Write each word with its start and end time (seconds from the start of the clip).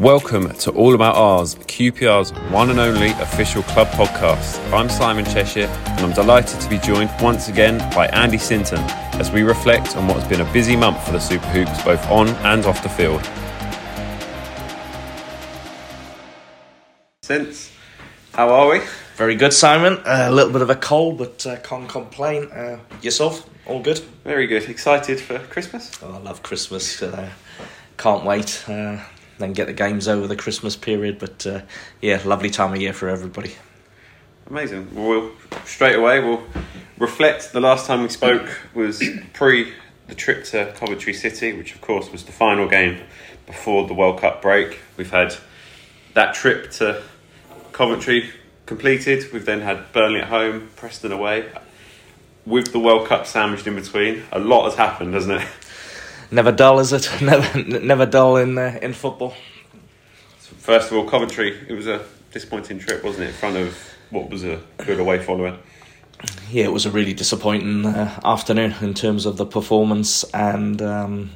Welcome 0.00 0.52
to 0.54 0.72
All 0.72 0.96
About 0.96 1.14
Ours, 1.14 1.54
QPR's 1.54 2.32
one 2.50 2.70
and 2.70 2.80
only 2.80 3.10
official 3.10 3.62
club 3.62 3.86
podcast. 3.88 4.58
I'm 4.72 4.88
Simon 4.88 5.24
Cheshire 5.24 5.66
and 5.66 6.00
I'm 6.00 6.12
delighted 6.12 6.60
to 6.60 6.68
be 6.68 6.78
joined 6.78 7.10
once 7.20 7.48
again 7.48 7.78
by 7.94 8.08
Andy 8.08 8.38
Sinton 8.38 8.80
as 9.20 9.30
we 9.30 9.42
reflect 9.42 9.96
on 9.96 10.08
what 10.08 10.18
has 10.18 10.26
been 10.26 10.40
a 10.40 10.52
busy 10.52 10.74
month 10.74 11.04
for 11.06 11.12
the 11.12 11.20
Super 11.20 11.46
Hoops 11.46 11.84
both 11.84 12.04
on 12.10 12.28
and 12.28 12.66
off 12.66 12.82
the 12.82 12.88
field. 12.88 13.22
Since, 17.22 17.70
how 18.32 18.48
are 18.48 18.68
we? 18.68 18.80
Very 19.14 19.36
good, 19.36 19.52
Simon. 19.52 19.98
Uh, 19.98 20.26
a 20.28 20.32
little 20.32 20.52
bit 20.52 20.62
of 20.62 20.70
a 20.70 20.76
cold, 20.76 21.18
but 21.18 21.46
uh, 21.46 21.56
can't 21.60 21.88
complain. 21.88 22.50
Uh, 22.50 22.80
yourself? 23.00 23.48
All 23.64 23.80
good? 23.80 24.00
Very 24.24 24.48
good. 24.48 24.68
Excited 24.68 25.20
for 25.20 25.38
Christmas? 25.38 25.92
Oh, 26.02 26.14
I 26.14 26.18
love 26.18 26.42
Christmas. 26.42 27.00
Uh, 27.00 27.30
can't 27.96 28.24
wait. 28.24 28.64
Then 29.38 29.52
get 29.52 29.66
the 29.66 29.72
games 29.72 30.06
over 30.08 30.26
the 30.26 30.36
Christmas 30.36 30.76
period. 30.76 31.18
But 31.18 31.46
uh, 31.46 31.60
yeah, 32.00 32.20
lovely 32.24 32.50
time 32.50 32.72
of 32.72 32.80
year 32.80 32.92
for 32.92 33.08
everybody. 33.08 33.54
Amazing. 34.48 34.94
Well, 34.94 35.08
we'll 35.08 35.30
straight 35.64 35.96
away 35.96 36.20
we'll 36.20 36.42
reflect. 36.98 37.52
The 37.52 37.60
last 37.60 37.86
time 37.86 38.02
we 38.02 38.08
spoke 38.08 38.48
was 38.74 39.02
pre 39.32 39.72
the 40.06 40.14
trip 40.14 40.44
to 40.44 40.72
Coventry 40.76 41.14
City, 41.14 41.52
which 41.52 41.74
of 41.74 41.80
course 41.80 42.12
was 42.12 42.24
the 42.24 42.32
final 42.32 42.68
game 42.68 43.00
before 43.46 43.86
the 43.86 43.94
World 43.94 44.20
Cup 44.20 44.42
break. 44.42 44.80
We've 44.96 45.10
had 45.10 45.34
that 46.14 46.34
trip 46.34 46.70
to 46.72 47.02
Coventry 47.72 48.30
completed. 48.66 49.32
We've 49.32 49.44
then 49.44 49.60
had 49.60 49.92
Burnley 49.92 50.20
at 50.20 50.28
home, 50.28 50.70
Preston 50.76 51.12
away. 51.12 51.50
With 52.46 52.72
the 52.72 52.78
World 52.78 53.08
Cup 53.08 53.26
sandwiched 53.26 53.66
in 53.66 53.74
between, 53.74 54.24
a 54.30 54.38
lot 54.38 54.64
has 54.64 54.74
happened, 54.74 55.14
hasn't 55.14 55.40
it? 55.40 55.48
Never 56.30 56.52
dull, 56.52 56.80
is 56.80 56.92
it? 56.92 57.08
Never, 57.22 57.62
never 57.62 58.06
dull 58.06 58.36
in 58.36 58.58
uh, 58.58 58.78
in 58.82 58.92
football. 58.92 59.34
First 60.38 60.90
of 60.90 60.96
all, 60.96 61.04
Coventry. 61.04 61.58
It 61.68 61.74
was 61.74 61.86
a 61.86 62.04
disappointing 62.32 62.78
trip, 62.78 63.04
wasn't 63.04 63.24
it? 63.24 63.28
In 63.28 63.34
front 63.34 63.56
of 63.56 63.76
what 64.10 64.30
was 64.30 64.44
a 64.44 64.60
good 64.78 64.98
away 64.98 65.18
following. 65.22 65.58
Yeah, 66.50 66.64
it 66.64 66.72
was 66.72 66.86
a 66.86 66.90
really 66.90 67.12
disappointing 67.12 67.86
uh, 67.86 68.20
afternoon 68.24 68.74
in 68.80 68.94
terms 68.94 69.26
of 69.26 69.36
the 69.36 69.44
performance 69.46 70.24
and 70.32 70.80
um, 70.80 71.30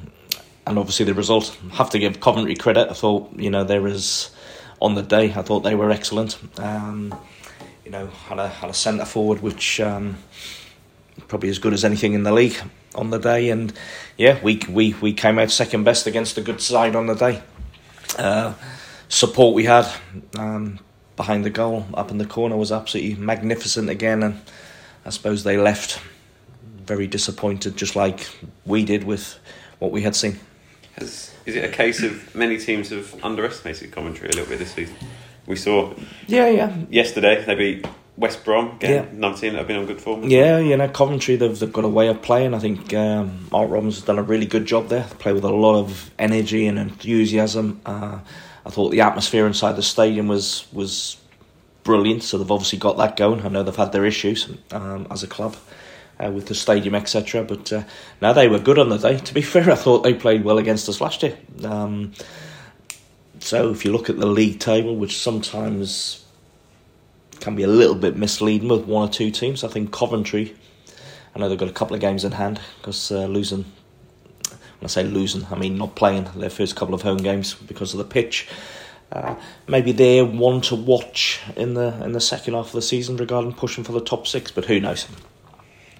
and 0.65 0.77
obviously 0.77 1.05
the 1.05 1.13
result. 1.13 1.57
I 1.71 1.75
Have 1.75 1.89
to 1.91 1.99
give 1.99 2.19
Coventry 2.19 2.55
credit. 2.55 2.89
I 2.89 2.93
thought 2.93 3.31
you 3.35 3.49
know 3.49 3.63
there 3.63 3.81
was 3.81 4.31
on 4.81 4.95
the 4.95 5.03
day. 5.03 5.31
I 5.33 5.41
thought 5.41 5.61
they 5.61 5.75
were 5.75 5.91
excellent. 5.91 6.37
Um, 6.57 7.13
you 7.85 7.91
know, 7.91 8.07
had 8.07 8.39
a 8.39 8.47
had 8.47 8.69
a 8.69 8.73
centre 8.73 9.05
forward 9.05 9.41
which 9.41 9.79
um, 9.79 10.17
probably 11.27 11.49
as 11.49 11.59
good 11.59 11.73
as 11.73 11.83
anything 11.83 12.13
in 12.13 12.23
the 12.23 12.31
league 12.31 12.57
on 12.95 13.09
the 13.09 13.19
day, 13.19 13.49
and 13.49 13.73
yeah, 14.17 14.39
we 14.41 14.61
we 14.69 14.95
we 15.01 15.13
came 15.13 15.39
out 15.39 15.51
second 15.51 15.83
best 15.83 16.07
against 16.07 16.37
a 16.37 16.41
good 16.41 16.61
side 16.61 16.95
on 16.95 17.07
the 17.07 17.15
day. 17.15 17.41
Uh, 18.17 18.53
support 19.07 19.55
we 19.55 19.65
had 19.65 19.87
um, 20.37 20.79
behind 21.15 21.43
the 21.43 21.49
goal 21.49 21.85
up 21.93 22.11
in 22.11 22.17
the 22.17 22.25
corner 22.25 22.55
was 22.55 22.71
absolutely 22.71 23.15
magnificent 23.15 23.89
again, 23.89 24.23
and 24.23 24.41
I 25.05 25.09
suppose 25.09 25.43
they 25.43 25.57
left 25.57 26.01
very 26.85 27.07
disappointed, 27.07 27.77
just 27.77 27.95
like 27.95 28.27
we 28.65 28.83
did 28.83 29.03
with 29.03 29.39
what 29.79 29.91
we 29.91 30.01
had 30.01 30.15
seen. 30.15 30.39
Has, 30.97 31.33
is 31.45 31.55
it 31.55 31.63
a 31.63 31.69
case 31.69 32.03
of 32.03 32.35
many 32.35 32.57
teams 32.57 32.89
have 32.89 33.15
underestimated 33.23 33.91
Coventry 33.91 34.27
a 34.27 34.31
little 34.31 34.47
bit 34.47 34.59
this 34.59 34.73
season? 34.73 34.95
We 35.45 35.55
saw, 35.55 35.93
yeah, 36.27 36.49
yeah. 36.49 36.75
Yesterday 36.89 37.43
they 37.45 37.55
beat 37.55 37.87
West 38.19 38.43
Brom, 38.43 38.75
again, 38.75 38.91
Yeah. 38.91 39.09
another 39.11 39.37
team 39.37 39.53
that 39.53 39.59
have 39.59 39.67
been 39.67 39.77
on 39.77 39.85
good 39.85 40.01
form. 40.01 40.23
Yeah, 40.27 40.59
you 40.59 40.75
know, 40.75 40.89
Coventry, 40.89 41.37
they've, 41.37 41.57
they've 41.57 41.71
got 41.71 41.85
a 41.85 41.89
way 41.89 42.09
of 42.09 42.21
playing. 42.21 42.53
I 42.53 42.59
think 42.59 42.93
um, 42.93 43.47
Mark 43.51 43.71
Robins 43.71 43.95
has 43.95 44.03
done 44.03 44.19
a 44.19 44.23
really 44.23 44.45
good 44.45 44.65
job 44.65 44.89
there. 44.89 45.03
They 45.03 45.15
play 45.15 45.31
with 45.33 45.45
a 45.45 45.49
lot 45.53 45.79
of 45.79 46.11
energy 46.19 46.67
and 46.67 46.77
enthusiasm. 46.77 47.79
Uh, 47.85 48.19
I 48.65 48.69
thought 48.69 48.89
the 48.89 49.01
atmosphere 49.01 49.47
inside 49.47 49.77
the 49.77 49.81
stadium 49.83 50.27
was 50.27 50.67
was 50.73 51.15
brilliant, 51.83 52.23
so 52.23 52.37
they've 52.37 52.51
obviously 52.51 52.77
got 52.77 52.97
that 52.97 53.15
going. 53.15 53.41
I 53.45 53.47
know 53.47 53.63
they've 53.63 53.75
had 53.75 53.93
their 53.93 54.05
issues 54.05 54.49
um, 54.71 55.07
as 55.09 55.23
a 55.23 55.27
club 55.27 55.55
uh, 56.23 56.29
with 56.29 56.47
the 56.47 56.55
stadium, 56.55 56.95
etc. 56.95 57.43
But 57.43 57.71
uh, 57.71 57.83
now 58.21 58.33
they 58.33 58.49
were 58.49 58.59
good 58.59 58.77
on 58.77 58.89
the 58.89 58.97
day. 58.97 59.17
To 59.17 59.33
be 59.33 59.41
fair, 59.53 59.71
I 59.71 59.75
thought 59.75 60.03
they 60.03 60.13
played 60.13 60.43
well 60.43 60.57
against 60.57 60.89
us 60.89 60.99
last 60.99 61.23
year. 61.23 61.37
Um, 61.63 62.11
so 63.39 63.71
if 63.71 63.85
you 63.85 63.93
look 63.93 64.09
at 64.09 64.19
the 64.19 64.27
league 64.27 64.59
table, 64.59 64.97
which 64.97 65.17
sometimes 65.17 66.25
can 67.39 67.55
be 67.55 67.63
a 67.63 67.67
little 67.67 67.95
bit 67.95 68.15
misleading 68.15 68.69
with 68.69 68.85
one 68.85 69.07
or 69.07 69.11
two 69.11 69.31
teams. 69.31 69.63
I 69.63 69.67
think 69.67 69.91
Coventry, 69.91 70.55
I 71.35 71.39
know 71.39 71.49
they've 71.49 71.57
got 71.57 71.69
a 71.69 71.73
couple 71.73 71.95
of 71.95 72.01
games 72.01 72.23
in 72.23 72.33
hand 72.33 72.59
because 72.77 73.11
uh, 73.11 73.25
losing, 73.25 73.65
when 74.49 74.83
I 74.83 74.87
say 74.87 75.03
losing, 75.03 75.45
I 75.51 75.55
mean 75.55 75.77
not 75.77 75.95
playing 75.95 76.27
their 76.35 76.49
first 76.49 76.75
couple 76.75 76.93
of 76.93 77.01
home 77.01 77.17
games 77.17 77.53
because 77.53 77.93
of 77.93 77.97
the 77.97 78.05
pitch. 78.05 78.47
Uh, 79.11 79.35
maybe 79.67 79.91
they're 79.91 80.25
one 80.25 80.61
to 80.61 80.75
watch 80.75 81.41
in 81.55 81.73
the 81.73 82.03
in 82.03 82.11
the 82.11 82.21
second 82.21 82.53
half 82.53 82.67
of 82.67 82.73
the 82.73 82.81
season 82.81 83.17
regarding 83.17 83.53
pushing 83.53 83.83
for 83.83 83.91
the 83.91 84.01
top 84.01 84.27
six, 84.27 84.51
but 84.51 84.65
who 84.65 84.79
knows? 84.79 85.07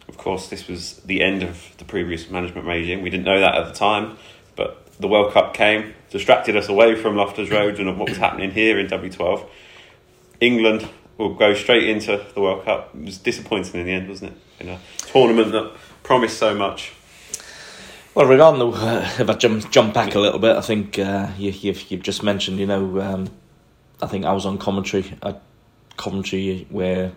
Of 0.08 0.18
course, 0.18 0.50
this 0.50 0.68
was 0.68 0.96
the 1.06 1.22
end 1.22 1.44
of 1.44 1.76
the 1.78 1.86
previous 1.86 2.30
management 2.30 2.68
regime. 2.68 3.02
We 3.02 3.10
didn't 3.10 3.26
know 3.26 3.40
that 3.40 3.56
at 3.56 3.68
the 3.68 3.74
time, 3.74 4.18
but 4.56 4.86
the 5.00 5.08
World 5.08 5.34
Cup 5.34 5.54
came, 5.54 5.94
distracted 6.10 6.56
us 6.56 6.68
away 6.68 6.96
from 6.96 7.16
Loftus 7.16 7.50
Road 7.50 7.80
and 7.80 7.98
what 7.98 8.10
was 8.10 8.18
happening 8.18 8.52
here 8.52 8.78
in 8.80 8.88
W12. 8.88 9.48
England 10.42 10.88
will 11.20 11.36
go 11.36 11.54
straight 11.54 11.88
into 11.88 12.26
the 12.34 12.42
World 12.42 12.66
Cup. 12.66 12.96
It 12.96 13.06
was 13.06 13.18
disappointing 13.18 13.80
in 13.80 13.86
the 13.86 13.92
end, 13.92 14.08
wasn't 14.08 14.32
it? 14.32 14.38
In 14.62 14.70
a 14.70 14.80
tournament 15.00 15.52
that 15.52 15.74
promised 16.02 16.38
so 16.38 16.56
much. 16.56 16.94
Well, 18.16 18.26
regarding 18.26 18.60
the, 18.60 18.68
uh, 18.70 19.10
if 19.20 19.30
I 19.30 19.34
jump 19.34 19.70
jump 19.70 19.94
back 19.94 20.16
a 20.16 20.20
little 20.20 20.40
bit, 20.40 20.56
I 20.56 20.62
think 20.62 20.98
uh, 20.98 21.28
you, 21.38 21.52
you've 21.52 21.92
you've 21.92 22.02
just 22.02 22.24
mentioned, 22.24 22.58
you 22.58 22.66
know, 22.66 23.02
um, 23.02 23.30
I 24.02 24.08
think 24.08 24.26
I 24.26 24.32
was 24.32 24.46
on 24.46 24.58
commentary 24.58 25.14
at 25.22 25.42
Coventry 25.98 26.66
where 26.70 27.12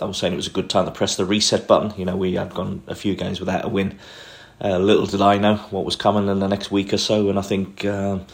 I 0.00 0.04
was 0.04 0.18
saying 0.18 0.34
it 0.34 0.36
was 0.36 0.46
a 0.46 0.50
good 0.52 0.70
time 0.70 0.84
to 0.84 0.90
press 0.90 1.16
the 1.16 1.24
reset 1.24 1.66
button. 1.66 1.98
You 1.98 2.04
know, 2.04 2.16
we 2.16 2.34
had 2.34 2.54
gone 2.54 2.82
a 2.86 2.94
few 2.94 3.16
games 3.16 3.40
without 3.40 3.64
a 3.64 3.68
win. 3.68 3.98
Uh, 4.62 4.78
little 4.78 5.06
did 5.06 5.22
I 5.22 5.38
know 5.38 5.56
what 5.70 5.86
was 5.86 5.96
coming 5.96 6.28
in 6.28 6.38
the 6.38 6.48
next 6.48 6.70
week 6.70 6.92
or 6.92 6.98
so, 6.98 7.30
and 7.30 7.38
I 7.38 7.42
think. 7.42 7.86
Um, 7.86 8.26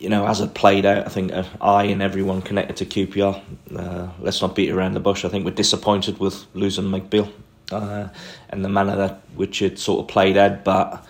you 0.00 0.08
know, 0.08 0.26
as 0.26 0.40
it 0.40 0.54
played 0.54 0.86
out, 0.86 1.06
I 1.06 1.08
think 1.08 1.32
uh, 1.32 1.44
I 1.60 1.84
and 1.84 2.02
everyone 2.02 2.42
connected 2.42 2.76
to 2.76 2.86
QPR. 2.86 3.42
Uh, 3.76 4.08
let's 4.20 4.40
not 4.40 4.54
beat 4.54 4.70
around 4.70 4.94
the 4.94 5.00
bush. 5.00 5.24
I 5.24 5.28
think 5.28 5.44
we're 5.44 5.50
disappointed 5.50 6.18
with 6.18 6.46
losing 6.54 6.84
McBeal 6.84 7.30
uh, 7.72 8.08
and 8.50 8.64
the 8.64 8.68
manner 8.68 8.96
that 8.96 9.20
which 9.34 9.62
it 9.62 9.78
sort 9.78 10.00
of 10.00 10.08
played 10.08 10.36
out. 10.36 10.64
But 10.64 11.04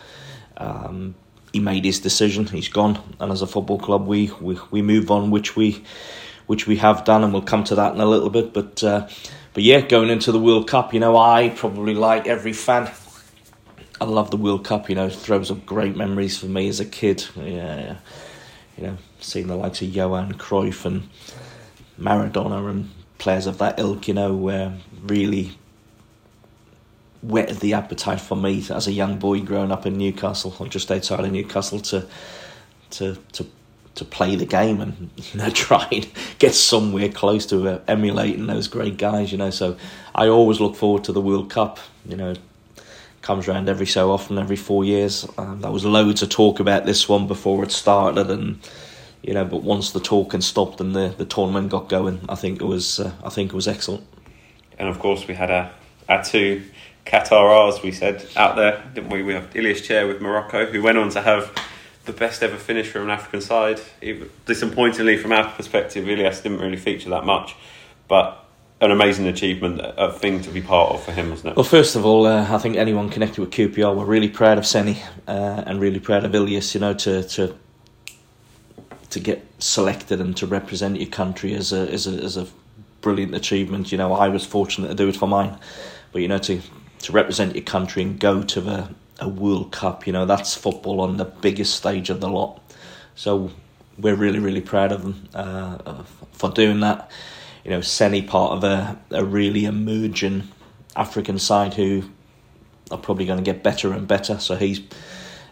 um, 0.56 1.14
he 1.52 1.60
made 1.60 1.84
his 1.84 2.00
decision. 2.00 2.46
He's 2.46 2.68
gone, 2.68 3.00
and 3.20 3.30
as 3.30 3.42
a 3.42 3.46
football 3.46 3.78
club, 3.78 4.06
we, 4.06 4.30
we, 4.40 4.58
we 4.70 4.82
move 4.82 5.10
on, 5.10 5.30
which 5.30 5.56
we 5.56 5.84
which 6.46 6.66
we 6.66 6.76
have 6.76 7.04
done, 7.04 7.24
and 7.24 7.32
we'll 7.32 7.42
come 7.42 7.64
to 7.64 7.74
that 7.74 7.94
in 7.94 8.00
a 8.00 8.06
little 8.06 8.30
bit. 8.30 8.54
But 8.54 8.82
uh, 8.82 9.08
but 9.52 9.62
yeah, 9.62 9.80
going 9.80 10.08
into 10.08 10.32
the 10.32 10.40
World 10.40 10.68
Cup, 10.68 10.94
you 10.94 11.00
know, 11.00 11.16
I 11.16 11.50
probably 11.50 11.94
like 11.94 12.26
every 12.26 12.54
fan. 12.54 12.90
I 14.00 14.04
love 14.04 14.30
the 14.30 14.36
World 14.36 14.64
Cup. 14.64 14.88
You 14.88 14.94
know, 14.94 15.10
throws 15.10 15.50
up 15.50 15.66
great 15.66 15.96
memories 15.96 16.38
for 16.38 16.46
me 16.46 16.68
as 16.68 16.80
a 16.80 16.86
kid. 16.86 17.26
Yeah. 17.36 17.44
yeah 17.44 17.96
you 18.78 18.86
know, 18.86 18.98
seeing 19.20 19.48
the 19.48 19.56
likes 19.56 19.82
of 19.82 19.88
Johan 19.88 20.34
Cruyff 20.34 20.84
and 20.84 21.08
Maradona 21.98 22.70
and 22.70 22.90
players 23.18 23.46
of 23.46 23.58
that 23.58 23.78
ilk, 23.78 24.08
you 24.08 24.14
know, 24.14 24.48
uh, 24.48 24.72
really 25.02 25.58
whetted 27.20 27.56
the 27.56 27.74
appetite 27.74 28.20
for 28.20 28.36
me 28.36 28.64
as 28.70 28.86
a 28.86 28.92
young 28.92 29.18
boy 29.18 29.40
growing 29.40 29.72
up 29.72 29.86
in 29.86 29.98
Newcastle 29.98 30.54
or 30.58 30.68
just 30.68 30.90
outside 30.90 31.20
of 31.20 31.32
Newcastle 31.32 31.80
to 31.80 32.06
to 32.90 33.16
to 33.32 33.46
to 33.96 34.04
play 34.04 34.36
the 34.36 34.46
game 34.46 34.80
and 34.80 35.10
you 35.16 35.38
know 35.38 35.50
try 35.50 35.86
and 35.90 36.08
get 36.38 36.54
somewhere 36.54 37.08
close 37.08 37.46
to 37.46 37.82
emulating 37.88 38.46
those 38.46 38.68
great 38.68 38.96
guys, 38.96 39.32
you 39.32 39.38
know. 39.38 39.50
So 39.50 39.76
I 40.14 40.28
always 40.28 40.60
look 40.60 40.76
forward 40.76 41.04
to 41.04 41.12
the 41.12 41.20
World 41.20 41.50
Cup, 41.50 41.78
you 42.06 42.16
know. 42.16 42.34
Comes 43.22 43.48
around 43.48 43.68
every 43.68 43.86
so 43.86 44.10
often, 44.10 44.38
every 44.38 44.56
four 44.56 44.84
years. 44.84 45.28
Um, 45.36 45.60
there 45.60 45.70
was 45.70 45.84
loads 45.84 46.22
of 46.22 46.30
talk 46.30 46.60
about 46.60 46.86
this 46.86 47.08
one 47.08 47.26
before 47.26 47.62
it 47.64 47.72
started, 47.72 48.30
and 48.30 48.58
you 49.22 49.34
know, 49.34 49.44
but 49.44 49.62
once 49.62 49.90
the 49.90 50.00
talking 50.00 50.40
stopped 50.40 50.80
and 50.80 50.94
the, 50.94 51.14
the 51.18 51.24
tournament 51.24 51.70
got 51.70 51.88
going, 51.88 52.20
I 52.28 52.36
think 52.36 52.60
it 52.60 52.64
was 52.64 53.00
uh, 53.00 53.12
I 53.24 53.28
think 53.28 53.52
it 53.52 53.56
was 53.56 53.68
excellent. 53.68 54.06
And 54.78 54.88
of 54.88 54.98
course, 54.98 55.26
we 55.26 55.34
had 55.34 55.50
our, 55.50 55.70
our 56.08 56.24
two 56.24 56.62
Qatarars, 57.04 57.82
we 57.82 57.90
said, 57.90 58.26
out 58.36 58.56
there, 58.56 58.84
didn't 58.94 59.10
we? 59.10 59.22
We 59.22 59.32
have 59.32 59.54
Ilias 59.56 59.80
Chair 59.80 60.06
with 60.06 60.20
Morocco, 60.20 60.66
who 60.66 60.82
went 60.82 60.98
on 60.98 61.08
to 61.10 61.22
have 61.22 61.52
the 62.04 62.12
best 62.12 62.42
ever 62.42 62.56
finish 62.56 62.88
from 62.88 63.02
an 63.02 63.10
African 63.10 63.40
side. 63.40 63.80
Disappointingly, 64.46 65.16
from 65.16 65.32
our 65.32 65.50
perspective, 65.50 66.08
Ilias 66.08 66.40
didn't 66.42 66.58
really 66.58 66.76
feature 66.76 67.10
that 67.10 67.24
much, 67.24 67.56
but 68.08 68.44
an 68.80 68.90
amazing 68.90 69.26
achievement, 69.26 69.80
a 69.82 70.12
thing 70.12 70.40
to 70.42 70.50
be 70.50 70.60
part 70.60 70.92
of 70.92 71.02
for 71.02 71.12
him, 71.12 71.30
wasn't 71.30 71.50
it? 71.50 71.56
Well, 71.56 71.64
first 71.64 71.96
of 71.96 72.06
all, 72.06 72.26
uh, 72.26 72.46
I 72.54 72.58
think 72.58 72.76
anyone 72.76 73.10
connected 73.10 73.40
with 73.40 73.50
QPR 73.50 73.96
were 73.96 74.04
really 74.04 74.28
proud 74.28 74.58
of 74.58 74.64
Seny 74.64 75.02
uh, 75.26 75.64
and 75.66 75.80
really 75.80 75.98
proud 75.98 76.24
of 76.24 76.34
Ilias, 76.34 76.74
you 76.74 76.80
know, 76.80 76.94
to, 76.94 77.24
to 77.24 77.54
to 79.10 79.20
get 79.20 79.42
selected 79.58 80.20
and 80.20 80.36
to 80.36 80.46
represent 80.46 81.00
your 81.00 81.08
country 81.08 81.54
is 81.54 81.72
a 81.72 81.90
is 81.90 82.06
a 82.06 82.22
is 82.22 82.36
a 82.36 82.46
brilliant 83.00 83.34
achievement. 83.34 83.90
You 83.90 83.98
know, 83.98 84.12
I 84.12 84.28
was 84.28 84.44
fortunate 84.44 84.88
to 84.88 84.94
do 84.94 85.08
it 85.08 85.16
for 85.16 85.26
mine, 85.26 85.58
but 86.12 86.22
you 86.22 86.28
know 86.28 86.38
to 86.38 86.60
to 87.00 87.12
represent 87.12 87.54
your 87.54 87.64
country 87.64 88.02
and 88.02 88.18
go 88.18 88.42
to 88.42 88.60
the 88.60 88.88
a 89.20 89.28
World 89.28 89.72
Cup, 89.72 90.06
you 90.06 90.12
know, 90.12 90.26
that's 90.26 90.54
football 90.54 91.00
on 91.00 91.16
the 91.16 91.24
biggest 91.24 91.74
stage 91.74 92.08
of 92.08 92.20
the 92.20 92.28
lot. 92.28 92.60
So 93.16 93.50
we're 93.98 94.14
really 94.14 94.38
really 94.38 94.60
proud 94.60 94.92
of 94.92 95.02
them 95.02 95.28
uh, 95.34 96.04
for 96.32 96.50
doing 96.50 96.80
that. 96.80 97.10
You 97.64 97.70
know, 97.70 97.80
Seny 97.80 98.22
part 98.22 98.52
of 98.52 98.64
a, 98.64 98.98
a 99.10 99.24
really 99.24 99.64
emerging 99.64 100.48
African 100.96 101.38
side 101.38 101.74
who 101.74 102.04
are 102.90 102.98
probably 102.98 103.26
going 103.26 103.38
to 103.38 103.44
get 103.44 103.62
better 103.62 103.92
and 103.92 104.06
better. 104.06 104.38
So 104.38 104.56
he's 104.56 104.80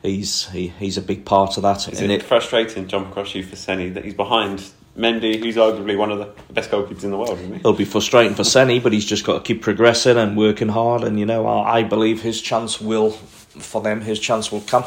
he's 0.03 0.49
he, 0.49 0.69
he's 0.69 0.97
a 0.97 1.03
big 1.03 1.25
part 1.25 1.56
of 1.56 1.62
that. 1.62 1.88
Is 1.88 2.00
it, 2.00 2.11
it 2.11 2.23
frustrating, 2.23 2.88
John 2.88 3.11
McCroshy, 3.11 3.44
for 3.44 3.56
Seny 3.56 3.91
that 3.91 4.05
he's 4.05 4.14
behind 4.14 4.64
Mendy, 4.97 5.38
who's 5.38 5.56
arguably 5.56 5.97
one 5.97 6.11
of 6.11 6.19
the 6.19 6.32
best 6.53 6.70
goalkeepers 6.70 7.05
in 7.05 7.11
the 7.11 7.19
world, 7.19 7.38
isn't 7.38 7.53
he? 7.53 7.61
It'll 7.61 7.75
be 7.75 7.85
frustrating 7.85 8.35
for 8.35 8.44
Seny, 8.44 8.81
but 8.81 8.93
he's 8.93 9.05
just 9.05 9.25
got 9.25 9.35
to 9.35 9.41
keep 9.41 9.62
progressing 9.62 10.17
and 10.17 10.37
working 10.37 10.69
hard. 10.69 11.05
And 11.05 11.19
you 11.19 11.26
know, 11.26 11.47
I, 11.47 11.79
I 11.79 11.82
believe 11.82 12.23
his 12.23 12.41
chance 12.41 12.81
will, 12.81 13.11
for 13.11 13.82
them, 13.82 14.00
his 14.00 14.19
chance 14.19 14.50
will 14.50 14.62
come. 14.62 14.85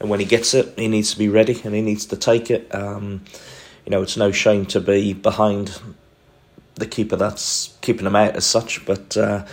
And 0.00 0.10
when 0.10 0.20
he 0.20 0.26
gets 0.26 0.54
it, 0.54 0.78
he 0.78 0.86
needs 0.86 1.12
to 1.12 1.18
be 1.18 1.28
ready 1.28 1.60
and 1.64 1.74
he 1.74 1.80
needs 1.80 2.06
to 2.06 2.16
take 2.16 2.50
it. 2.50 2.72
Um, 2.74 3.24
you 3.84 3.90
know, 3.90 4.02
it's 4.02 4.16
no 4.16 4.30
shame 4.30 4.66
to 4.66 4.80
be 4.80 5.12
behind 5.12 5.80
the 6.78 6.86
keeper 6.86 7.16
that's 7.16 7.76
keeping 7.80 8.06
him 8.06 8.16
out 8.16 8.36
as 8.36 8.46
such, 8.46 8.84
but 8.86 9.16
uh, 9.16 9.44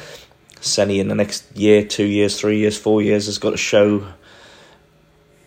Seny 0.62 1.00
in 1.00 1.08
the 1.08 1.16
next 1.16 1.56
year, 1.56 1.84
two 1.84 2.06
years, 2.06 2.40
three 2.40 2.58
years, 2.60 2.78
four 2.78 3.02
years 3.02 3.26
has 3.28 3.38
got 3.38 3.52
to 3.52 3.58
show 3.58 4.06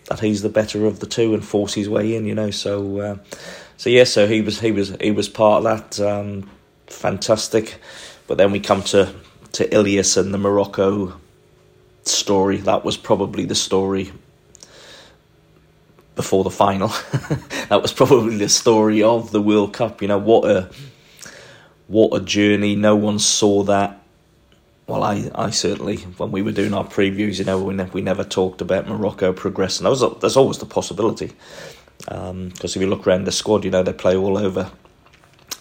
that 0.09 0.21
he's 0.21 0.43
the 0.43 0.49
better 0.49 0.87
of 0.87 1.01
the 1.01 1.07
two 1.07 1.35
and 1.35 1.45
force 1.45 1.75
his 1.75 1.89
way 1.89 2.15
in. 2.15 2.25
You 2.25 2.35
know, 2.35 2.51
so 2.51 3.01
uh, 3.01 3.17
so 3.77 3.91
yeah, 3.91 4.05
so 4.05 4.27
he 4.27 4.41
was 4.41 4.61
he 4.61 4.73
was 4.73 4.97
he 5.01 5.11
was 5.11 5.29
part 5.29 5.65
of 5.65 5.99
that. 5.99 6.01
Um, 6.01 6.51
fantastic, 6.87 7.81
but 8.27 8.39
then 8.39 8.53
we 8.53 8.61
come 8.61 8.83
to 8.85 9.15
to 9.53 9.75
Ilias 9.75 10.17
and 10.17 10.33
the 10.33 10.39
Morocco 10.39 11.19
story. 12.03 12.59
That 12.59 12.85
was 12.85 12.97
probably 12.97 13.45
the 13.45 13.55
story 13.55 14.13
before 16.15 16.43
the 16.43 16.51
final. 16.51 16.89
that 17.69 17.81
was 17.81 17.93
probably 17.93 18.37
the 18.39 18.49
story 18.49 19.03
of 19.03 19.31
the 19.31 19.41
World 19.41 19.73
Cup. 19.73 20.03
You 20.03 20.09
know 20.09 20.19
what 20.19 20.51
a 20.51 20.71
what 21.89 22.15
a 22.15 22.25
journey. 22.25 22.77
No 22.77 22.95
one 22.95 23.19
saw 23.19 23.65
that. 23.65 24.01
Well, 24.87 25.03
I, 25.03 25.31
I 25.35 25.51
certainly 25.51 25.97
when 25.97 26.31
we 26.31 26.41
were 26.41 26.53
doing 26.53 26.73
our 26.73 26.85
previews, 26.85 27.39
you 27.39 27.45
know, 27.45 27.63
we, 27.63 27.75
ne- 27.75 27.91
we 27.93 28.01
never 28.01 28.25
talked 28.25 28.61
about 28.61 28.89
Morocco 28.89 29.33
progressing. 29.33 29.87
Was 29.87 30.05
there's 30.21 30.37
always 30.37 30.59
the 30.59 30.67
possibility 30.67 31.33
because 31.99 32.31
um, 32.31 32.53
if 32.63 32.77
you 32.77 32.87
look 32.87 33.07
around 33.07 33.25
the 33.25 33.33
squad, 33.33 33.65
you 33.65 33.71
know 33.71 33.83
they 33.83 33.93
play 33.93 34.17
all 34.17 34.39
over 34.39 34.71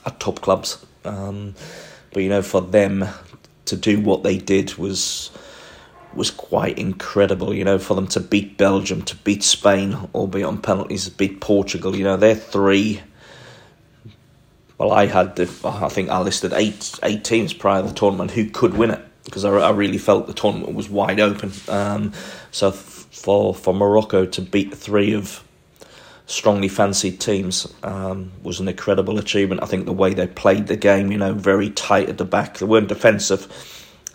at 0.05 0.19
top 0.19 0.41
clubs. 0.41 0.85
Um, 1.03 1.55
but 2.13 2.23
you 2.23 2.29
know, 2.29 2.41
for 2.41 2.61
them 2.61 3.05
to 3.65 3.75
do 3.75 3.99
what 3.99 4.23
they 4.23 4.37
did 4.37 4.75
was 4.75 5.31
was 6.13 6.31
quite 6.31 6.77
incredible. 6.77 7.53
You 7.53 7.65
know, 7.65 7.79
for 7.79 7.95
them 7.95 8.07
to 8.07 8.19
beat 8.19 8.57
Belgium, 8.57 9.01
to 9.03 9.15
beat 9.17 9.43
Spain, 9.43 9.97
albeit 10.15 10.45
on 10.45 10.61
penalties, 10.61 11.09
beat 11.09 11.41
Portugal. 11.41 11.95
You 11.95 12.03
know, 12.03 12.17
they're 12.17 12.35
three. 12.35 13.01
Well, 14.77 14.91
I 14.91 15.07
had 15.07 15.35
the, 15.35 15.49
I 15.63 15.89
think 15.89 16.09
I 16.09 16.19
listed 16.21 16.53
eight 16.53 16.99
eight 17.03 17.23
teams 17.23 17.53
prior 17.53 17.81
to 17.81 17.87
the 17.87 17.93
tournament 17.93 18.31
who 18.31 18.49
could 18.49 18.75
win 18.75 18.91
it 18.91 19.03
because 19.25 19.43
I, 19.43 19.49
I 19.49 19.71
really 19.71 19.97
felt 19.97 20.27
the 20.27 20.33
tournament 20.33 20.75
was 20.75 20.89
wide 20.89 21.19
open. 21.19 21.51
Um, 21.67 22.13
so 22.51 22.71
for 22.71 23.53
for 23.53 23.73
Morocco 23.73 24.25
to 24.25 24.41
beat 24.41 24.73
three 24.73 25.13
of 25.13 25.43
strongly 26.27 26.67
fancied 26.67 27.19
teams 27.19 27.73
um, 27.83 28.31
was 28.43 28.59
an 28.59 28.67
incredible 28.67 29.17
achievement. 29.17 29.63
I 29.63 29.65
think 29.65 29.85
the 29.85 29.93
way 29.93 30.13
they 30.13 30.27
played 30.27 30.67
the 30.67 30.75
game, 30.75 31.11
you 31.11 31.17
know, 31.17 31.33
very 31.33 31.69
tight 31.69 32.09
at 32.09 32.17
the 32.17 32.25
back. 32.25 32.57
They 32.57 32.65
weren't 32.65 32.89
defensive 32.89 33.47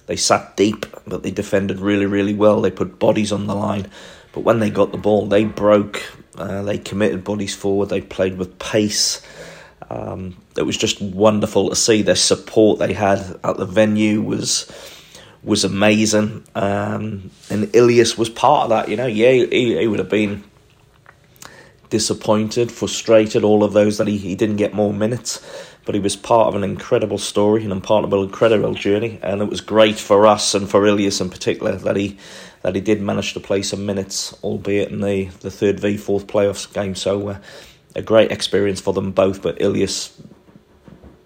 they 0.07 0.17
sat 0.17 0.57
deep, 0.57 0.87
but 1.07 1.23
they 1.23 1.31
defended 1.31 1.81
really, 1.81 2.07
really 2.07 2.35
well. 2.35 2.61
They 2.61 2.71
put 2.71 2.99
bodies 2.99 3.33
on 3.33 3.47
the 3.47 3.55
line. 3.55 3.91
But 4.33 4.41
when 4.41 4.59
they 4.59 4.71
got 4.71 4.93
the 4.93 4.99
ball, 4.99 5.27
they 5.27 5.45
broke. 5.45 6.03
Uh, 6.37 6.63
they 6.63 6.79
committed 6.79 7.25
bodies 7.25 7.55
forward. 7.55 7.89
They 7.89 8.01
played 8.01 8.37
with 8.37 8.59
pace. 8.59 9.23
Um, 9.91 10.37
it 10.57 10.63
was 10.63 10.77
just 10.77 11.01
wonderful 11.01 11.71
to 11.71 11.77
see. 11.77 12.03
the 12.03 12.17
support 12.17 12.79
they 12.79 12.93
had 12.93 13.39
at 13.45 13.57
the 13.57 13.67
venue 13.67 14.23
was 14.23 14.71
was 15.43 15.65
amazing. 15.65 16.45
Um, 16.55 17.31
and 17.51 17.75
Ilias 17.75 18.17
was 18.17 18.29
part 18.29 18.65
of 18.65 18.71
that. 18.71 18.89
You 18.89 18.97
know, 18.97 19.07
yeah, 19.07 19.33
he, 19.33 19.79
he 19.79 19.87
would 19.89 19.99
have 19.99 20.09
been 20.09 20.45
disappointed, 21.91 22.71
frustrated, 22.71 23.45
all 23.45 23.65
of 23.65 23.73
those 23.73 23.99
that 23.99 24.07
he, 24.07 24.17
he 24.17 24.35
didn't 24.35 24.57
get 24.57 24.73
more 24.73 24.93
minutes 24.93 25.41
but 25.85 25.95
he 25.95 26.01
was 26.01 26.17
part 26.17 26.49
of 26.49 26.55
an 26.55 26.65
incredible 26.65 27.19
story 27.19 27.65
and 27.65 27.83
part 27.83 28.05
of 28.05 28.13
an 28.13 28.21
incredible 28.21 28.75
journey. 28.75 29.19
And 29.23 29.41
it 29.41 29.49
was 29.49 29.61
great 29.61 29.99
for 29.99 30.27
us 30.27 30.55
and 30.55 30.71
for 30.71 30.87
Ilias 30.87 31.21
in 31.21 31.31
particular 31.31 31.77
that 31.77 31.97
he 31.97 32.19
that 32.63 32.77
he 32.77 32.81
did 32.81 33.03
manage 33.03 33.35
to 33.35 33.41
play 33.41 33.61
some 33.63 33.85
minutes, 33.85 34.33
albeit 34.45 34.93
in 34.93 35.01
the, 35.01 35.25
the 35.41 35.51
third 35.51 35.81
v 35.81 35.97
fourth 35.97 36.29
playoffs 36.29 36.73
game. 36.73 36.95
So 36.95 37.29
uh, 37.31 37.39
a 37.95 38.03
great 38.03 38.31
experience 38.31 38.81
for 38.81 38.93
them 38.93 39.13
both. 39.13 39.43
But 39.43 39.61
Ilias, 39.61 40.21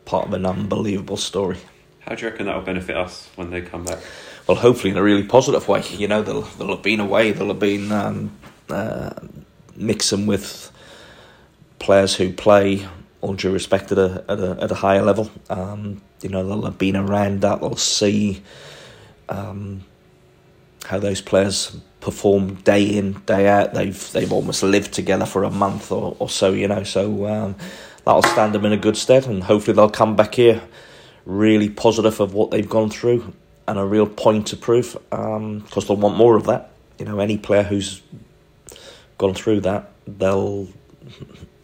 part 0.05 0.29
of 0.29 0.33
an 0.33 0.47
unbelievable 0.47 1.17
story. 1.17 1.59
How 2.01 2.15
do 2.15 2.25
you 2.25 2.31
reckon 2.31 2.47
that 2.47 2.55
will 2.55 2.63
benefit 2.63 2.97
us 2.97 3.29
when 3.35 3.51
they 3.51 3.61
come 3.61 3.85
back? 3.85 3.99
Well, 4.47 4.57
hopefully 4.57 4.93
in 4.93 4.97
a 4.97 5.03
really 5.03 5.25
positive 5.25 5.67
way. 5.67 5.83
You 5.91 6.07
know, 6.07 6.23
they'll 6.23 6.43
they'll 6.43 6.69
have 6.69 6.83
been 6.83 7.01
away. 7.01 7.33
They'll 7.33 7.49
have 7.49 7.59
been 7.59 7.91
um, 7.91 8.31
uh, 8.69 9.11
mixing 9.75 10.27
with 10.27 10.71
players 11.79 12.15
who 12.15 12.33
play 12.33 12.87
all 13.21 13.35
due 13.35 13.53
respect 13.53 13.91
at 13.91 13.99
a 13.99 14.25
at 14.29 14.39
a, 14.39 14.59
at 14.61 14.71
a 14.71 14.75
higher 14.75 15.03
level. 15.03 15.31
Um, 15.51 16.01
you 16.23 16.29
know, 16.29 16.47
they'll 16.47 16.63
have 16.63 16.79
been 16.79 16.97
around 16.97 17.41
that. 17.41 17.61
They'll 17.61 17.77
see 17.77 18.43
um, 19.29 19.85
how 20.87 20.99
those 20.99 21.21
players 21.21 21.77
perform 22.01 22.55
day 22.57 22.85
in 22.85 23.15
day 23.27 23.49
out. 23.49 23.75
They've 23.75 24.13
they've 24.13 24.33
almost 24.33 24.63
lived 24.63 24.93
together 24.93 25.27
for 25.27 25.45
a 25.45 25.51
month 25.51 25.93
or, 25.93 26.17
or 26.19 26.29
so. 26.29 26.53
You 26.53 26.69
know, 26.69 26.85
so 26.85 27.27
um, 27.27 27.57
that'll 28.05 28.23
stand 28.23 28.55
them 28.55 28.65
in 28.65 28.73
a 28.73 28.77
good 28.77 28.97
stead, 28.97 29.27
and 29.27 29.43
hopefully 29.45 29.75
they'll 29.75 29.91
come 29.91 30.17
back 30.17 30.35
here 30.35 30.63
really 31.25 31.69
positive 31.69 32.21
of 32.21 32.35
what 32.35 32.51
they've 32.51 32.69
gone 32.69 32.89
through 32.89 33.33
and 33.69 33.79
a 33.79 33.85
real 33.85 34.07
point 34.07 34.47
to 34.47 34.57
prove 34.57 34.97
because 35.11 35.37
um, 35.37 35.65
they'll 35.87 35.97
want 35.97 36.17
more 36.17 36.37
of 36.37 36.47
that. 36.47 36.71
You 36.99 37.05
know, 37.05 37.19
any 37.19 37.37
player 37.37 37.65
who's 37.65 38.01
gone 39.19 39.35
through 39.35 39.61
that, 39.63 39.91
they'll 40.07 40.69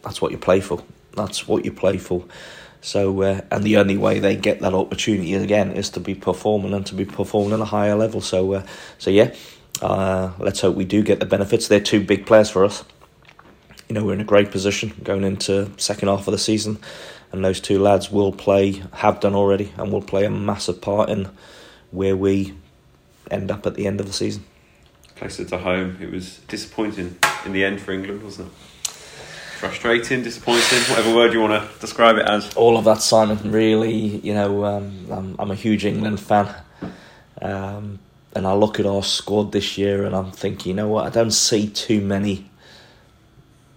that's 0.02 0.20
what 0.20 0.32
you 0.32 0.38
play 0.38 0.60
for. 0.60 0.82
That's 1.14 1.46
what 1.46 1.64
you 1.64 1.72
play 1.72 1.98
for. 1.98 2.24
So, 2.82 3.22
uh, 3.22 3.40
and 3.52 3.62
the 3.62 3.76
only 3.76 3.96
way 3.96 4.18
they 4.18 4.34
get 4.34 4.60
that 4.60 4.74
opportunity 4.74 5.34
again 5.34 5.70
is 5.70 5.88
to 5.90 6.00
be 6.00 6.16
performing 6.16 6.74
and 6.74 6.84
to 6.86 6.96
be 6.96 7.04
performing 7.04 7.54
at 7.54 7.60
a 7.60 7.64
higher 7.64 7.94
level. 7.94 8.20
So, 8.20 8.54
uh, 8.54 8.66
so 8.98 9.08
yeah, 9.10 9.32
uh, 9.80 10.32
let's 10.40 10.60
hope 10.60 10.74
we 10.74 10.84
do 10.84 11.02
get 11.02 11.20
the 11.20 11.26
benefits. 11.26 11.68
They're 11.68 11.80
two 11.80 12.04
big 12.04 12.26
players 12.26 12.50
for 12.50 12.64
us. 12.64 12.84
You 13.88 13.94
know, 13.94 14.04
we're 14.04 14.14
in 14.14 14.20
a 14.20 14.24
great 14.24 14.50
position 14.50 14.92
going 15.04 15.22
into 15.22 15.70
second 15.76 16.08
half 16.08 16.26
of 16.26 16.32
the 16.32 16.38
season, 16.38 16.78
and 17.30 17.44
those 17.44 17.60
two 17.60 17.80
lads 17.80 18.10
will 18.10 18.32
play, 18.32 18.82
have 18.94 19.20
done 19.20 19.36
already, 19.36 19.72
and 19.76 19.92
will 19.92 20.02
play 20.02 20.24
a 20.24 20.30
massive 20.30 20.80
part 20.80 21.08
in 21.08 21.30
where 21.92 22.16
we 22.16 22.54
end 23.30 23.52
up 23.52 23.64
at 23.64 23.76
the 23.76 23.86
end 23.86 24.00
of 24.00 24.06
the 24.06 24.12
season. 24.12 24.44
Closer 25.14 25.44
to 25.44 25.58
home, 25.58 25.98
it 26.00 26.10
was 26.10 26.38
disappointing 26.48 27.16
in 27.44 27.52
the 27.52 27.64
end 27.64 27.80
for 27.80 27.92
England, 27.92 28.24
wasn't 28.24 28.48
it? 28.48 28.54
Frustrating, 29.62 30.24
disappointing, 30.24 30.80
whatever 30.90 31.14
word 31.14 31.32
you 31.32 31.40
want 31.40 31.52
to 31.52 31.78
describe 31.78 32.16
it 32.16 32.26
as. 32.26 32.52
All 32.54 32.76
of 32.76 32.84
that, 32.84 33.00
Simon. 33.00 33.52
Really, 33.52 33.94
you 33.94 34.34
know, 34.34 34.64
um, 34.64 35.06
I'm, 35.08 35.36
I'm 35.38 35.50
a 35.52 35.54
huge 35.54 35.84
England 35.84 36.18
fan, 36.18 36.52
um, 37.40 38.00
and 38.34 38.44
I 38.44 38.54
look 38.54 38.80
at 38.80 38.86
our 38.86 39.04
squad 39.04 39.52
this 39.52 39.78
year, 39.78 40.04
and 40.04 40.16
I'm 40.16 40.32
thinking, 40.32 40.70
you 40.70 40.74
know 40.74 40.88
what? 40.88 41.06
I 41.06 41.10
don't 41.10 41.30
see 41.30 41.68
too 41.68 42.00
many 42.00 42.50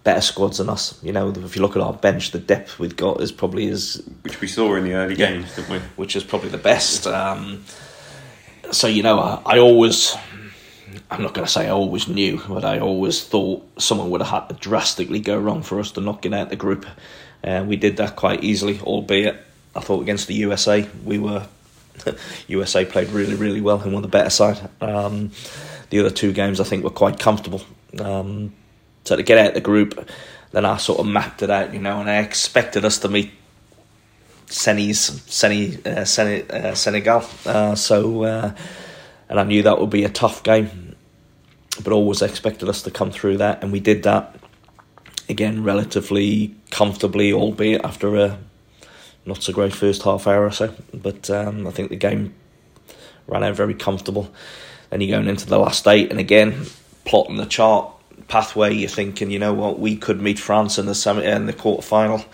better 0.02 0.20
squads 0.20 0.58
than 0.58 0.68
us. 0.68 0.98
You 1.04 1.12
know, 1.12 1.30
if 1.30 1.54
you 1.54 1.62
look 1.62 1.76
at 1.76 1.82
our 1.82 1.92
bench, 1.92 2.32
the 2.32 2.40
depth 2.40 2.80
we've 2.80 2.96
got 2.96 3.20
is 3.20 3.30
probably 3.30 3.68
as 3.68 4.02
which 4.22 4.40
we 4.40 4.48
saw 4.48 4.74
in 4.74 4.82
the 4.82 4.94
early 4.94 5.14
yeah, 5.14 5.30
games, 5.30 5.54
didn't 5.54 5.70
we? 5.70 5.78
Which 5.94 6.16
is 6.16 6.24
probably 6.24 6.48
the 6.48 6.58
best. 6.58 7.06
Um, 7.06 7.62
so 8.72 8.88
you 8.88 9.04
know, 9.04 9.20
I, 9.20 9.40
I 9.46 9.58
always 9.60 10.16
I'm 11.10 11.22
not 11.22 11.34
going 11.34 11.46
to 11.46 11.52
say 11.52 11.66
I 11.66 11.70
always 11.70 12.08
knew, 12.08 12.42
but 12.48 12.64
I 12.64 12.80
always 12.80 13.22
thought 13.22 13.64
someone 13.80 14.10
would 14.10 14.20
have 14.20 14.30
had 14.30 14.48
to 14.48 14.54
drastically 14.54 15.20
go 15.20 15.38
wrong 15.38 15.62
for 15.62 15.78
us 15.78 15.92
to 15.92 16.00
knock 16.00 16.26
it 16.26 16.34
out 16.34 16.50
the 16.50 16.56
group. 16.56 16.84
And 17.42 17.64
uh, 17.64 17.68
we 17.68 17.76
did 17.76 17.98
that 17.98 18.16
quite 18.16 18.42
easily, 18.42 18.80
albeit 18.80 19.36
I 19.74 19.80
thought 19.80 20.02
against 20.02 20.26
the 20.26 20.34
USA 20.34 20.88
we 21.04 21.18
were 21.18 21.46
USA 22.48 22.84
played 22.84 23.08
really 23.10 23.34
really 23.34 23.60
well 23.60 23.80
and 23.80 23.92
won 23.92 24.02
the 24.02 24.08
better 24.08 24.30
side. 24.30 24.68
Um, 24.80 25.30
the 25.90 26.00
other 26.00 26.10
two 26.10 26.32
games 26.32 26.60
I 26.60 26.64
think 26.64 26.82
were 26.82 26.90
quite 26.90 27.20
comfortable. 27.20 27.62
Um, 28.00 28.52
so 29.04 29.14
to 29.16 29.22
get 29.22 29.38
out 29.38 29.48
of 29.48 29.54
the 29.54 29.60
group, 29.60 30.08
then 30.50 30.64
I 30.64 30.78
sort 30.78 30.98
of 30.98 31.06
mapped 31.06 31.42
it 31.42 31.50
out, 31.50 31.72
you 31.72 31.78
know, 31.78 32.00
and 32.00 32.10
I 32.10 32.18
expected 32.18 32.84
us 32.84 32.98
to 33.00 33.08
meet 33.08 33.30
Seny's 34.46 35.22
Seny, 35.26 35.78
uh, 35.86 36.04
Seny, 36.04 36.42
uh, 36.50 36.74
Senegal. 36.74 37.24
Uh, 37.44 37.74
so 37.76 38.24
uh, 38.24 38.54
and 39.28 39.40
I 39.40 39.44
knew 39.44 39.62
that 39.62 39.78
would 39.80 39.90
be 39.90 40.04
a 40.04 40.08
tough 40.08 40.42
game, 40.42 40.85
but 41.82 41.92
always 41.92 42.22
expected 42.22 42.68
us 42.68 42.82
to 42.82 42.90
come 42.90 43.10
through 43.10 43.38
that, 43.38 43.62
and 43.62 43.72
we 43.72 43.80
did 43.80 44.02
that 44.04 44.36
again 45.28 45.62
relatively 45.62 46.54
comfortably, 46.70 47.32
albeit 47.32 47.84
after 47.84 48.16
a 48.16 48.38
not 49.24 49.42
so 49.42 49.52
great 49.52 49.74
first 49.74 50.02
half 50.02 50.26
hour 50.26 50.44
or 50.44 50.52
so. 50.52 50.74
But 50.94 51.28
um, 51.30 51.66
I 51.66 51.70
think 51.70 51.90
the 51.90 51.96
game 51.96 52.34
ran 53.26 53.42
out 53.42 53.56
very 53.56 53.74
comfortable. 53.74 54.32
Then 54.90 55.00
you're 55.00 55.16
going 55.16 55.28
into 55.28 55.46
the 55.46 55.58
last 55.58 55.86
eight, 55.86 56.10
and 56.10 56.20
again 56.20 56.66
plotting 57.04 57.36
the 57.36 57.46
chart 57.46 57.90
pathway. 58.28 58.74
You're 58.74 58.88
thinking, 58.88 59.30
you 59.30 59.38
know 59.38 59.52
what, 59.52 59.78
we 59.78 59.96
could 59.96 60.20
meet 60.20 60.38
France 60.38 60.78
in 60.78 60.86
the 60.86 60.94
semi 60.94 61.24
in 61.24 61.46
the 61.46 61.52
quarter 61.52 61.82
final, 61.82 62.24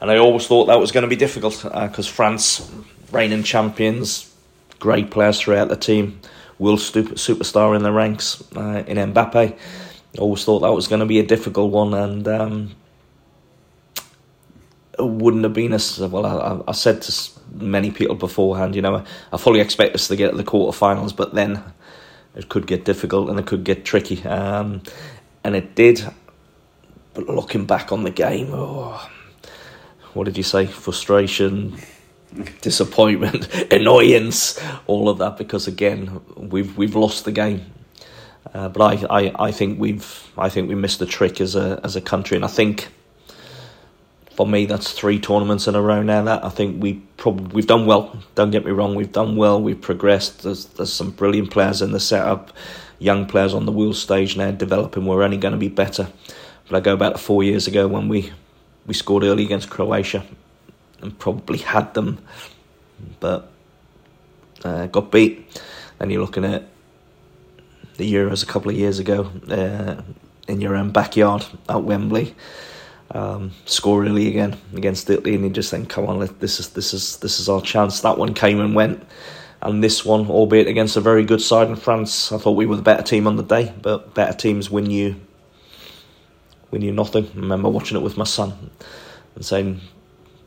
and 0.00 0.10
I 0.10 0.16
always 0.16 0.46
thought 0.46 0.66
that 0.66 0.80
was 0.80 0.92
going 0.92 1.02
to 1.02 1.08
be 1.08 1.16
difficult 1.16 1.62
because 1.62 2.08
uh, 2.08 2.12
France, 2.12 2.70
reigning 3.12 3.42
champions, 3.42 4.32
great 4.78 5.10
players 5.10 5.40
throughout 5.40 5.68
the 5.68 5.76
team, 5.76 6.20
world 6.58 6.80
super, 6.80 7.14
superstar 7.14 7.76
in 7.76 7.82
the 7.82 7.92
ranks 7.92 8.42
uh, 8.56 8.82
in 8.86 8.96
Mbappe. 9.12 9.56
Always 10.18 10.44
thought 10.44 10.60
that 10.60 10.72
was 10.72 10.88
going 10.88 11.00
to 11.00 11.06
be 11.06 11.18
a 11.18 11.26
difficult 11.26 11.70
one, 11.70 11.94
and 11.94 12.26
um, 12.26 12.70
it 14.98 15.04
wouldn't 15.04 15.44
have 15.44 15.52
been 15.52 15.72
as 15.72 16.00
well. 16.00 16.26
I, 16.26 16.70
I 16.70 16.72
said 16.72 17.02
to 17.02 17.30
many 17.52 17.90
people 17.90 18.16
beforehand, 18.16 18.74
you 18.74 18.82
know, 18.82 19.04
I 19.32 19.36
fully 19.36 19.60
expect 19.60 19.94
us 19.94 20.08
to 20.08 20.16
get 20.16 20.30
to 20.30 20.36
the 20.36 20.44
quarterfinals, 20.44 21.14
but 21.14 21.34
then 21.34 21.62
it 22.34 22.48
could 22.48 22.66
get 22.66 22.84
difficult 22.84 23.28
and 23.28 23.38
it 23.38 23.46
could 23.46 23.64
get 23.64 23.84
tricky, 23.84 24.22
um, 24.24 24.82
and 25.44 25.54
it 25.54 25.74
did. 25.74 26.04
But 27.14 27.28
looking 27.28 27.66
back 27.66 27.92
on 27.92 28.02
the 28.04 28.10
game, 28.10 28.50
oh, 28.52 29.08
what 30.14 30.24
did 30.24 30.36
you 30.36 30.42
say? 30.42 30.66
Frustration, 30.66 31.76
disappointment, 32.60 33.52
annoyance, 33.72 34.60
all 34.86 35.08
of 35.08 35.18
that. 35.18 35.36
Because 35.36 35.66
again, 35.66 36.20
we've 36.36 36.76
we've 36.76 36.94
lost 36.94 37.24
the 37.24 37.32
game. 37.32 37.72
Uh, 38.54 38.68
but 38.68 38.82
I, 39.10 39.20
I, 39.26 39.46
I 39.46 39.52
think 39.52 39.78
we've 39.78 40.30
I 40.36 40.48
think 40.48 40.68
we 40.68 40.74
missed 40.74 40.98
the 40.98 41.06
trick 41.06 41.40
as 41.40 41.54
a 41.54 41.80
as 41.84 41.96
a 41.96 42.00
country, 42.00 42.36
and 42.36 42.44
I 42.44 42.48
think 42.48 42.88
for 44.34 44.46
me 44.46 44.66
that's 44.66 44.92
three 44.92 45.18
tournaments 45.18 45.66
in 45.66 45.74
a 45.74 45.82
row 45.82 46.02
now. 46.02 46.22
That 46.22 46.44
I 46.44 46.48
think 46.48 46.82
we 46.82 46.94
probably 47.16 47.46
we've 47.54 47.66
done 47.66 47.86
well. 47.86 48.16
Don't 48.34 48.50
get 48.50 48.64
me 48.64 48.70
wrong, 48.70 48.94
we've 48.94 49.12
done 49.12 49.36
well. 49.36 49.60
We've 49.60 49.80
progressed. 49.80 50.42
There's 50.42 50.66
there's 50.66 50.92
some 50.92 51.10
brilliant 51.10 51.50
players 51.50 51.82
in 51.82 51.92
the 51.92 52.00
setup, 52.00 52.52
young 52.98 53.26
players 53.26 53.52
on 53.52 53.66
the 53.66 53.72
world 53.72 53.96
stage 53.96 54.36
now 54.36 54.50
developing. 54.50 55.04
We're 55.06 55.22
only 55.22 55.36
going 55.38 55.52
to 55.52 55.58
be 55.58 55.68
better. 55.68 56.08
But 56.68 56.76
I 56.76 56.80
go 56.80 56.96
back 56.96 57.14
to 57.14 57.18
four 57.18 57.42
years 57.42 57.66
ago 57.66 57.86
when 57.86 58.08
we 58.08 58.32
we 58.86 58.94
scored 58.94 59.24
early 59.24 59.44
against 59.44 59.68
Croatia 59.68 60.24
and 61.00 61.18
probably 61.18 61.58
had 61.58 61.94
them, 61.94 62.18
but 63.20 63.50
uh, 64.64 64.86
got 64.86 65.10
beat. 65.10 65.62
Then 65.98 66.10
you're 66.10 66.20
looking 66.20 66.44
at 66.44 66.64
the 67.96 68.12
Euros 68.12 68.42
a 68.42 68.46
couple 68.46 68.70
of 68.70 68.76
years 68.76 68.98
ago 68.98 69.30
uh, 69.50 70.02
in 70.46 70.60
your 70.60 70.76
own 70.76 70.90
backyard 70.90 71.44
at 71.68 71.82
Wembley. 71.82 72.34
Um, 73.10 73.52
score 73.64 74.04
early 74.04 74.28
again 74.28 74.56
against 74.74 75.08
Italy, 75.08 75.34
and 75.34 75.42
you 75.44 75.50
just 75.50 75.70
think, 75.70 75.88
"Come 75.88 76.06
on, 76.06 76.18
this 76.40 76.60
is 76.60 76.70
this 76.70 76.92
is 76.92 77.16
this 77.18 77.40
is 77.40 77.48
our 77.48 77.62
chance." 77.62 78.00
That 78.00 78.18
one 78.18 78.34
came 78.34 78.60
and 78.60 78.74
went, 78.74 79.02
and 79.62 79.82
this 79.82 80.04
one, 80.04 80.28
albeit 80.28 80.68
against 80.68 80.96
a 80.96 81.00
very 81.00 81.24
good 81.24 81.40
side 81.40 81.68
in 81.68 81.76
France, 81.76 82.32
I 82.32 82.38
thought 82.38 82.52
we 82.52 82.66
were 82.66 82.76
the 82.76 82.82
better 82.82 83.02
team 83.02 83.26
on 83.26 83.36
the 83.36 83.42
day. 83.42 83.72
But 83.80 84.14
better 84.14 84.36
teams 84.36 84.70
win 84.70 84.90
you 84.90 85.16
win 86.70 86.82
you 86.82 86.92
nothing. 86.92 87.30
I 87.34 87.40
remember 87.40 87.68
watching 87.68 87.96
it 87.96 88.02
with 88.02 88.16
my 88.16 88.24
son 88.24 88.70
and 89.34 89.44
saying 89.44 89.80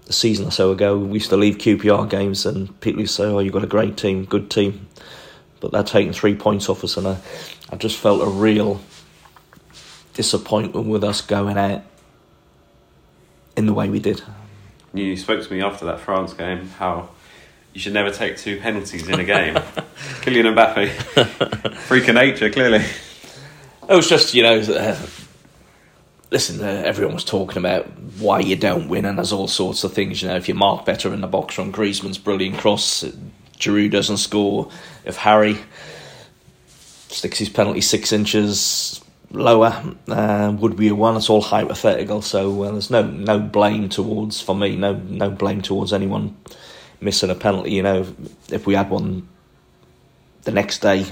a 0.07 0.13
season 0.13 0.47
or 0.47 0.51
so 0.51 0.71
ago, 0.71 0.97
we 0.97 1.13
used 1.13 1.29
to 1.29 1.37
leave 1.37 1.57
QPR 1.57 2.09
games 2.09 2.45
and 2.45 2.79
people 2.81 3.01
used 3.01 3.15
to 3.17 3.23
say, 3.23 3.27
"Oh, 3.29 3.39
you've 3.39 3.53
got 3.53 3.63
a 3.63 3.67
great 3.67 3.97
team, 3.97 4.25
good 4.25 4.49
team," 4.49 4.87
but 5.59 5.71
they're 5.71 5.83
taking 5.83 6.13
three 6.13 6.35
points 6.35 6.69
off 6.69 6.83
us, 6.83 6.97
and 6.97 7.07
I, 7.07 7.17
I 7.69 7.75
just 7.75 7.97
felt 7.97 8.21
a 8.21 8.29
real 8.29 8.81
disappointment 10.13 10.87
with 10.87 11.03
us 11.03 11.21
going 11.21 11.57
out 11.57 11.83
in 13.55 13.65
the 13.65 13.73
way 13.73 13.89
we 13.89 13.99
did. 13.99 14.21
You 14.93 15.15
spoke 15.15 15.43
to 15.45 15.53
me 15.53 15.61
after 15.61 15.85
that 15.85 15.99
France 15.99 16.33
game 16.33 16.67
how 16.77 17.09
you 17.73 17.79
should 17.79 17.93
never 17.93 18.11
take 18.11 18.37
two 18.37 18.59
penalties 18.59 19.07
in 19.07 19.19
a 19.19 19.23
game. 19.23 19.53
Kylian 20.21 20.53
Mbappe, 20.53 21.75
freak 21.77 22.07
of 22.09 22.15
nature, 22.15 22.49
clearly. 22.49 22.83
It 23.89 23.95
was 23.95 24.09
just 24.09 24.33
you 24.33 24.43
know. 24.43 24.61
Listen, 26.31 26.63
uh, 26.63 26.83
everyone 26.85 27.13
was 27.13 27.25
talking 27.25 27.57
about 27.57 27.87
why 28.17 28.39
you 28.39 28.55
don't 28.55 28.87
win, 28.87 29.03
and 29.03 29.17
there's 29.17 29.33
all 29.33 29.49
sorts 29.49 29.83
of 29.83 29.93
things. 29.93 30.21
You 30.21 30.29
know, 30.29 30.37
if 30.37 30.47
you 30.47 30.55
mark 30.55 30.85
better 30.85 31.13
in 31.13 31.19
the 31.19 31.27
box 31.27 31.55
from 31.55 31.73
Griezmann's 31.73 32.17
brilliant 32.17 32.57
cross, 32.57 33.03
Giroud 33.57 33.91
doesn't 33.91 34.17
score. 34.17 34.71
If 35.03 35.17
Harry 35.17 35.57
sticks 37.09 37.37
his 37.37 37.49
penalty 37.49 37.81
six 37.81 38.13
inches 38.13 39.03
lower, 39.31 39.83
uh, 40.07 40.55
would 40.57 40.79
we 40.79 40.87
have 40.87 40.97
won? 40.97 41.17
It's 41.17 41.29
all 41.29 41.41
hypothetical. 41.41 42.21
So 42.21 42.63
uh, 42.63 42.71
there's 42.71 42.89
no 42.89 43.03
no 43.03 43.37
blame 43.37 43.89
towards 43.89 44.39
for 44.39 44.55
me. 44.55 44.77
No 44.77 44.93
no 44.93 45.29
blame 45.29 45.61
towards 45.61 45.91
anyone 45.91 46.37
missing 47.01 47.29
a 47.29 47.35
penalty. 47.35 47.73
You 47.73 47.83
know, 47.83 48.07
if 48.49 48.65
we 48.65 48.75
had 48.75 48.89
one 48.89 49.27
the 50.43 50.51
next 50.51 50.79
day, 50.79 51.05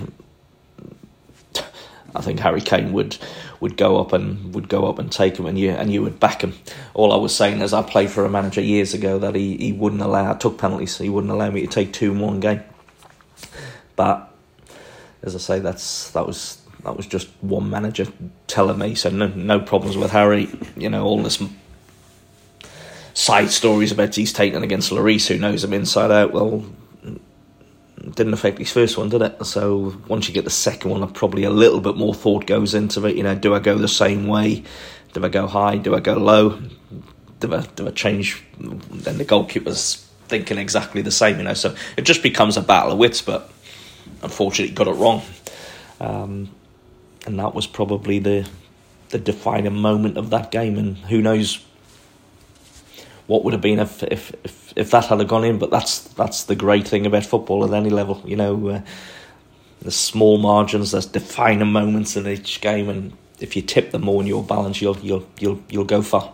I 2.15 2.21
think 2.21 2.39
Harry 2.39 2.61
Kane 2.61 2.93
would 2.93 3.17
would 3.59 3.77
go 3.77 3.99
up 3.99 4.13
and 4.13 4.53
would 4.53 4.69
go 4.69 4.87
up 4.87 4.99
and 4.99 5.11
take 5.11 5.37
him, 5.37 5.45
and 5.45 5.57
you 5.57 5.71
and 5.71 5.91
you 5.91 6.01
would 6.01 6.19
back 6.19 6.41
him. 6.41 6.53
All 6.93 7.11
I 7.11 7.17
was 7.17 7.35
saying 7.35 7.61
is 7.61 7.73
I 7.73 7.81
played 7.81 8.09
for 8.09 8.25
a 8.25 8.29
manager 8.29 8.61
years 8.61 8.93
ago 8.93 9.19
that 9.19 9.35
he, 9.35 9.57
he 9.57 9.73
wouldn't 9.73 10.01
allow. 10.01 10.31
I 10.31 10.35
took 10.35 10.57
penalties, 10.57 10.97
he 10.97 11.09
wouldn't 11.09 11.31
allow 11.31 11.49
me 11.51 11.61
to 11.61 11.67
take 11.67 11.93
two 11.93 12.11
in 12.11 12.19
one 12.19 12.39
game. 12.39 12.63
But 13.95 14.31
as 15.23 15.35
I 15.35 15.39
say, 15.39 15.59
that's 15.59 16.11
that 16.11 16.25
was 16.25 16.61
that 16.83 16.95
was 16.95 17.05
just 17.05 17.27
one 17.41 17.69
manager 17.69 18.07
telling 18.47 18.79
me. 18.79 18.95
So 18.95 19.09
no 19.09 19.27
no 19.27 19.59
problems 19.59 19.97
with 19.97 20.11
Harry. 20.11 20.49
You 20.77 20.89
know 20.89 21.03
all 21.03 21.21
this 21.21 21.41
side 23.13 23.49
stories 23.49 23.91
about 23.91 24.15
he's 24.15 24.31
taken 24.31 24.63
against 24.63 24.91
Lloris, 24.91 25.27
who 25.27 25.37
knows 25.37 25.63
him 25.63 25.73
inside 25.73 26.11
out. 26.11 26.31
Well, 26.31 26.65
didn't 27.99 28.33
affect 28.33 28.57
his 28.57 28.71
first 28.71 28.97
one, 28.97 29.09
did 29.09 29.21
it? 29.21 29.45
So 29.45 29.95
once 30.07 30.27
you 30.27 30.33
get 30.33 30.43
the 30.43 30.49
second 30.49 30.91
one, 30.91 31.07
probably 31.11 31.43
a 31.43 31.49
little 31.49 31.79
bit 31.79 31.95
more 31.95 32.13
thought 32.13 32.45
goes 32.45 32.73
into 32.73 33.05
it. 33.05 33.15
You 33.15 33.23
know, 33.23 33.35
do 33.35 33.53
I 33.53 33.59
go 33.59 33.77
the 33.77 33.87
same 33.87 34.27
way? 34.27 34.63
Do 35.13 35.23
I 35.25 35.29
go 35.29 35.47
high? 35.47 35.77
Do 35.77 35.95
I 35.95 35.99
go 35.99 36.13
low? 36.13 36.61
Do 37.39 37.53
I, 37.53 37.61
do 37.75 37.87
I 37.87 37.91
change? 37.91 38.43
Then 38.59 39.17
the 39.17 39.25
goalkeeper's 39.25 40.05
thinking 40.27 40.57
exactly 40.57 41.01
the 41.01 41.11
same, 41.11 41.37
you 41.37 41.43
know. 41.43 41.53
So 41.53 41.75
it 41.97 42.03
just 42.03 42.23
becomes 42.23 42.57
a 42.57 42.61
battle 42.61 42.91
of 42.93 42.97
wits, 42.97 43.21
but 43.21 43.51
unfortunately 44.21 44.73
got 44.75 44.87
it 44.87 44.93
wrong. 44.93 45.21
Um, 45.99 46.49
and 47.25 47.39
that 47.39 47.53
was 47.53 47.67
probably 47.67 48.19
the 48.19 48.47
the 49.09 49.17
defining 49.17 49.75
moment 49.75 50.17
of 50.17 50.29
that 50.29 50.51
game. 50.51 50.77
And 50.77 50.97
who 50.97 51.21
knows 51.21 51.65
what 53.29 53.43
would 53.43 53.53
have 53.53 53.61
been 53.61 53.79
if 53.79 54.01
if 54.03 54.33
if, 54.43 54.73
if 54.75 54.91
that 54.91 55.05
had 55.05 55.25
gone 55.27 55.45
in. 55.45 55.59
But 55.59 55.69
that's 55.69 55.99
that's 55.99 56.43
the 56.43 56.55
great 56.55 56.87
thing 56.87 57.05
about 57.05 57.25
football 57.25 57.63
at 57.63 57.73
any 57.73 57.91
level. 57.91 58.21
You 58.25 58.35
know, 58.35 58.69
uh, 58.69 58.81
there's 59.81 59.95
small 59.95 60.39
margins, 60.39 60.91
there's 60.91 61.05
defining 61.05 61.71
moments 61.71 62.17
in 62.17 62.27
each 62.27 62.59
game, 62.59 62.89
and 62.89 63.13
if 63.39 63.55
you 63.55 63.61
tip 63.61 63.91
them 63.91 64.09
all 64.09 64.19
in 64.19 64.27
your 64.27 64.43
balance, 64.43 64.81
you'll 64.81 64.97
you'll 64.97 65.27
you'll 65.39 65.61
you'll 65.69 65.85
go 65.85 66.01
far. 66.01 66.33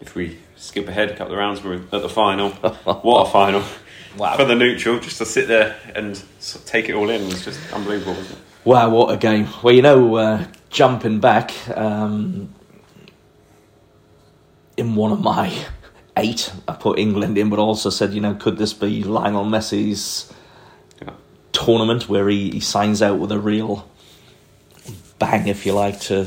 If 0.00 0.14
we 0.14 0.38
skip 0.56 0.88
ahead 0.88 1.10
a 1.10 1.16
couple 1.16 1.32
of 1.32 1.38
rounds, 1.38 1.64
we're 1.64 1.76
at 1.76 1.90
the 1.90 2.08
final. 2.08 2.50
what 2.50 3.26
a 3.26 3.30
final! 3.30 3.64
Wow. 4.16 4.36
For 4.36 4.44
the 4.44 4.56
neutral, 4.56 4.98
just 4.98 5.18
to 5.18 5.24
sit 5.24 5.46
there 5.46 5.76
and 5.94 6.20
take 6.66 6.88
it 6.88 6.96
all 6.96 7.08
in 7.10 7.28
was 7.28 7.44
just 7.44 7.60
unbelievable, 7.72 8.14
wasn't 8.14 8.40
it? 8.40 8.44
Wow, 8.64 8.90
what 8.90 9.14
a 9.14 9.16
game! 9.16 9.46
Well, 9.62 9.72
you 9.72 9.82
know, 9.82 10.16
uh, 10.16 10.46
jumping 10.68 11.20
back 11.20 11.52
um, 11.78 12.52
in 14.76 14.96
one 14.96 15.12
of 15.12 15.20
my 15.20 15.64
eight, 16.16 16.52
I 16.68 16.74
put 16.74 16.98
England 16.98 17.38
in, 17.38 17.50
but 17.50 17.58
also 17.58 17.90
said, 17.90 18.12
you 18.12 18.20
know, 18.20 18.34
could 18.34 18.58
this 18.58 18.72
be 18.72 19.02
Lionel 19.02 19.44
Messi's 19.44 20.32
yeah. 21.00 21.12
tournament 21.52 22.08
where 22.08 22.28
he, 22.28 22.50
he 22.50 22.60
signs 22.60 23.02
out 23.02 23.18
with 23.18 23.32
a 23.32 23.38
real 23.38 23.88
bang, 25.18 25.48
if 25.48 25.66
you 25.66 25.72
like, 25.72 26.00
to 26.00 26.26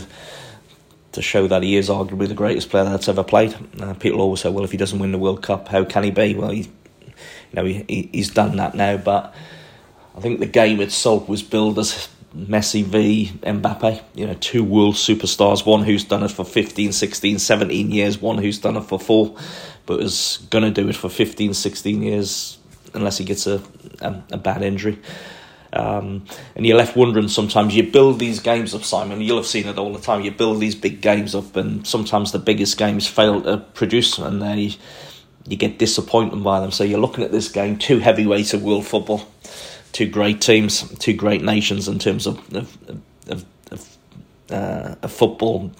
to 1.11 1.21
show 1.21 1.45
that 1.47 1.61
he 1.61 1.75
is 1.75 1.89
arguably 1.89 2.27
the 2.27 2.33
greatest 2.33 2.71
player 2.71 2.85
that's 2.85 3.07
ever 3.07 3.23
played. 3.23 3.55
Uh, 3.79 3.93
people 3.93 4.19
always 4.19 4.41
say, 4.41 4.49
well, 4.49 4.63
if 4.63 4.71
he 4.71 4.77
doesn't 4.77 4.97
win 4.97 5.11
the 5.11 5.19
World 5.19 5.43
Cup, 5.43 5.67
how 5.67 5.85
can 5.85 6.03
he 6.03 6.09
be? 6.09 6.33
Well, 6.33 6.49
he, 6.49 6.61
you 6.61 7.53
know, 7.53 7.65
he, 7.65 8.09
he's 8.11 8.31
done 8.31 8.57
that 8.57 8.73
now, 8.73 8.97
but 8.97 9.33
I 10.15 10.21
think 10.21 10.39
the 10.39 10.47
game 10.47 10.81
itself 10.81 11.29
was 11.29 11.43
billed 11.43 11.77
as 11.77 12.09
Messi 12.35 12.83
v 12.83 13.31
Mbappe, 13.41 14.01
you 14.15 14.25
know, 14.25 14.33
two 14.35 14.63
world 14.63 14.95
superstars, 14.95 15.65
one 15.65 15.83
who's 15.83 16.03
done 16.03 16.23
it 16.23 16.31
for 16.31 16.43
15, 16.43 16.91
16, 16.91 17.39
17 17.39 17.91
years, 17.91 18.21
one 18.21 18.37
who's 18.37 18.59
done 18.59 18.75
it 18.75 18.83
for 18.83 18.99
four 18.99 19.35
but 19.85 20.01
is 20.01 20.45
going 20.49 20.63
to 20.63 20.71
do 20.71 20.87
it 20.89 20.95
for 20.95 21.09
15, 21.09 21.53
16 21.53 22.01
years 22.01 22.57
unless 22.93 23.17
he 23.17 23.25
gets 23.25 23.47
a, 23.47 23.61
a, 24.01 24.23
a 24.31 24.37
bad 24.37 24.61
injury. 24.61 24.99
Um, 25.73 26.25
and 26.55 26.65
you're 26.65 26.77
left 26.77 26.95
wondering 26.95 27.27
sometimes. 27.27 27.75
You 27.75 27.91
build 27.91 28.19
these 28.19 28.39
games 28.39 28.75
up, 28.75 28.83
Simon. 28.83 29.21
You'll 29.21 29.37
have 29.37 29.47
seen 29.47 29.67
it 29.67 29.79
all 29.79 29.91
the 29.91 29.99
time. 29.99 30.21
You 30.21 30.31
build 30.31 30.59
these 30.59 30.75
big 30.75 31.01
games 31.01 31.33
up, 31.33 31.55
and 31.55 31.85
sometimes 31.85 32.31
the 32.31 32.37
biggest 32.37 32.77
games 32.77 33.07
fail 33.07 33.41
to 33.41 33.57
produce, 33.57 34.19
and 34.19 34.39
they 34.39 34.75
you 35.47 35.57
get 35.57 35.79
disappointed 35.79 36.43
by 36.43 36.59
them. 36.59 36.69
So 36.69 36.83
you're 36.83 36.99
looking 36.99 37.23
at 37.23 37.31
this 37.31 37.49
game, 37.49 37.77
two 37.77 37.97
heavyweights 37.97 38.53
of 38.53 38.61
world 38.61 38.85
football, 38.85 39.27
two 39.93 40.07
great 40.07 40.41
teams, 40.41 40.87
two 40.99 41.13
great 41.13 41.41
nations 41.41 41.87
in 41.87 41.99
terms 41.99 42.27
of 42.27 42.37
of, 42.53 42.77
of, 43.27 43.45
of, 43.71 43.97
uh, 44.51 44.95
of 45.01 45.11
football 45.11 45.71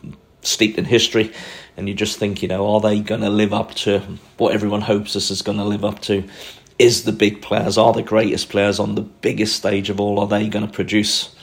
steeped 0.42 0.78
in 0.78 0.86
history 0.86 1.32
and 1.78 1.88
you 1.88 1.96
just 1.96 2.20
think, 2.20 2.42
you 2.42 2.48
know, 2.48 2.68
are 2.74 2.82
they 2.82 3.00
going 3.00 3.22
to 3.22 3.30
live 3.30 3.54
up 3.54 3.74
to 3.74 4.00
what 4.38 4.54
everyone 4.54 4.82
hopes 4.82 5.14
this 5.14 5.32
is 5.32 5.42
going 5.42 5.58
to 5.58 5.64
live 5.64 5.84
up 5.84 6.00
to? 6.02 6.24
Is 6.80 7.04
the 7.04 7.12
big 7.12 7.42
players, 7.42 7.78
are 7.78 7.94
the 7.94 8.04
greatest 8.04 8.50
players 8.50 8.80
on 8.80 8.96
the 8.96 9.02
biggest 9.02 9.56
stage 9.56 9.90
of 9.90 10.00
all, 10.00 10.20
are 10.20 10.28
they 10.28 10.48
going 10.50 10.66
to 10.66 10.72
produce 10.72 11.34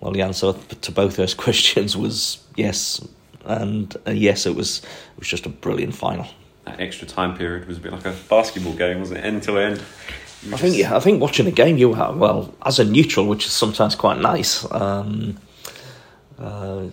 Well, 0.00 0.12
the 0.12 0.22
answer 0.22 0.52
to 0.82 0.92
both 0.92 1.16
those 1.16 1.34
questions 1.46 1.96
was 1.96 2.44
yes, 2.56 3.00
and 3.44 3.96
uh, 4.06 4.10
yes, 4.10 4.46
it 4.46 4.54
was 4.54 4.78
it 4.78 5.18
was 5.18 5.28
just 5.28 5.46
a 5.46 5.48
brilliant 5.48 5.94
final. 5.94 6.26
That 6.66 6.80
extra 6.80 7.06
time 7.06 7.36
period 7.36 7.66
was 7.66 7.78
a 7.78 7.80
bit 7.80 7.92
like 7.92 8.06
a 8.06 8.14
basketball 8.28 8.74
game, 8.74 9.00
wasn't 9.00 9.20
it? 9.20 9.24
End 9.24 9.42
to 9.44 9.58
end. 9.58 9.82
I 10.52 10.56
think 10.56 10.84
I 10.90 11.00
think 11.00 11.22
watching 11.22 11.46
a 11.46 11.50
game 11.50 11.78
you 11.78 11.94
have 11.94 12.16
well 12.16 12.54
as 12.64 12.78
a 12.78 12.84
neutral, 12.84 13.26
which 13.26 13.46
is 13.46 13.52
sometimes 13.52 13.94
quite 13.94 14.18
nice. 14.18 14.70
Um, 14.70 15.38
uh, 16.38 16.86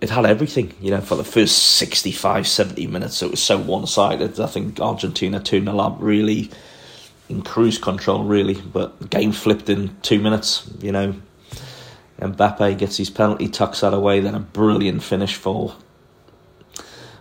it 0.00 0.10
had 0.10 0.24
everything, 0.24 0.72
you 0.80 0.90
know, 0.90 1.00
for 1.00 1.14
the 1.14 1.24
first 1.24 1.76
65, 1.76 2.48
70 2.48 2.86
minutes. 2.86 3.22
It 3.22 3.30
was 3.30 3.42
so 3.42 3.58
one 3.58 3.86
sided. 3.86 4.40
I 4.40 4.46
think 4.46 4.80
Argentina 4.80 5.38
2 5.38 5.62
0 5.62 5.78
up 5.78 5.96
really 6.00 6.50
in 7.28 7.42
cruise 7.42 7.78
control, 7.78 8.24
really. 8.24 8.54
But 8.54 8.98
the 8.98 9.08
game 9.08 9.32
flipped 9.32 9.68
in 9.68 9.96
two 10.02 10.18
minutes, 10.18 10.68
you 10.80 10.92
know. 10.92 11.14
Mbappe 12.18 12.76
gets 12.78 12.96
his 12.96 13.08
penalty, 13.08 13.48
tucks 13.48 13.80
that 13.80 13.94
away, 13.94 14.20
then 14.20 14.34
a 14.34 14.40
brilliant 14.40 15.02
finish 15.02 15.34
for 15.36 15.74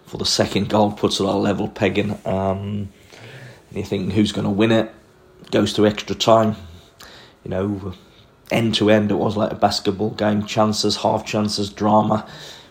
for 0.05 0.17
the 0.17 0.25
second 0.25 0.69
goal, 0.69 0.91
puts 0.91 1.19
it 1.19 1.25
on 1.25 1.41
level 1.43 1.67
pegging. 1.67 2.17
Um, 2.25 2.89
you 3.71 3.83
think 3.83 4.11
who's 4.13 4.31
going 4.31 4.45
to 4.45 4.49
win 4.49 4.71
it? 4.71 4.91
Goes 5.51 5.73
to 5.73 5.85
extra 5.85 6.15
time. 6.15 6.55
You 7.43 7.51
know, 7.51 7.93
end 8.51 8.75
to 8.75 8.89
end, 8.89 9.11
it 9.11 9.15
was 9.15 9.37
like 9.37 9.51
a 9.51 9.55
basketball 9.55 10.11
game. 10.11 10.45
Chances, 10.45 10.97
half 10.97 11.25
chances, 11.25 11.69
drama. 11.69 12.27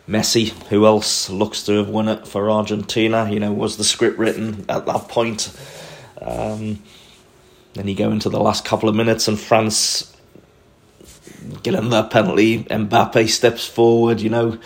Messi, 0.09 0.49
who 0.69 0.87
else 0.87 1.29
looks 1.29 1.65
to 1.65 1.73
have 1.73 1.89
won 1.89 2.09
it 2.09 2.27
for 2.27 2.51
Argentina? 2.51 3.31
You 3.31 3.41
know, 3.41 3.53
was 3.53 3.77
the 3.77 3.85
script 3.85 4.19
written 4.19 4.65
at 4.69 4.87
that 4.87 5.09
point? 5.09 5.55
Um, 6.21 6.83
then 7.75 7.89
you 7.89 7.95
go 7.95 8.11
into 8.11 8.29
the 8.29 8.41
last 8.41 8.65
couple 8.65 8.89
of 8.89 8.95
minutes, 8.95 9.29
and 9.29 9.39
France 9.39 10.17
getting 11.63 11.91
their 11.91 12.05
penalty. 12.05 12.65
Mbappe 12.65 13.29
steps 13.29 13.67
forward. 13.67 14.21
You 14.21 14.31
know 14.31 14.59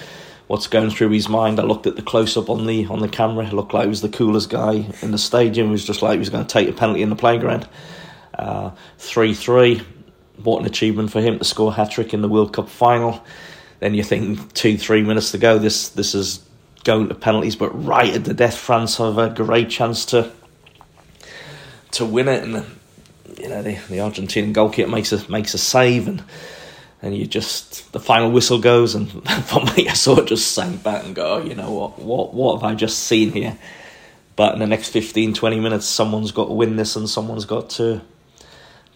what's 0.47 0.67
going 0.67 0.91
through 0.91 1.11
his 1.11 1.29
mind. 1.29 1.59
I 1.59 1.65
looked 1.65 1.87
at 1.87 1.97
the 1.97 2.03
close 2.03 2.37
up 2.37 2.49
on 2.49 2.67
the 2.67 2.87
on 2.87 3.01
the 3.01 3.09
camera. 3.09 3.47
It 3.47 3.53
looked 3.53 3.75
like 3.75 3.85
he 3.85 3.89
was 3.89 4.03
the 4.03 4.09
coolest 4.09 4.51
guy 4.51 4.87
in 5.03 5.11
the 5.11 5.19
stadium. 5.19 5.69
It 5.69 5.73
was 5.73 5.85
just 5.85 6.03
like 6.03 6.13
he 6.13 6.19
was 6.19 6.31
going 6.31 6.47
to 6.47 6.53
take 6.53 6.69
a 6.69 6.73
penalty 6.73 7.03
in 7.03 7.11
the 7.11 7.17
playground. 7.17 7.69
Uh, 8.35 8.71
three 8.99 9.35
three. 9.35 9.83
What 10.43 10.61
an 10.61 10.67
achievement 10.67 11.11
for 11.11 11.21
him 11.21 11.39
to 11.39 11.45
score 11.45 11.71
a 11.71 11.75
hat 11.75 11.91
trick 11.91 12.15
in 12.15 12.23
the 12.23 12.29
World 12.29 12.53
Cup 12.53 12.69
final. 12.69 13.25
Then 13.81 13.95
you 13.95 14.03
think 14.03 14.53
two 14.55 14.77
three 14.79 15.03
minutes 15.03 15.33
to 15.33 15.39
go. 15.39 15.59
This 15.59 15.91
this 15.91 16.15
is 16.15 16.45
going 16.85 17.09
to 17.09 17.15
penalties, 17.15 17.57
but 17.57 17.71
right 17.85 18.13
at 18.15 18.25
the 18.25 18.35
death, 18.35 18.57
France 18.57 18.97
have 18.97 19.19
a 19.19 19.31
great 19.31 19.71
chance 19.71 20.07
to 20.07 20.33
to 21.93 22.05
win 22.05 22.29
it, 22.29 22.43
and 22.43 22.65
you 23.39 23.49
know 23.49 23.63
the 23.63 23.75
the 23.89 23.99
Argentinian 23.99 24.53
goalkeeper 24.53 24.91
makes 24.91 25.13
a 25.13 25.31
makes 25.31 25.55
a 25.55 25.59
save 25.59 26.09
and 26.09 26.23
and 27.03 27.17
you 27.17 27.27
just 27.27 27.93
the 27.93 28.01
final 28.01 28.31
whistle 28.31 28.61
goes, 28.61 28.95
and 28.95 29.11
for 29.45 29.61
me, 29.65 29.89
I 29.89 29.95
sort 29.95 30.21
of 30.21 30.27
just 30.27 30.53
sank 30.53 30.83
back 30.83 31.05
and 31.05 31.15
go, 31.15 31.35
oh, 31.35 31.45
you 31.45 31.55
know 31.55 31.73
what, 31.73 31.99
what, 31.99 32.33
what 32.33 32.55
have 32.61 32.65
I 32.65 32.75
just 32.75 33.01
seen 33.01 33.33
here? 33.33 33.59
But 34.37 34.55
in 34.55 34.61
the 34.61 34.67
next 34.67 34.91
15, 34.91 35.35
20 35.35 35.61
minutes, 35.61 35.85
someone's 35.85 36.33
got 36.33 36.47
to 36.47 36.53
win 36.53 36.77
this, 36.77 36.97
and 36.97 37.11
someone's 37.11 37.45
got 37.45 37.71
to 37.71 38.01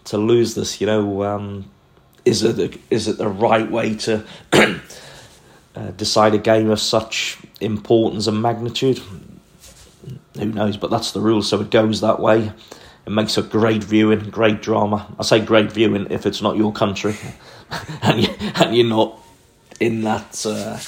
to 0.07 0.17
lose 0.17 0.55
this. 0.55 0.81
You 0.81 0.87
know, 0.87 1.23
um, 1.23 1.71
is 2.25 2.43
it 2.43 2.79
is 2.89 3.07
it 3.07 3.17
the 3.17 3.27
right 3.27 3.69
way 3.69 3.95
to 3.95 4.25
uh, 4.53 5.91
decide 5.95 6.33
a 6.33 6.39
game 6.39 6.69
of 6.69 6.79
such 6.79 7.37
importance 7.61 8.27
and 8.27 8.41
magnitude? 8.41 9.01
Who 10.35 10.45
knows? 10.45 10.77
But 10.77 10.91
that's 10.91 11.11
the 11.11 11.21
rule, 11.21 11.41
so 11.41 11.61
it 11.61 11.71
goes 11.71 12.01
that 12.01 12.19
way. 12.19 12.51
It 13.05 13.11
makes 13.11 13.37
a 13.37 13.41
great 13.41 13.83
viewing, 13.83 14.29
great 14.29 14.61
drama. 14.61 15.15
I 15.17 15.23
say 15.23 15.39
great 15.39 15.71
viewing 15.71 16.07
if 16.09 16.25
it's 16.25 16.41
not 16.41 16.57
your 16.57 16.73
country. 16.73 17.15
and 18.01 18.21
you 18.21 18.29
and 18.55 18.75
you're 18.75 18.87
not 18.87 19.19
in 19.79 20.01
that 20.01 20.45
uh, 20.45 20.79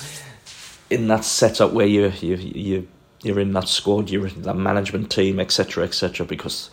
in 0.90 1.08
that 1.08 1.24
setup 1.24 1.72
where 1.72 1.88
you 1.88 2.12
you 2.20 2.36
you 2.36 2.88
you're 3.24 3.40
in 3.40 3.54
that 3.54 3.68
squad, 3.68 4.10
you're 4.10 4.28
in 4.28 4.44
that 4.44 4.56
management 4.56 5.12
team, 5.12 5.40
etc., 5.40 5.84
etc. 5.84 6.26
Because 6.26 6.70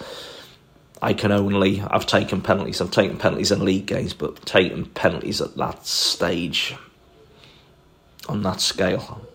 I 1.02 1.12
can 1.12 1.32
only 1.32 1.80
I've 1.82 2.06
taken 2.06 2.40
penalties, 2.40 2.80
I've 2.80 2.90
taken 2.90 3.18
penalties 3.18 3.52
in 3.52 3.64
league 3.64 3.86
games, 3.86 4.14
but 4.14 4.44
taking 4.46 4.86
penalties 4.86 5.40
at 5.40 5.56
that 5.56 5.86
stage, 5.86 6.74
on 8.28 8.42
that 8.42 8.60
scale, 8.60 9.26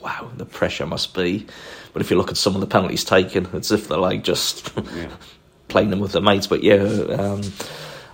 wow, 0.00 0.30
the 0.36 0.44
pressure 0.44 0.86
must 0.86 1.14
be. 1.14 1.46
But 1.92 2.02
if 2.02 2.10
you 2.10 2.16
look 2.16 2.30
at 2.30 2.36
some 2.36 2.54
of 2.54 2.60
the 2.60 2.66
penalties 2.66 3.04
taken, 3.04 3.48
it's 3.54 3.70
if 3.70 3.88
they're 3.88 3.98
like 3.98 4.22
just 4.22 4.72
yeah. 4.94 5.08
playing 5.68 5.90
them 5.90 6.00
with 6.00 6.12
their 6.12 6.22
mates. 6.22 6.46
But 6.46 6.62
yeah. 6.62 6.76
Um, 6.76 7.42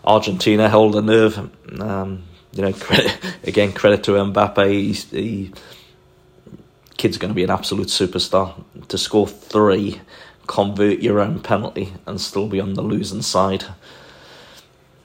Argentina 0.05 0.69
held 0.69 0.97
a 0.97 1.03
nerve. 1.03 1.39
Um, 1.81 2.25
you 2.53 2.63
know, 2.63 2.73
credit, 2.73 3.19
again, 3.45 3.73
credit 3.73 4.05
to 4.05 4.13
Mbappe. 4.13 4.71
He's, 4.71 5.11
he 5.11 5.53
kid's 6.97 7.19
going 7.19 7.31
to 7.31 7.35
be 7.35 7.45
an 7.45 7.51
absolute 7.51 7.89
superstar. 7.89 8.55
To 8.89 8.99
score 8.99 9.27
three, 9.27 10.01
convert 10.47 11.01
your 11.01 11.21
own 11.21 11.41
penalty, 11.41 11.93
and 12.07 12.21
still 12.21 12.49
be 12.49 12.61
on 12.61 12.75
the 12.75 12.83
losing 12.83 13.23
side. 13.23 13.65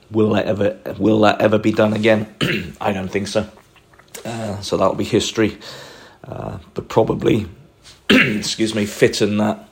Will 0.09 0.31
that 0.31 0.45
ever 0.45 0.79
will 0.97 1.19
that 1.21 1.41
ever 1.41 1.57
be 1.57 1.71
done 1.71 1.93
again? 1.93 2.33
I 2.81 2.93
don't 2.93 3.09
think 3.09 3.27
so. 3.27 3.49
Uh, 4.25 4.59
so 4.61 4.77
that'll 4.77 4.95
be 4.95 5.03
history. 5.03 5.57
Uh, 6.23 6.57
but 6.73 6.89
probably, 6.89 7.47
excuse 8.09 8.75
me, 8.75 8.85
fitting 8.85 9.37
that 9.37 9.67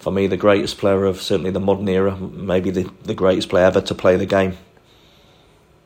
for 0.00 0.10
me, 0.10 0.26
the 0.26 0.36
greatest 0.36 0.78
player 0.78 1.04
of 1.04 1.20
certainly 1.20 1.50
the 1.50 1.60
modern 1.60 1.86
era, 1.86 2.16
maybe 2.16 2.70
the, 2.70 2.90
the 3.04 3.14
greatest 3.14 3.50
player 3.50 3.66
ever 3.66 3.82
to 3.82 3.94
play 3.94 4.16
the 4.16 4.24
game. 4.24 4.56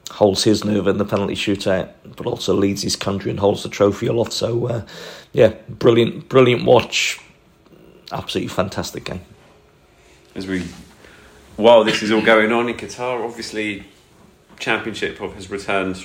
Holds 0.08 0.44
his 0.44 0.64
nerve 0.64 0.86
in 0.86 0.98
the 0.98 1.04
penalty 1.04 1.34
shootout, 1.34 1.90
but 2.16 2.26
also 2.26 2.54
leads 2.54 2.82
his 2.82 2.94
country 2.94 3.32
and 3.32 3.40
holds 3.40 3.64
the 3.64 3.68
trophy 3.68 4.06
aloft. 4.06 4.32
So, 4.32 4.68
uh, 4.68 4.86
yeah, 5.32 5.54
brilliant, 5.68 6.28
brilliant 6.28 6.64
watch. 6.64 7.18
Absolutely 8.14 8.48
fantastic 8.48 9.04
game. 9.04 9.20
As 10.36 10.46
we, 10.46 10.64
while 11.56 11.82
this 11.82 12.00
is 12.02 12.12
all 12.12 12.22
going 12.22 12.52
on 12.52 12.68
in 12.68 12.76
Qatar, 12.76 13.24
obviously, 13.24 13.84
Championship 14.58 15.18
has 15.18 15.50
returned 15.50 16.02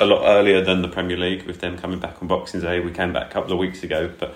a 0.00 0.06
lot 0.06 0.24
earlier 0.24 0.64
than 0.64 0.80
the 0.80 0.88
Premier 0.88 1.16
League, 1.16 1.42
with 1.44 1.60
them 1.60 1.76
coming 1.76 1.98
back 1.98 2.22
on 2.22 2.28
Boxing 2.28 2.60
Day. 2.60 2.80
We 2.80 2.90
came 2.90 3.12
back 3.12 3.30
a 3.30 3.32
couple 3.32 3.52
of 3.52 3.58
weeks 3.58 3.82
ago, 3.82 4.10
but 4.18 4.34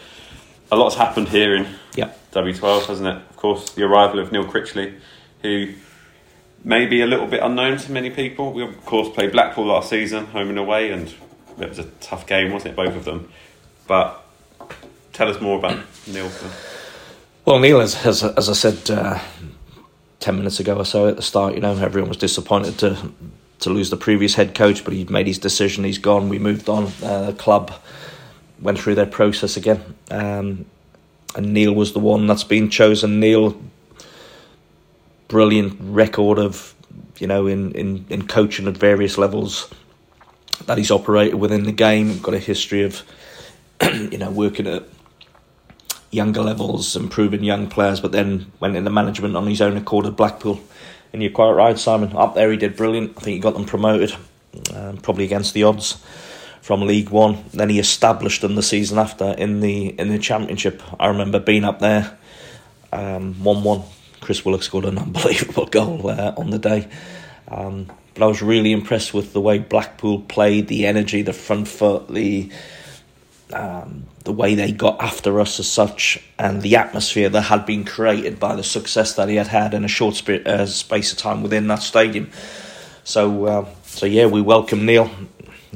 a 0.70 0.76
lot's 0.76 0.96
happened 0.96 1.28
here 1.28 1.56
in 1.56 1.66
W12, 1.96 2.86
hasn't 2.86 3.08
it? 3.08 3.16
Of 3.30 3.36
course, 3.36 3.70
the 3.70 3.84
arrival 3.84 4.20
of 4.20 4.30
Neil 4.30 4.44
Critchley, 4.44 4.98
who 5.42 5.72
may 6.64 6.84
be 6.84 7.00
a 7.00 7.06
little 7.06 7.26
bit 7.26 7.42
unknown 7.42 7.78
to 7.78 7.92
many 7.92 8.10
people. 8.10 8.52
We, 8.52 8.62
of 8.62 8.84
course, 8.84 9.08
played 9.08 9.32
Blackpool 9.32 9.66
last 9.66 9.88
season, 9.88 10.26
home 10.26 10.50
and 10.50 10.58
away, 10.58 10.90
and 10.90 11.14
it 11.58 11.68
was 11.68 11.78
a 11.78 11.84
tough 12.00 12.26
game, 12.26 12.52
wasn't 12.52 12.72
it, 12.72 12.76
both 12.76 12.94
of 12.94 13.06
them? 13.06 13.30
But 13.86 14.22
tell 15.14 15.28
us 15.30 15.40
more 15.40 15.58
about 15.58 15.82
Neil. 16.06 16.30
Well, 17.46 17.60
Neil, 17.60 17.80
as, 17.80 18.04
as, 18.04 18.24
I 18.24 18.52
said 18.54 18.90
uh, 18.90 19.20
10 20.18 20.36
minutes 20.36 20.58
ago 20.58 20.78
or 20.78 20.84
so 20.84 21.06
at 21.06 21.14
the 21.14 21.22
start, 21.22 21.54
you 21.54 21.60
know, 21.60 21.76
everyone 21.76 22.08
was 22.08 22.18
disappointed 22.18 22.76
to 22.78 23.12
to 23.60 23.70
lose 23.70 23.88
the 23.88 23.96
previous 23.96 24.34
head 24.34 24.54
coach, 24.54 24.84
but 24.84 24.92
he 24.92 25.04
made 25.04 25.28
his 25.28 25.38
decision, 25.38 25.84
he's 25.84 25.96
gone, 25.96 26.28
we 26.28 26.38
moved 26.40 26.68
on. 26.68 26.92
Uh, 27.02 27.30
the 27.30 27.32
club 27.32 27.72
went 28.60 28.78
through 28.78 28.96
their 28.96 29.06
process 29.06 29.56
again. 29.56 29.94
Um, 30.10 30.66
and 31.36 31.54
Neil 31.54 31.72
was 31.72 31.92
the 31.92 31.98
one 32.00 32.26
that's 32.26 32.44
been 32.44 32.68
chosen. 32.68 33.20
Neil, 33.20 33.58
brilliant 35.28 35.78
record 35.80 36.38
of, 36.38 36.74
you 37.18 37.28
know, 37.28 37.46
in, 37.46 37.72
in, 37.72 38.04
in 38.10 38.26
coaching 38.26 38.66
at 38.66 38.76
various 38.76 39.16
levels 39.16 39.72
that 40.66 40.76
he's 40.76 40.90
operated 40.90 41.36
within 41.36 41.62
the 41.62 41.72
game. 41.72 42.18
Got 42.18 42.34
a 42.34 42.38
history 42.38 42.82
of, 42.82 43.02
you 43.82 44.18
know, 44.18 44.30
working 44.30 44.66
at 44.66 44.82
younger 46.10 46.42
levels, 46.42 46.96
and 46.96 47.04
improving 47.04 47.44
young 47.44 47.68
players, 47.68 48.00
but 48.00 48.12
then 48.12 48.50
went 48.60 48.76
into 48.76 48.90
management 48.90 49.36
on 49.36 49.46
his 49.46 49.60
own 49.60 49.76
accord 49.76 50.06
at 50.06 50.16
Blackpool. 50.16 50.60
And 51.12 51.22
you're 51.22 51.32
quite 51.32 51.52
right, 51.52 51.78
Simon. 51.78 52.16
Up 52.16 52.34
there, 52.34 52.50
he 52.50 52.56
did 52.56 52.76
brilliant. 52.76 53.12
I 53.16 53.20
think 53.20 53.34
he 53.34 53.40
got 53.40 53.54
them 53.54 53.64
promoted, 53.64 54.14
um, 54.74 54.98
probably 54.98 55.24
against 55.24 55.54
the 55.54 55.62
odds 55.64 56.02
from 56.60 56.82
League 56.82 57.10
One. 57.10 57.44
Then 57.54 57.70
he 57.70 57.78
established 57.78 58.42
them 58.42 58.56
the 58.56 58.62
season 58.62 58.98
after 58.98 59.32
in 59.32 59.60
the 59.60 59.88
in 59.98 60.08
the 60.08 60.18
Championship. 60.18 60.82
I 60.98 61.08
remember 61.08 61.38
being 61.38 61.64
up 61.64 61.78
there, 61.78 62.18
um, 62.92 63.42
one 63.44 63.62
one. 63.62 63.82
Chris 64.20 64.44
Willock 64.44 64.62
scored 64.62 64.84
an 64.84 64.98
unbelievable 65.06 65.66
goal 65.66 66.10
uh, 66.10 66.34
on 66.36 66.50
the 66.50 66.58
day. 66.58 66.88
Um, 67.48 67.86
but 68.14 68.24
I 68.24 68.26
was 68.26 68.42
really 68.42 68.72
impressed 68.72 69.14
with 69.14 69.32
the 69.32 69.40
way 69.40 69.58
Blackpool 69.58 70.22
played, 70.22 70.68
the 70.68 70.86
energy, 70.86 71.22
the 71.22 71.32
front 71.32 71.68
foot, 71.68 72.08
the 72.08 72.50
um, 73.52 74.04
the 74.24 74.32
way 74.32 74.54
they 74.54 74.72
got 74.72 75.00
after 75.00 75.40
us 75.40 75.60
as 75.60 75.68
such, 75.68 76.22
and 76.38 76.62
the 76.62 76.76
atmosphere 76.76 77.28
that 77.28 77.42
had 77.42 77.64
been 77.64 77.84
created 77.84 78.40
by 78.40 78.56
the 78.56 78.64
success 78.64 79.14
that 79.14 79.28
he 79.28 79.36
had 79.36 79.46
had 79.48 79.74
in 79.74 79.84
a 79.84 79.88
short 79.88 80.16
sp- 80.18 80.42
uh, 80.46 80.66
space 80.66 81.12
of 81.12 81.18
time 81.18 81.42
within 81.42 81.68
that 81.68 81.82
stadium. 81.82 82.30
So, 83.04 83.44
uh, 83.46 83.68
so 83.84 84.06
yeah, 84.06 84.26
we 84.26 84.40
welcome 84.40 84.84
Neil 84.84 85.10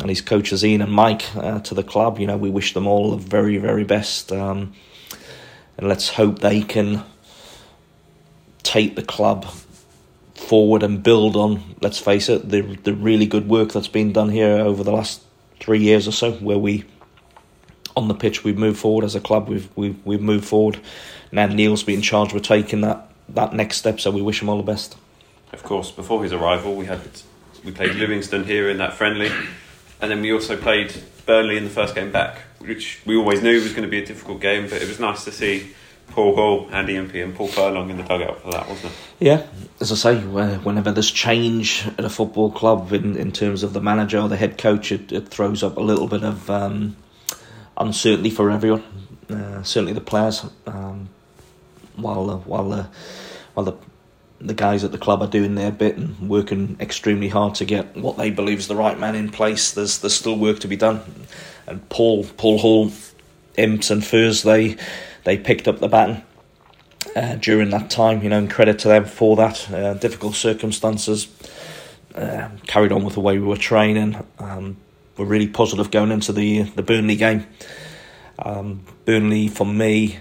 and 0.01 0.09
his 0.09 0.21
coaches 0.21 0.65
Ian 0.65 0.83
and 0.83 0.93
Mike 0.93 1.25
uh, 1.37 1.61
to 1.61 1.75
the 1.75 1.85
club. 1.85 2.19
You 2.19 2.27
know, 2.27 2.37
we 2.37 2.51
wish 2.51 2.75
them 2.75 2.87
all 2.87 3.13
the 3.13 3.17
very, 3.17 3.59
very 3.59 3.85
best, 3.85 4.33
um, 4.33 4.75
and 5.79 5.89
let's 5.89 6.11
hope 6.11 6.41
they 6.41 6.63
can 6.63 7.05
take 8.63 8.97
the 8.97 9.03
club 9.03 9.47
forward 10.35 10.83
and 10.83 11.03
build 11.03 11.37
on. 11.37 11.77
Let's 11.81 11.99
face 11.99 12.29
it, 12.29 12.49
the 12.49 12.63
the 12.63 12.95
really 12.95 13.27
good 13.27 13.49
work 13.49 13.73
that's 13.73 13.89
been 13.89 14.13
done 14.13 14.31
here 14.31 14.57
over 14.57 14.83
the 14.83 14.93
last 14.93 15.23
three 15.61 15.81
years 15.81 16.09
or 16.09 16.13
so, 16.13 16.33
where 16.33 16.59
we 16.59 16.85
on 17.97 18.09
the 18.09 18.15
pitch 18.15 18.45
we've 18.45 18.59
moved 18.59 18.79
forward 18.79 19.05
as 19.05 19.15
a 19.15 19.21
club. 19.21 19.49
We've 19.49 19.69
we've 19.77 19.97
we've 20.05 20.23
moved 20.23 20.45
forward. 20.45 20.81
Now 21.33 21.47
Neil's 21.47 21.83
been 21.83 22.03
charged 22.03 22.33
with 22.33 22.43
taking 22.43 22.81
that 22.83 23.09
that 23.31 23.53
next 23.53 23.77
step, 23.77 24.01
so 24.01 24.11
we 24.11 24.23
wish 24.23 24.43
him 24.43 24.49
all 24.49 24.57
the 24.57 24.63
best. 24.63 24.97
Of 25.53 25.63
course, 25.63 25.91
before 25.91 26.23
his 26.23 26.33
arrival, 26.33 26.75
we 26.75 26.87
had 26.87 27.01
we 27.65 27.73
played 27.73 27.95
Livingston 27.95 28.45
here 28.45 28.71
in 28.71 28.79
that 28.79 28.95
friendly, 28.95 29.31
and 30.01 30.11
then 30.11 30.21
we 30.23 30.33
also 30.33 30.57
played 30.57 30.95
Burnley 31.27 31.57
in 31.57 31.65
the 31.65 31.71
first 31.71 31.95
game 31.95 32.11
back, 32.11 32.39
which 32.59 33.01
we 33.05 33.17
always 33.17 33.43
knew 33.43 33.61
was 33.61 33.73
going 33.73 33.83
to 33.83 33.89
be 33.89 34.03
a 34.03 34.07
difficult 34.07 34.41
game. 34.41 34.69
But 34.69 34.83
it 34.83 34.89
was 34.89 35.01
nice 35.01 35.25
to 35.25 35.33
see 35.33 35.73
Paul 36.11 36.35
Hall, 36.35 36.69
Andy 36.73 36.97
Impey, 36.97 37.21
and 37.21 37.35
Paul 37.35 37.49
Furlong 37.49 37.91
in 37.91 37.97
the 37.97 38.03
dugout 38.03 38.41
for 38.43 38.51
that, 38.51 38.69
wasn't 38.69 38.93
it? 38.93 38.99
Yeah, 39.21 39.47
as 39.81 39.93
I 39.93 39.95
say, 39.95 40.21
whenever 40.21 40.91
there's 40.93 41.11
change 41.11 41.87
at 41.99 42.05
a 42.05 42.11
football 42.11 42.51
club 42.51 42.93
in, 42.93 43.17
in 43.17 43.33
terms 43.33 43.63
of 43.63 43.73
the 43.73 43.81
manager 43.81 44.19
or 44.19 44.29
the 44.29 44.37
head 44.37 44.59
coach, 44.59 44.93
it, 44.93 45.13
it 45.13 45.29
throws 45.29 45.63
up 45.63 45.77
a 45.77 45.81
little 45.81 46.09
bit 46.09 46.25
of 46.25 46.51
um, 46.51 46.97
uncertainty 47.81 48.31
for 48.31 48.51
everyone. 48.51 48.85
Uh, 49.29 49.63
certainly 49.63 49.93
the 49.93 50.01
players, 50.01 50.45
um, 50.67 51.09
while 51.97 52.39
while 52.45 52.91
while 53.55 53.65
the 53.65 53.77
the 54.41 54.55
guys 54.55 54.83
at 54.85 54.93
the 54.93 54.99
club 54.99 55.21
are 55.21 55.29
doing 55.29 55.55
their 55.55 55.71
bit 55.71 55.97
and 55.97 56.29
working 56.29 56.77
extremely 56.81 57.29
hard 57.29 57.55
to 57.55 57.65
get 57.65 57.95
what 57.97 58.17
they 58.17 58.31
believe 58.31 58.59
is 58.59 58.69
the 58.69 58.77
right 58.77 58.99
man 58.99 59.15
in 59.15 59.31
place. 59.31 59.73
There's 59.73 59.99
there's 59.99 60.15
still 60.15 60.37
work 60.37 60.61
to 60.61 60.69
be 60.69 60.77
done, 60.77 61.03
and 61.67 61.87
Paul 61.89 62.25
Paul 62.37 62.59
Hall, 62.59 62.93
Imps 63.57 63.91
and 63.91 64.05
Furs 64.05 64.43
they 64.43 64.77
they 65.25 65.37
picked 65.37 65.69
up 65.69 65.79
the 65.79 65.89
baton 65.89 66.23
uh, 67.15 67.37
during 67.37 67.71
that 67.71 67.91
time. 67.91 68.23
You 68.23 68.31
know, 68.31 68.39
and 68.39 68.51
credit 68.51 68.79
to 68.81 68.89
them 68.89 69.05
for 69.05 69.37
that. 69.37 69.71
Uh, 69.71 69.95
difficult 69.95 70.35
circumstances, 70.35 71.29
uh, 72.15 72.49
carried 72.67 72.93
on 72.93 73.05
with 73.05 73.15
the 73.15 73.21
way 73.21 73.39
we 73.39 73.47
were 73.47 73.57
training. 73.57 74.17
Um, 74.39 74.79
we're 75.21 75.27
really 75.27 75.49
positive 75.49 75.91
going 75.91 76.11
into 76.11 76.33
the 76.33 76.63
the 76.63 76.83
Burnley 76.83 77.17
game. 77.17 77.47
Um, 78.39 78.85
Burnley 79.05 79.49
for 79.49 79.67
me 79.67 80.19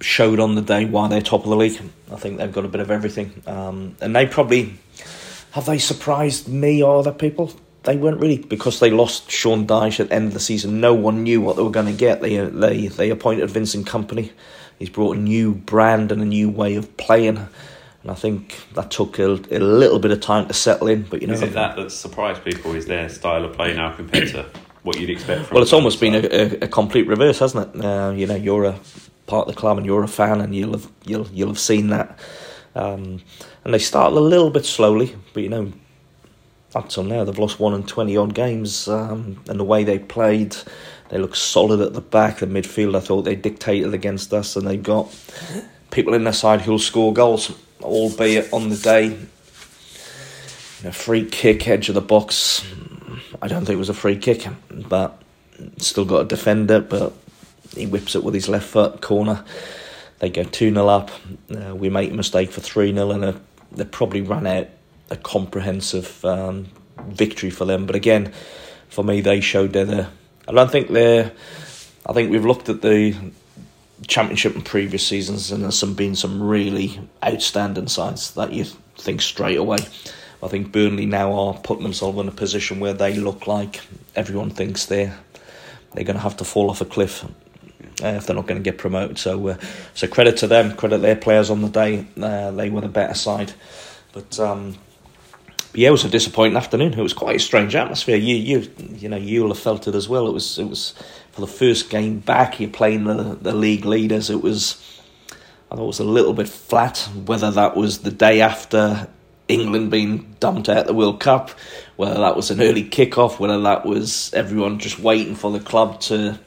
showed 0.00 0.38
on 0.38 0.54
the 0.54 0.62
day 0.62 0.84
why 0.84 1.08
they're 1.08 1.20
top 1.20 1.42
of 1.42 1.50
the 1.50 1.56
league. 1.56 1.80
I 2.12 2.16
think 2.16 2.38
they've 2.38 2.52
got 2.52 2.64
a 2.64 2.68
bit 2.68 2.80
of 2.80 2.90
everything, 2.90 3.42
um, 3.46 3.96
and 4.00 4.14
they 4.14 4.26
probably 4.26 4.74
have 5.50 5.66
they 5.66 5.78
surprised 5.78 6.48
me 6.48 6.82
or 6.82 7.00
other 7.00 7.12
people. 7.12 7.52
They 7.82 7.96
weren't 7.96 8.20
really 8.20 8.38
because 8.38 8.78
they 8.78 8.90
lost 8.90 9.28
Sean 9.28 9.66
Dyche 9.66 9.98
at 9.98 10.10
the 10.10 10.14
end 10.14 10.28
of 10.28 10.34
the 10.34 10.40
season. 10.40 10.80
No 10.80 10.94
one 10.94 11.24
knew 11.24 11.40
what 11.40 11.56
they 11.56 11.62
were 11.62 11.70
going 11.70 11.86
to 11.86 11.92
get. 11.92 12.20
They 12.20 12.36
they 12.36 12.86
they 12.86 13.10
appointed 13.10 13.50
Vincent 13.50 13.86
Kompany. 13.86 14.30
He's 14.78 14.90
brought 14.90 15.16
a 15.16 15.20
new 15.20 15.52
brand 15.52 16.12
and 16.12 16.22
a 16.22 16.24
new 16.24 16.48
way 16.48 16.76
of 16.76 16.96
playing, 16.96 17.48
and 18.02 18.10
I 18.10 18.14
think 18.14 18.60
that 18.74 18.90
took 18.90 19.18
a, 19.18 19.26
a 19.26 19.58
little 19.58 19.98
bit 19.98 20.12
of 20.12 20.20
time 20.20 20.46
to 20.46 20.54
settle 20.54 20.88
in. 20.88 21.02
But 21.02 21.20
you 21.20 21.28
know, 21.28 21.34
is 21.34 21.42
it 21.42 21.52
that 21.54 21.76
that 21.76 21.90
surprised 21.90 22.44
people? 22.44 22.74
Is 22.74 22.86
their 22.86 23.08
style 23.08 23.44
of 23.44 23.54
play 23.54 23.74
now 23.74 23.94
compared 23.94 24.28
to 24.28 24.46
what 24.82 25.00
you'd 25.00 25.10
expect? 25.10 25.46
from 25.46 25.54
Well, 25.54 25.62
it's 25.62 25.72
almost 25.72 26.00
been 26.00 26.14
a, 26.14 26.18
a, 26.18 26.44
a, 26.64 26.68
complete 26.68 27.06
reverse, 27.06 27.40
hasn't 27.40 27.74
it? 27.74 27.84
Uh, 27.84 28.12
you 28.14 28.26
know, 28.26 28.36
you're 28.36 28.64
a 28.64 28.78
part 29.26 29.48
of 29.48 29.54
the 29.54 29.60
club 29.60 29.78
and 29.78 29.86
you're 29.86 30.04
a 30.04 30.08
fan, 30.08 30.40
and 30.40 30.54
you'll 30.54 30.72
have 30.72 30.88
you'll 31.04 31.26
you'll 31.32 31.48
have 31.48 31.58
seen 31.58 31.88
that. 31.88 32.18
Um, 32.74 33.20
and 33.64 33.74
they 33.74 33.78
started 33.78 34.16
a 34.16 34.20
little 34.20 34.50
bit 34.50 34.64
slowly, 34.64 35.16
but 35.34 35.42
you 35.42 35.48
know, 35.48 35.72
up 36.76 36.88
till 36.88 37.02
now 37.02 37.24
they've 37.24 37.38
lost 37.38 37.58
one 37.58 37.74
and 37.74 37.86
twenty 37.86 38.16
odd 38.16 38.32
games, 38.32 38.86
um, 38.86 39.42
and 39.48 39.58
the 39.58 39.64
way 39.64 39.82
they 39.82 39.98
played, 39.98 40.56
they 41.08 41.18
look 41.18 41.34
solid 41.34 41.80
at 41.80 41.94
the 41.94 42.00
back. 42.00 42.38
The 42.38 42.46
midfield, 42.46 42.96
I 42.96 43.00
thought 43.00 43.22
they 43.22 43.34
dictated 43.34 43.92
against 43.92 44.32
us, 44.32 44.54
and 44.54 44.68
they've 44.68 44.82
got 44.82 45.12
people 45.90 46.14
in 46.14 46.22
their 46.22 46.32
side 46.32 46.60
who'll 46.60 46.78
score 46.78 47.12
goals, 47.12 47.52
albeit 47.82 48.52
on 48.52 48.68
the 48.68 48.76
day. 48.76 49.06
You 49.06 50.84
know, 50.84 50.92
free 50.92 51.24
kick, 51.24 51.66
edge 51.66 51.88
of 51.88 51.94
the 51.94 52.00
box. 52.00 52.64
I 53.42 53.48
don't 53.48 53.64
think 53.64 53.74
it 53.74 53.78
was 53.78 53.88
a 53.88 53.94
free 53.94 54.16
kick, 54.16 54.46
but 54.70 55.20
still 55.78 56.04
got 56.04 56.20
a 56.20 56.24
defender, 56.24 56.80
but 56.80 57.12
he 57.76 57.86
whips 57.86 58.14
it 58.14 58.24
with 58.24 58.34
his 58.34 58.48
left 58.48 58.68
foot 58.68 59.00
corner. 59.00 59.44
They 60.20 60.30
go 60.30 60.44
2 60.44 60.72
0 60.72 60.88
up. 60.88 61.10
Uh, 61.50 61.74
we 61.74 61.90
make 61.90 62.10
a 62.10 62.14
mistake 62.14 62.50
for 62.50 62.60
3 62.60 62.92
0, 62.92 63.10
and 63.10 63.24
a, 63.24 63.40
they 63.72 63.84
probably 63.84 64.20
ran 64.20 64.46
out 64.46 64.68
a 65.10 65.16
comprehensive 65.16 66.24
um, 66.24 66.66
victory 67.08 67.50
for 67.50 67.64
them. 67.64 67.86
But 67.86 67.96
again, 67.96 68.32
for 68.88 69.04
me, 69.04 69.20
they 69.20 69.40
showed 69.40 69.72
they're 69.72 69.84
the. 69.84 70.08
I 70.46 70.52
don't 70.52 70.70
think 70.70 70.88
they're. 70.88 71.32
I 72.06 72.12
think 72.12 72.30
we've 72.30 72.44
looked 72.44 72.68
at 72.68 72.82
the 72.82 73.14
championship 74.06 74.54
in 74.54 74.62
previous 74.62 75.06
seasons, 75.06 75.50
and 75.50 75.64
there's 75.64 75.78
some 75.78 75.94
been 75.94 76.14
some 76.14 76.42
really 76.42 77.00
outstanding 77.24 77.88
sides 77.88 78.32
that 78.34 78.52
you 78.52 78.64
think 78.96 79.20
straight 79.20 79.58
away. 79.58 79.78
I 80.42 80.48
think 80.48 80.70
Burnley 80.70 81.06
now 81.06 81.32
are 81.32 81.54
putting 81.54 81.82
themselves 81.82 82.18
in 82.18 82.28
a 82.28 82.32
position 82.32 82.78
where 82.78 82.92
they 82.92 83.14
look 83.14 83.46
like 83.46 83.80
everyone 84.14 84.50
thinks 84.50 84.86
they're 84.86 85.18
they're 85.94 86.04
going 86.04 86.16
to 86.16 86.22
have 86.22 86.36
to 86.36 86.44
fall 86.44 86.70
off 86.70 86.80
a 86.80 86.84
cliff 86.84 87.24
uh, 88.04 88.08
if 88.08 88.26
they're 88.26 88.36
not 88.36 88.46
going 88.46 88.62
to 88.62 88.70
get 88.70 88.78
promoted. 88.78 89.18
So, 89.18 89.48
uh, 89.48 89.56
so 89.94 90.06
credit 90.06 90.36
to 90.38 90.46
them, 90.46 90.76
credit 90.76 90.98
their 90.98 91.16
players 91.16 91.50
on 91.50 91.62
the 91.62 91.68
day. 91.68 92.06
Uh, 92.20 92.50
they 92.52 92.70
were 92.70 92.82
the 92.82 92.88
better 92.88 93.14
side, 93.14 93.52
but. 94.12 94.38
Um, 94.38 94.76
yeah, 95.74 95.88
it 95.88 95.92
was 95.92 96.04
a 96.04 96.08
disappointing 96.08 96.56
afternoon. 96.56 96.94
It 96.94 97.02
was 97.02 97.12
quite 97.12 97.36
a 97.36 97.38
strange 97.38 97.74
atmosphere. 97.74 98.16
You, 98.16 98.34
you, 98.36 98.70
you 98.94 99.08
know, 99.08 99.18
you'll 99.18 99.48
have 99.48 99.58
felt 99.58 99.86
it 99.86 99.94
as 99.94 100.08
well. 100.08 100.26
It 100.26 100.32
was, 100.32 100.58
it 100.58 100.64
was 100.64 100.94
for 101.38 101.46
the 101.46 101.52
first 101.52 101.88
game 101.88 102.18
back. 102.18 102.58
You're 102.58 102.70
playing 102.70 103.04
the 103.04 103.38
the 103.40 103.54
league 103.54 103.84
leaders. 103.84 104.28
It 104.28 104.42
was, 104.42 104.82
I 105.70 105.76
thought, 105.76 105.84
it 105.84 105.86
was 105.86 106.00
a 106.00 106.04
little 106.04 106.34
bit 106.34 106.48
flat. 106.48 106.98
Whether 107.26 107.50
that 107.52 107.76
was 107.76 107.98
the 107.98 108.10
day 108.10 108.40
after 108.40 109.08
England 109.46 109.90
being 109.90 110.34
dumped 110.40 110.68
out 110.68 110.86
the 110.86 110.94
World 110.94 111.20
Cup, 111.20 111.50
whether 111.96 112.18
that 112.18 112.34
was 112.34 112.50
an 112.50 112.60
early 112.60 112.84
kickoff, 112.84 113.38
whether 113.38 113.60
that 113.60 113.86
was 113.86 114.32
everyone 114.34 114.80
just 114.80 114.98
waiting 114.98 115.36
for 115.36 115.52
the 115.52 115.60
club 115.60 116.00
to 116.00 116.40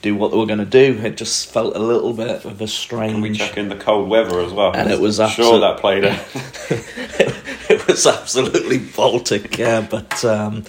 do 0.00 0.14
what 0.14 0.30
they 0.30 0.36
were 0.36 0.46
going 0.46 0.60
to 0.60 0.64
do. 0.64 1.00
It 1.02 1.16
just 1.16 1.50
felt 1.50 1.74
a 1.74 1.80
little 1.80 2.12
bit 2.12 2.44
of 2.44 2.60
a 2.60 2.68
strange. 2.68 3.14
Can 3.14 3.20
we 3.20 3.32
check 3.32 3.56
in 3.56 3.68
the 3.68 3.76
cold 3.76 4.08
weather 4.08 4.40
as 4.40 4.52
well? 4.52 4.76
And 4.76 4.92
it 4.92 5.00
was 5.00 5.16
sure 5.32 5.58
that 5.58 5.78
played 5.80 6.04
it. 6.04 6.12
it 7.68 7.86
was 7.88 8.06
absolutely 8.06 8.78
Baltic, 8.78 9.58
yeah. 9.58 9.80
But 9.80 10.24
um, 10.24 10.62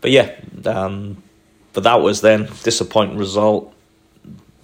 but 0.00 0.10
yeah, 0.10 0.34
um, 0.64 1.22
but 1.72 1.84
that 1.84 2.00
was 2.00 2.20
then 2.20 2.48
disappointing 2.62 3.18
result. 3.18 3.72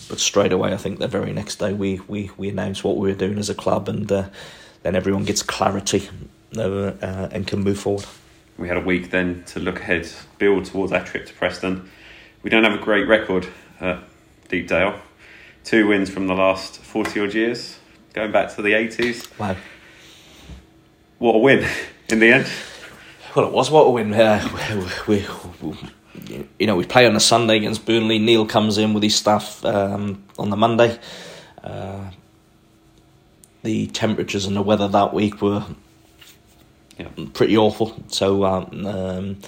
But 0.09 0.21
straight 0.21 0.53
away, 0.53 0.73
I 0.73 0.77
think 0.77 1.01
the 1.01 1.09
very 1.09 1.33
next 1.33 1.57
day 1.57 1.73
we 1.73 2.01
we, 2.09 2.31
we 2.37 2.49
announced 2.49 2.85
what 2.85 2.97
we 2.97 3.09
were 3.11 3.19
doing 3.19 3.39
as 3.39 3.51
a 3.51 3.55
club, 3.55 3.89
and 3.89 4.11
uh, 4.11 4.29
then 4.83 4.97
everyone 4.97 5.25
gets 5.25 5.43
clarity 5.43 6.09
uh, 6.57 6.63
uh, 6.63 7.29
and 7.33 7.47
can 7.47 7.61
move 7.61 7.79
forward. 7.79 8.07
We 8.57 8.69
had 8.69 8.77
a 8.77 8.81
week 8.81 9.11
then 9.11 9.45
to 9.49 9.61
look 9.61 9.81
ahead, 9.81 10.11
build 10.39 10.65
towards 10.65 10.93
our 10.93 11.05
trip 11.05 11.27
to 11.27 11.35
Preston 11.35 11.89
we 12.43 12.51
don't 12.51 12.65
have 12.65 12.75
a 12.75 12.83
great 12.83 13.07
record 13.09 13.49
at 13.81 14.03
Deepdale. 14.49 14.99
Two 15.65 15.89
wins 15.89 16.09
from 16.09 16.27
the 16.27 16.35
last 16.35 16.79
40 16.79 17.21
odd 17.21 17.35
years, 17.35 17.79
going 18.13 18.33
back 18.33 18.55
to 18.55 18.63
the 18.63 18.73
80s. 18.73 19.39
Wow. 19.39 19.57
What 21.19 21.35
a 21.35 21.39
win 21.39 21.69
in 22.09 22.21
the 22.21 22.33
end. 22.33 22.47
Well, 23.35 23.47
it 23.47 23.53
was 23.53 23.71
what 23.71 23.83
a 23.83 23.91
win. 23.91 24.15
Uh, 24.15 24.49
we, 25.07 25.21
we, 25.21 25.27
you 26.59 26.67
know, 26.67 26.77
we 26.77 26.85
play 26.85 27.07
on 27.07 27.17
a 27.17 27.21
Sunday 27.21 27.57
against 27.57 27.87
Burnley. 27.87 28.19
Neil 28.19 28.47
comes 28.47 28.79
in 28.79 28.95
with 28.95 29.03
his 29.03 29.15
staff 29.15 29.65
um, 29.65 30.25
on 30.39 30.51
the 30.51 30.57
Monday. 30.57 30.99
Uh, 31.63 32.11
the 33.63 33.87
temperatures 33.89 34.47
and 34.47 34.57
the 34.57 34.63
weather 34.63 34.89
that 34.89 35.13
week 35.13 35.43
were 35.43 35.65
yeah. 36.99 37.09
pretty 37.35 37.57
awful. 37.57 38.03
So 38.09 38.45
um, 38.45 38.87
um, 38.87 39.39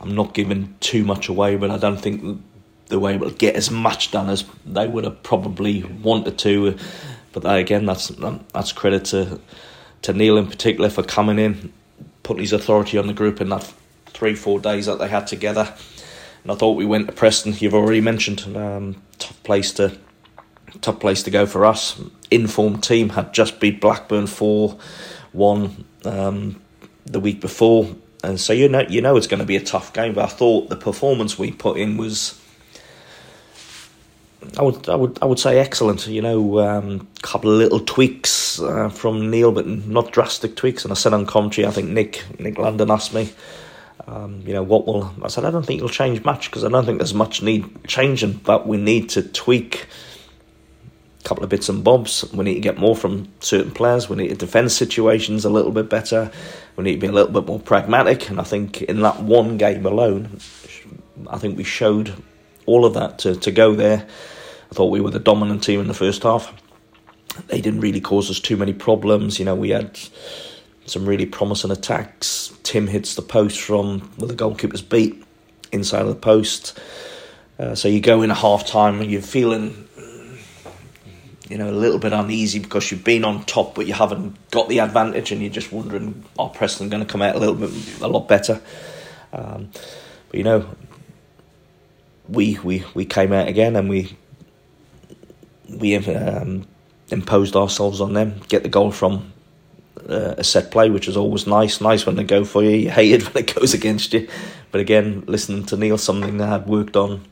I'm 0.00 0.14
not 0.14 0.34
giving 0.34 0.74
too 0.80 1.04
much 1.04 1.28
away, 1.28 1.56
but 1.56 1.70
I 1.70 1.78
don't 1.78 2.00
think 2.00 2.42
they 2.88 2.96
were 2.96 3.10
able 3.10 3.30
to 3.30 3.36
get 3.36 3.56
as 3.56 3.70
much 3.70 4.10
done 4.10 4.28
as 4.28 4.44
they 4.66 4.86
would 4.86 5.04
have 5.04 5.22
probably 5.22 5.82
wanted 5.82 6.38
to. 6.38 6.76
But 7.32 7.44
that, 7.44 7.58
again, 7.58 7.86
that's 7.86 8.08
that's 8.08 8.72
credit 8.72 9.06
to 9.06 9.40
to 10.02 10.12
Neil 10.12 10.36
in 10.36 10.46
particular 10.46 10.90
for 10.90 11.02
coming 11.02 11.38
in, 11.38 11.72
putting 12.22 12.42
his 12.42 12.52
authority 12.52 12.98
on 12.98 13.06
the 13.06 13.14
group 13.14 13.40
in 13.40 13.48
that 13.50 13.72
three 14.06 14.34
four 14.34 14.60
days 14.60 14.86
that 14.86 14.98
they 14.98 15.08
had 15.08 15.26
together. 15.26 15.72
And 16.42 16.52
I 16.52 16.54
thought 16.54 16.72
we 16.72 16.86
went 16.86 17.06
to 17.06 17.12
Preston. 17.12 17.54
You've 17.58 17.74
already 17.74 18.00
mentioned 18.00 18.56
um, 18.56 19.02
tough 19.18 19.42
place 19.42 19.72
to 19.74 19.96
tough 20.80 21.00
place 21.00 21.22
to 21.24 21.30
go 21.30 21.46
for 21.46 21.64
us. 21.64 22.00
Informed 22.30 22.82
team 22.82 23.10
had 23.10 23.32
just 23.32 23.60
beat 23.60 23.80
Blackburn 23.80 24.26
four 24.26 24.78
one 25.32 25.84
um, 26.04 26.60
the 27.06 27.20
week 27.20 27.40
before 27.40 27.94
and 28.22 28.40
so 28.40 28.52
you 28.52 28.68
know 28.68 28.84
you 28.88 29.00
know 29.00 29.16
it's 29.16 29.26
going 29.26 29.40
to 29.40 29.46
be 29.46 29.56
a 29.56 29.62
tough 29.62 29.92
game. 29.92 30.14
But 30.14 30.24
I 30.24 30.28
thought 30.28 30.68
the 30.68 30.76
performance 30.76 31.38
we 31.38 31.50
put 31.50 31.76
in 31.78 31.96
was. 31.96 32.38
I 34.58 34.62
would, 34.62 34.88
I 34.88 34.96
would, 34.96 35.18
I 35.22 35.26
would 35.26 35.38
say 35.38 35.60
excellent. 35.60 36.08
You 36.08 36.20
know, 36.20 36.58
a 36.58 36.78
um, 36.78 37.06
couple 37.22 37.52
of 37.52 37.58
little 37.58 37.78
tweaks 37.78 38.60
uh, 38.60 38.88
from 38.88 39.30
Neil, 39.30 39.52
but 39.52 39.68
not 39.68 40.10
drastic 40.10 40.56
tweaks. 40.56 40.84
And 40.84 40.90
I 40.90 40.96
said 40.96 41.14
on 41.14 41.26
commentary, 41.26 41.64
I 41.64 41.70
think 41.70 41.90
Nick, 41.90 42.24
Nick 42.40 42.58
London 42.58 42.90
asked 42.90 43.14
me, 43.14 43.32
um, 44.06 44.42
you 44.46 44.52
know, 44.52 44.62
what 44.62 44.86
will 44.86 45.14
I 45.22 45.28
said? 45.28 45.44
I 45.44 45.50
don't 45.50 45.64
think 45.64 45.78
it'll 45.78 45.88
change 45.88 46.24
much 46.24 46.50
because 46.50 46.64
I 46.64 46.68
don't 46.68 46.84
think 46.84 46.98
there's 46.98 47.14
much 47.14 47.42
need 47.42 47.86
changing, 47.86 48.40
but 48.44 48.66
we 48.66 48.76
need 48.76 49.10
to 49.10 49.22
tweak 49.22 49.86
a 51.20 51.28
couple 51.28 51.44
of 51.44 51.50
bits 51.50 51.68
and 51.68 51.84
bobs. 51.84 52.30
We 52.32 52.44
need 52.44 52.54
to 52.54 52.60
get 52.60 52.78
more 52.78 52.96
from 52.96 53.28
certain 53.40 53.70
players. 53.70 54.08
We 54.08 54.16
need 54.16 54.28
to 54.28 54.34
defend 54.34 54.72
situations 54.72 55.44
a 55.44 55.50
little 55.50 55.70
bit 55.70 55.88
better. 55.88 56.32
We 56.76 56.84
need 56.84 56.94
to 56.94 57.00
be 57.00 57.06
a 57.06 57.12
little 57.12 57.32
bit 57.32 57.46
more 57.46 57.60
pragmatic. 57.60 58.28
And 58.28 58.40
I 58.40 58.44
think 58.44 58.82
in 58.82 59.00
that 59.02 59.22
one 59.22 59.56
game 59.56 59.86
alone, 59.86 60.38
I 61.28 61.38
think 61.38 61.56
we 61.56 61.64
showed 61.64 62.14
all 62.66 62.84
of 62.84 62.94
that 62.94 63.20
to, 63.20 63.36
to 63.36 63.52
go 63.52 63.74
there. 63.74 64.06
I 64.70 64.74
thought 64.74 64.86
we 64.86 65.00
were 65.00 65.10
the 65.10 65.18
dominant 65.18 65.62
team 65.62 65.80
in 65.80 65.88
the 65.88 65.94
first 65.94 66.22
half. 66.22 66.52
They 67.46 67.60
didn't 67.60 67.80
really 67.80 68.00
cause 68.00 68.30
us 68.30 68.40
too 68.40 68.56
many 68.56 68.72
problems. 68.72 69.38
You 69.38 69.44
know, 69.44 69.54
we 69.54 69.70
had 69.70 69.98
some 70.86 71.06
really 71.06 71.26
promising 71.26 71.70
attacks. 71.70 72.52
Tim 72.62 72.86
hits 72.86 73.14
the 73.14 73.22
post 73.22 73.60
from 73.60 74.00
where 74.16 74.28
the 74.28 74.34
goalkeeper's 74.34 74.82
beat 74.82 75.22
inside 75.70 76.02
of 76.02 76.08
the 76.08 76.14
post. 76.14 76.78
Uh, 77.58 77.74
so 77.74 77.88
you 77.88 78.00
go 78.00 78.22
in 78.22 78.30
a 78.30 78.34
half 78.34 78.66
time 78.66 79.00
and 79.00 79.10
you're 79.10 79.22
feeling 79.22 79.88
you 81.52 81.58
know, 81.58 81.68
a 81.68 81.70
little 81.70 81.98
bit 81.98 82.14
uneasy 82.14 82.58
because 82.58 82.90
you've 82.90 83.04
been 83.04 83.26
on 83.26 83.44
top, 83.44 83.74
but 83.74 83.86
you 83.86 83.92
haven't 83.92 84.50
got 84.50 84.70
the 84.70 84.78
advantage, 84.78 85.32
and 85.32 85.42
you're 85.42 85.50
just 85.50 85.70
wondering, 85.70 86.24
are 86.38 86.48
Preston 86.48 86.88
going 86.88 87.04
to 87.04 87.10
come 87.10 87.20
out 87.20 87.36
a 87.36 87.38
little 87.38 87.54
bit, 87.54 87.70
a 88.00 88.08
lot 88.08 88.26
better? 88.26 88.58
Um, 89.34 89.70
but 90.30 90.38
you 90.38 90.44
know, 90.44 90.66
we 92.26 92.58
we 92.64 92.84
we 92.94 93.04
came 93.04 93.34
out 93.34 93.48
again, 93.48 93.76
and 93.76 93.90
we 93.90 94.16
we 95.68 95.94
um, 95.96 96.66
imposed 97.10 97.54
ourselves 97.54 98.00
on 98.00 98.14
them. 98.14 98.40
Get 98.48 98.62
the 98.62 98.70
goal 98.70 98.90
from 98.90 99.31
uh, 100.08 100.34
a 100.38 100.44
set 100.44 100.70
play, 100.70 100.90
which 100.90 101.08
is 101.08 101.16
always 101.16 101.46
nice. 101.46 101.80
Nice 101.80 102.06
when 102.06 102.16
they 102.16 102.24
go 102.24 102.44
for 102.44 102.62
you. 102.62 102.70
You 102.82 102.90
hate 102.90 103.12
it 103.12 103.34
when 103.34 103.44
it 103.44 103.54
goes 103.54 103.74
against 103.74 104.12
you. 104.12 104.28
But 104.70 104.80
again, 104.80 105.24
listening 105.26 105.66
to 105.66 105.76
Neil, 105.76 105.98
something 105.98 106.38
that 106.38 106.48
I 106.48 106.52
had 106.52 106.66
worked 106.66 106.96
on 106.96 107.24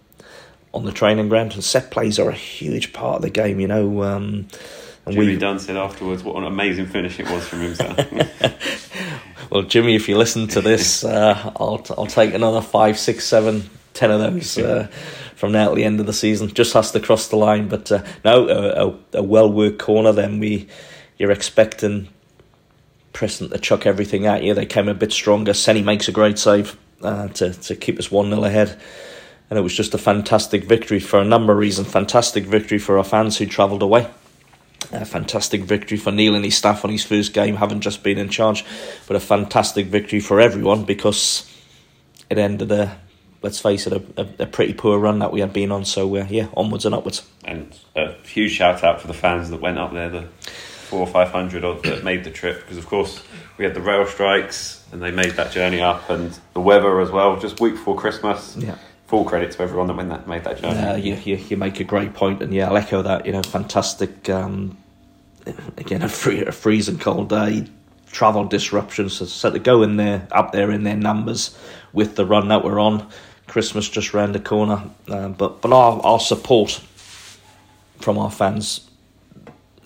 on 0.72 0.84
the 0.84 0.92
training 0.92 1.28
ground. 1.28 1.54
And 1.54 1.64
set 1.64 1.90
plays 1.90 2.18
are 2.18 2.30
a 2.30 2.34
huge 2.34 2.92
part 2.92 3.16
of 3.16 3.22
the 3.22 3.30
game, 3.30 3.60
you 3.60 3.68
know. 3.68 4.02
Um, 4.02 4.46
and 5.06 5.14
Jimmy 5.14 5.26
we... 5.28 5.36
Dunne 5.36 5.58
said 5.58 5.76
afterwards 5.76 6.22
what 6.22 6.36
an 6.36 6.44
amazing 6.44 6.86
finish 6.86 7.18
it 7.18 7.28
was 7.30 7.46
from 7.46 7.60
himself. 7.60 7.98
well, 9.50 9.62
Jimmy, 9.62 9.94
if 9.96 10.08
you 10.08 10.16
listen 10.16 10.46
to 10.48 10.60
this, 10.60 11.04
uh, 11.04 11.52
I'll 11.56 11.84
I'll 11.96 12.06
take 12.06 12.34
another 12.34 12.60
five, 12.60 12.98
six, 12.98 13.24
seven, 13.24 13.68
ten 13.94 14.10
of 14.10 14.20
those 14.20 14.58
uh, 14.58 14.88
from 15.34 15.52
now 15.52 15.70
to 15.70 15.74
the 15.74 15.84
end 15.84 16.00
of 16.00 16.06
the 16.06 16.12
season. 16.12 16.52
Just 16.52 16.74
has 16.74 16.92
to 16.92 17.00
cross 17.00 17.28
the 17.28 17.36
line, 17.36 17.68
but 17.68 17.90
uh, 17.90 18.04
no, 18.24 18.48
a, 18.48 18.88
a, 18.88 19.20
a 19.20 19.22
well 19.22 19.50
worked 19.50 19.78
corner. 19.78 20.12
Then 20.12 20.38
we, 20.38 20.68
you're 21.18 21.32
expecting 21.32 22.08
Preston 23.12 23.50
to 23.50 23.58
chuck 23.58 23.86
everything 23.86 24.26
at 24.26 24.42
you. 24.42 24.54
They 24.54 24.66
came 24.66 24.88
a 24.88 24.94
bit 24.94 25.12
stronger. 25.12 25.54
Seny 25.54 25.82
makes 25.82 26.08
a 26.08 26.12
great 26.12 26.38
save 26.38 26.76
uh, 27.02 27.28
to 27.28 27.52
to 27.52 27.76
keep 27.76 27.98
us 27.98 28.10
one 28.10 28.30
0 28.30 28.44
ahead 28.44 28.80
and 29.50 29.58
it 29.58 29.62
was 29.62 29.74
just 29.74 29.94
a 29.94 29.98
fantastic 29.98 30.64
victory 30.64 31.00
for 31.00 31.18
a 31.18 31.24
number 31.24 31.52
of 31.52 31.58
reasons. 31.58 31.90
Fantastic 31.90 32.44
victory 32.44 32.78
for 32.78 32.96
our 32.96 33.04
fans 33.04 33.36
who 33.36 33.46
travelled 33.46 33.82
away. 33.82 34.08
A 34.92 35.04
fantastic 35.04 35.62
victory 35.62 35.98
for 35.98 36.12
Neil 36.12 36.34
and 36.34 36.44
his 36.44 36.56
staff 36.56 36.84
on 36.84 36.90
his 36.90 37.04
first 37.04 37.34
game, 37.34 37.56
having 37.56 37.80
just 37.80 38.02
been 38.02 38.16
in 38.16 38.28
charge, 38.28 38.64
but 39.06 39.16
a 39.16 39.20
fantastic 39.20 39.86
victory 39.86 40.20
for 40.20 40.40
everyone 40.40 40.84
because 40.84 41.52
it 42.30 42.38
ended 42.38 42.70
a, 42.72 42.96
let's 43.42 43.60
face 43.60 43.86
it, 43.86 43.92
a, 43.92 44.22
a, 44.22 44.44
a 44.44 44.46
pretty 44.46 44.72
poor 44.72 44.98
run 44.98 45.18
that 45.18 45.32
we 45.32 45.40
had 45.40 45.52
been 45.52 45.72
on. 45.72 45.84
So 45.84 46.16
uh, 46.16 46.26
yeah, 46.30 46.46
onwards 46.56 46.86
and 46.86 46.94
upwards. 46.94 47.28
And 47.44 47.76
a 47.96 48.12
huge 48.22 48.52
shout 48.52 48.84
out 48.84 49.00
for 49.00 49.08
the 49.08 49.14
fans 49.14 49.50
that 49.50 49.60
went 49.60 49.78
up 49.78 49.92
there, 49.92 50.08
the 50.08 50.28
four 50.90 51.00
or 51.00 51.06
five 51.06 51.30
hundred 51.30 51.64
odd 51.64 51.82
that 51.84 52.04
made 52.04 52.24
the 52.24 52.30
trip, 52.30 52.60
because 52.60 52.76
of 52.76 52.86
course 52.86 53.22
we 53.56 53.64
had 53.64 53.74
the 53.74 53.80
rail 53.80 54.04
strikes 54.06 54.84
and 54.92 55.00
they 55.00 55.12
made 55.12 55.32
that 55.32 55.52
journey 55.52 55.80
up, 55.80 56.10
and 56.10 56.38
the 56.52 56.60
weather 56.60 57.00
as 57.00 57.10
well, 57.10 57.38
just 57.38 57.60
week 57.60 57.74
before 57.74 57.96
Christmas. 57.96 58.56
Yeah 58.56 58.76
full 59.10 59.24
credit 59.24 59.50
to 59.50 59.60
everyone 59.60 59.88
that 59.88 59.96
went 59.96 60.08
that 60.08 60.28
made 60.28 60.44
that 60.44 60.56
journey. 60.62 60.78
Uh, 60.78 60.94
you, 60.94 61.14
you, 61.24 61.34
you 61.34 61.56
make 61.56 61.80
a 61.80 61.84
great 61.84 62.14
point, 62.14 62.40
and 62.40 62.54
yeah, 62.54 62.68
I'll 62.68 62.76
echo 62.76 63.02
that. 63.02 63.26
You 63.26 63.32
know, 63.32 63.42
fantastic. 63.42 64.30
Um, 64.30 64.78
again, 65.76 66.02
a, 66.02 66.08
free, 66.08 66.44
a 66.44 66.52
freezing 66.52 66.98
cold 66.98 67.28
day, 67.28 67.66
travel 68.12 68.44
disruptions. 68.44 69.14
So, 69.14 69.24
so 69.24 69.50
to 69.50 69.58
go 69.58 69.82
in 69.82 69.96
there, 69.96 70.28
up 70.30 70.52
there 70.52 70.70
in 70.70 70.84
their 70.84 70.96
numbers 70.96 71.58
with 71.92 72.14
the 72.14 72.24
run 72.24 72.46
that 72.48 72.62
we're 72.62 72.78
on, 72.78 73.08
Christmas 73.48 73.88
just 73.88 74.14
round 74.14 74.32
the 74.32 74.40
corner. 74.40 74.84
Uh, 75.08 75.28
but 75.28 75.60
but 75.60 75.72
our 75.72 76.00
our 76.02 76.20
support 76.20 76.80
from 77.98 78.16
our 78.16 78.30
fans 78.30 78.88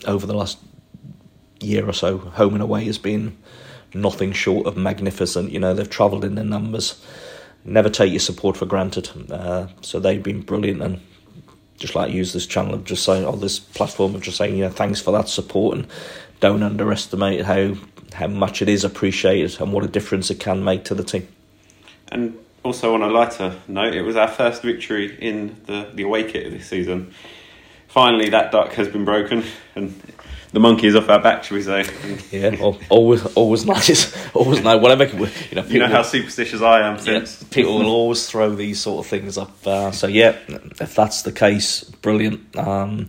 over 0.06 0.26
the 0.26 0.34
last 0.34 0.58
year 1.64 1.88
or 1.88 1.92
so, 1.92 2.18
home 2.18 2.55
and 2.55 2.62
away, 2.62 2.85
has 2.85 2.98
been 2.98 3.37
nothing 3.92 4.33
short 4.33 4.66
of 4.66 4.77
magnificent. 4.77 5.50
You 5.50 5.61
know, 5.61 5.74
they've 5.74 5.88
travelled 5.88 6.24
in 6.24 6.35
their 6.35 6.44
numbers 6.44 7.03
never 7.64 7.88
take 7.88 8.12
your 8.12 8.20
support 8.20 8.57
for 8.57 8.66
granted. 8.66 9.11
Uh, 9.31 9.68
so 9.81 9.98
they've 9.98 10.22
been 10.22 10.42
brilliant 10.42 10.83
and 10.83 11.00
just 11.79 11.94
like 11.94 12.12
use 12.12 12.33
this 12.33 12.46
channel 12.46 12.74
of 12.74 12.85
just 12.85 13.05
saying, 13.05 13.24
or 13.24 13.37
this 13.37 13.59
platform 13.59 14.14
of 14.14 14.22
just 14.22 14.37
saying, 14.37 14.57
yeah, 14.57 14.68
thanks 14.68 15.00
for 15.00 15.11
that 15.12 15.29
support 15.29 15.77
and 15.77 15.87
don't 16.40 16.62
underestimate 16.62 17.44
how 17.44 17.74
how 18.12 18.27
much 18.29 18.62
it 18.62 18.68
is 18.68 18.85
appreciated 18.85 19.61
and 19.61 19.72
what 19.72 19.83
a 19.83 19.88
difference 19.88 20.31
it 20.31 20.38
can 20.38 20.62
make 20.62 20.85
to 20.85 20.94
the 20.94 21.03
team. 21.03 21.27
And 22.12 22.38
also 22.62 22.94
on 22.94 23.03
a 23.03 23.09
lighter 23.09 23.57
note, 23.66 23.92
it 23.92 24.03
was 24.03 24.14
our 24.14 24.29
first 24.29 24.62
victory 24.62 25.16
in 25.20 25.57
the 25.66 25.90
the 25.92 26.05
away 26.05 26.31
kit 26.31 26.53
this 26.53 26.68
season. 26.68 27.12
Finally, 27.88 28.29
that 28.29 28.53
duck 28.53 28.72
has 28.74 28.88
been 28.88 29.05
broken, 29.05 29.44
and 29.74 30.00
the 30.54 30.60
monkey 30.60 30.86
is 30.86 30.94
off 30.94 31.08
our 31.08 31.20
back, 31.20 31.42
shall 31.42 31.56
we 31.56 31.64
say? 31.64 31.84
Yeah, 32.30 32.54
always, 32.88 33.26
always 33.34 33.66
nice, 33.66 34.16
always 34.34 34.62
nice. 34.62 34.80
Whatever, 34.80 35.04
you 35.04 35.56
know. 35.56 35.64
you 35.64 35.80
know 35.80 35.88
how 35.88 36.02
superstitious 36.02 36.62
I 36.62 36.88
am. 36.88 36.96
Since 36.98 37.42
yeah, 37.42 37.48
people 37.50 37.78
will 37.78 37.90
always 37.90 38.30
throw 38.30 38.54
these 38.54 38.80
sort 38.80 39.04
of 39.04 39.10
things 39.10 39.36
up. 39.36 39.66
Uh, 39.66 39.90
so 39.90 40.06
yeah, 40.06 40.38
if 40.80 40.94
that's 40.94 41.22
the 41.22 41.32
case, 41.32 41.82
brilliant. 41.82 42.56
Um, 42.56 43.08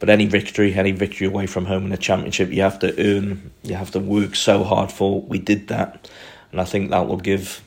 but 0.00 0.10
any 0.10 0.26
victory, 0.26 0.74
any 0.74 0.90
victory 0.90 1.28
away 1.28 1.46
from 1.46 1.64
home 1.66 1.86
in 1.86 1.92
a 1.92 1.96
championship, 1.96 2.50
you 2.50 2.62
have 2.62 2.80
to 2.80 2.92
earn. 3.00 3.52
You 3.62 3.76
have 3.76 3.92
to 3.92 4.00
work 4.00 4.34
so 4.34 4.64
hard 4.64 4.90
for. 4.90 5.22
We 5.22 5.38
did 5.38 5.68
that, 5.68 6.10
and 6.50 6.60
I 6.60 6.64
think 6.64 6.90
that 6.90 7.06
will 7.06 7.18
give 7.18 7.62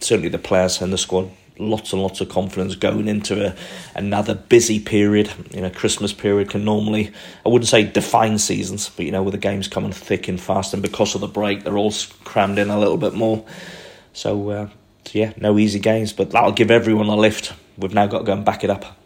certainly 0.00 0.28
the 0.28 0.38
players 0.38 0.82
and 0.82 0.92
the 0.92 0.98
squad 0.98 1.30
lots 1.58 1.92
and 1.92 2.02
lots 2.02 2.20
of 2.20 2.28
confidence 2.28 2.74
going 2.74 3.08
into 3.08 3.46
a, 3.46 3.56
another 3.94 4.34
busy 4.34 4.80
period. 4.80 5.30
You 5.52 5.62
know, 5.62 5.70
Christmas 5.70 6.12
period 6.12 6.50
can 6.50 6.64
normally, 6.64 7.12
I 7.44 7.48
wouldn't 7.48 7.68
say 7.68 7.84
define 7.84 8.38
seasons, 8.38 8.88
but 8.88 9.06
you 9.06 9.12
know, 9.12 9.22
with 9.22 9.32
the 9.32 9.38
games 9.38 9.68
coming 9.68 9.92
thick 9.92 10.28
and 10.28 10.40
fast, 10.40 10.72
and 10.72 10.82
because 10.82 11.14
of 11.14 11.20
the 11.20 11.28
break, 11.28 11.64
they're 11.64 11.76
all 11.76 11.92
crammed 12.24 12.58
in 12.58 12.70
a 12.70 12.78
little 12.78 12.96
bit 12.96 13.14
more. 13.14 13.44
So, 14.12 14.50
uh, 14.50 14.68
so 15.04 15.18
yeah, 15.18 15.32
no 15.36 15.58
easy 15.58 15.78
games, 15.78 16.12
but 16.12 16.30
that'll 16.30 16.52
give 16.52 16.70
everyone 16.70 17.06
a 17.06 17.16
lift. 17.16 17.52
We've 17.76 17.94
now 17.94 18.06
got 18.06 18.18
to 18.18 18.24
go 18.24 18.32
and 18.32 18.44
back 18.44 18.64
it 18.64 18.70
up. 18.70 18.96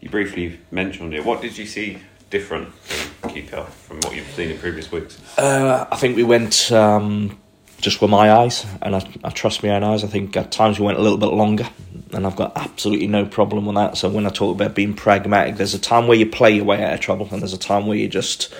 You 0.00 0.08
briefly 0.10 0.58
mentioned 0.70 1.14
it. 1.14 1.24
What 1.24 1.42
did 1.42 1.56
you 1.58 1.66
see 1.66 1.98
different 2.30 2.72
from 2.74 3.30
QPR 3.30 3.66
from 3.66 3.96
what 4.00 4.14
you've 4.14 4.28
seen 4.28 4.50
in 4.50 4.58
previous 4.58 4.92
weeks? 4.92 5.18
Uh, 5.38 5.86
I 5.90 5.96
think 5.96 6.16
we 6.16 6.22
went. 6.22 6.70
Um, 6.70 7.38
just 7.80 8.00
with 8.00 8.10
my 8.10 8.32
eyes, 8.32 8.66
and 8.82 8.96
I, 8.96 9.08
I 9.24 9.30
trust 9.30 9.62
my 9.62 9.70
own 9.70 9.84
eyes. 9.84 10.04
I 10.04 10.08
think 10.08 10.36
at 10.36 10.50
times 10.50 10.78
we 10.78 10.86
went 10.86 10.98
a 10.98 11.02
little 11.02 11.18
bit 11.18 11.32
longer, 11.32 11.68
and 12.12 12.26
I've 12.26 12.36
got 12.36 12.56
absolutely 12.56 13.06
no 13.06 13.24
problem 13.24 13.66
with 13.66 13.76
that. 13.76 13.96
So 13.96 14.08
when 14.08 14.26
I 14.26 14.30
talk 14.30 14.54
about 14.54 14.74
being 14.74 14.94
pragmatic, 14.94 15.56
there's 15.56 15.74
a 15.74 15.78
time 15.78 16.06
where 16.06 16.16
you 16.16 16.26
play 16.26 16.52
your 16.52 16.64
way 16.64 16.82
out 16.82 16.94
of 16.94 17.00
trouble, 17.00 17.28
and 17.30 17.40
there's 17.40 17.52
a 17.52 17.58
time 17.58 17.86
where 17.86 17.96
you 17.96 18.08
just 18.08 18.52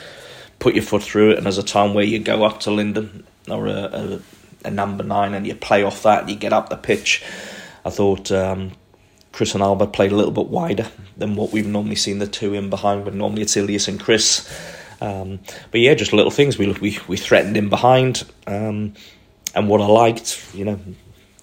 put 0.59 0.75
your 0.75 0.85
foot 0.85 1.03
through 1.03 1.33
it, 1.33 1.37
and 1.37 1.47
there's 1.47 1.59
a 1.59 1.63
time 1.63 1.95
where 1.95 2.05
you 2.05 2.19
go 2.19 2.45
up 2.45 2.61
to 2.61 2.71
Lyndon 2.71 3.27
or 3.49 3.67
a, 3.67 3.71
a, 3.71 4.21
a 4.67 4.71
number 4.71 5.03
nine 5.03 5.35
and 5.35 5.47
you 5.47 5.55
play 5.55 5.83
off 5.83 6.03
that, 6.03 6.23
and 6.23 6.31
you 6.31 6.37
get 6.37 6.53
up 6.53 6.69
the 6.69 6.77
pitch. 6.77 7.25
I 7.85 7.91
thought 7.91 8.31
um, 8.31 8.73
Chris 9.33 9.55
and 9.55 9.63
Albert 9.63 9.93
played 9.93 10.13
a 10.13 10.17
little 10.17 10.33
bit 10.33 10.47
wider 10.47 10.89
than 11.17 11.37
what 11.37 11.53
we've 11.53 11.67
normally 11.67 11.97
seen 11.97 12.19
the 12.19 12.27
two 12.27 12.55
in 12.55 12.71
behind, 12.71 13.05
but 13.05 13.15
normally 13.15 13.43
it's 13.43 13.57
Ilias 13.57 13.89
and 13.89 14.01
Chris. 14.01 14.49
Um, 15.01 15.41
but 15.71 15.81
yeah, 15.81 15.95
just 15.95 16.13
little 16.13 16.31
things. 16.31 16.59
We 16.59 16.73
we 16.73 16.99
we 17.07 17.17
threatened 17.17 17.57
him 17.57 17.69
behind, 17.69 18.25
um, 18.47 18.95
and 19.55 19.69
what 19.69 19.81
I 19.81 19.87
liked, 19.87 20.55
you 20.55 20.65
know, 20.65 20.79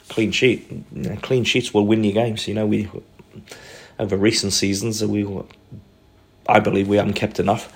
clean 0.09 0.31
sheet. 0.31 0.69
You 0.91 1.09
know, 1.09 1.15
clean 1.17 1.43
sheets 1.43 1.73
will 1.73 1.85
win 1.85 2.03
you 2.03 2.11
games. 2.11 2.47
You 2.47 2.53
know, 2.53 2.65
we 2.65 2.89
over 3.99 4.17
recent 4.17 4.53
seasons 4.53 5.03
we, 5.03 5.25
I 6.47 6.59
believe 6.59 6.87
we 6.87 6.97
haven't 6.97 7.13
kept 7.13 7.39
enough. 7.39 7.71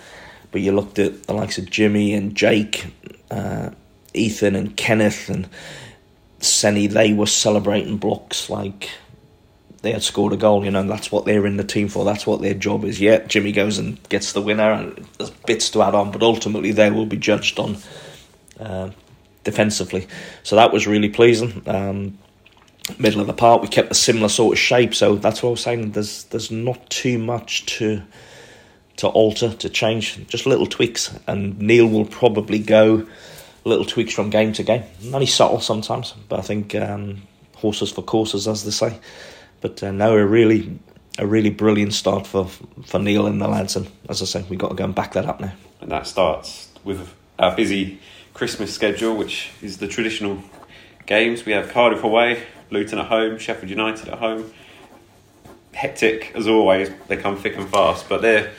But 0.51 0.61
you 0.61 0.71
looked 0.71 0.99
at 0.99 1.23
the 1.23 1.33
likes 1.33 1.57
of 1.57 1.69
Jimmy 1.69 2.13
and 2.13 2.35
Jake, 2.35 2.87
uh, 3.29 3.69
Ethan 4.13 4.55
and 4.55 4.75
Kenneth 4.75 5.29
and 5.29 5.47
Seny. 6.39 6.87
They 6.87 7.13
were 7.13 7.27
celebrating 7.27 7.97
blocks 7.97 8.49
like 8.49 8.89
they 9.81 9.91
had 9.91 10.03
scored 10.03 10.33
a 10.33 10.37
goal, 10.37 10.65
you 10.65 10.71
know, 10.71 10.83
that's 10.83 11.11
what 11.11 11.25
they're 11.25 11.45
in 11.45 11.57
the 11.57 11.63
team 11.63 11.87
for. 11.87 12.03
That's 12.03 12.27
what 12.27 12.41
their 12.41 12.53
job 12.53 12.83
is. 12.83 12.99
Yeah, 12.99 13.19
Jimmy 13.19 13.51
goes 13.51 13.77
and 13.77 14.01
gets 14.09 14.33
the 14.33 14.41
winner, 14.41 14.71
and 14.71 15.07
there's 15.17 15.29
bits 15.29 15.69
to 15.71 15.81
add 15.81 15.95
on, 15.95 16.11
but 16.11 16.21
ultimately 16.21 16.71
they 16.71 16.91
will 16.91 17.05
be 17.05 17.17
judged 17.17 17.59
on 17.59 17.77
uh, 18.59 18.89
defensively. 19.43 20.07
So 20.43 20.55
that 20.57 20.73
was 20.73 20.87
really 20.87 21.09
pleasing. 21.09 21.63
Um, 21.65 22.17
middle 22.97 23.21
of 23.21 23.27
the 23.27 23.33
park, 23.33 23.61
we 23.61 23.67
kept 23.67 23.91
a 23.91 23.95
similar 23.95 24.29
sort 24.29 24.53
of 24.53 24.59
shape. 24.59 24.95
So 24.95 25.15
that's 25.15 25.43
what 25.43 25.49
I 25.49 25.51
was 25.51 25.61
saying. 25.61 25.91
There's 25.91 26.23
there's 26.25 26.51
not 26.51 26.89
too 26.89 27.17
much 27.17 27.65
to 27.77 28.01
to 28.97 29.07
alter, 29.07 29.53
to 29.53 29.69
change, 29.69 30.27
just 30.27 30.45
little 30.45 30.65
tweaks. 30.65 31.17
And 31.25 31.57
Neil 31.59 31.87
will 31.87 32.05
probably 32.05 32.59
go 32.59 33.07
little 33.63 33.85
tweaks 33.85 34.13
from 34.13 34.29
game 34.29 34.51
to 34.53 34.63
game. 34.63 34.83
Only 35.13 35.25
subtle 35.25 35.61
sometimes, 35.61 36.13
but 36.27 36.39
I 36.39 36.41
think 36.41 36.75
um, 36.75 37.21
horses 37.55 37.91
for 37.91 38.01
courses, 38.01 38.47
as 38.47 38.65
they 38.65 38.71
say. 38.71 38.99
But 39.61 39.83
uh, 39.83 39.91
now 39.91 40.11
a 40.13 40.25
really, 40.25 40.79
a 41.17 41.25
really 41.25 41.49
brilliant 41.49 41.93
start 41.93 42.27
for 42.27 42.47
for 42.85 42.99
Neil 42.99 43.27
and 43.27 43.41
the 43.41 43.47
lads, 43.47 43.75
and 43.75 43.89
as 44.07 44.21
I 44.21 44.25
say, 44.25 44.45
we've 44.49 44.59
got 44.59 44.69
to 44.69 44.75
go 44.75 44.85
and 44.85 44.95
back 44.95 45.13
that 45.13 45.25
up 45.25 45.39
now. 45.39 45.53
And 45.81 45.91
that 45.91 46.07
starts 46.07 46.69
with 46.83 47.13
our 47.37 47.55
busy 47.55 47.99
Christmas 48.33 48.73
schedule, 48.73 49.15
which 49.15 49.51
is 49.61 49.77
the 49.77 49.87
traditional 49.87 50.41
games. 51.05 51.45
We 51.45 51.51
have 51.53 51.69
Cardiff 51.69 52.03
away, 52.03 52.43
Luton 52.69 52.99
at 52.99 53.07
home, 53.07 53.37
Sheffield 53.37 53.69
United 53.69 54.07
at 54.09 54.19
home. 54.19 54.51
Hectic 55.73 56.31
as 56.35 56.47
always. 56.47 56.89
They 57.07 57.17
come 57.17 57.37
thick 57.37 57.55
and 57.57 57.69
fast, 57.69 58.09
but 58.09 58.21
they're 58.21 58.51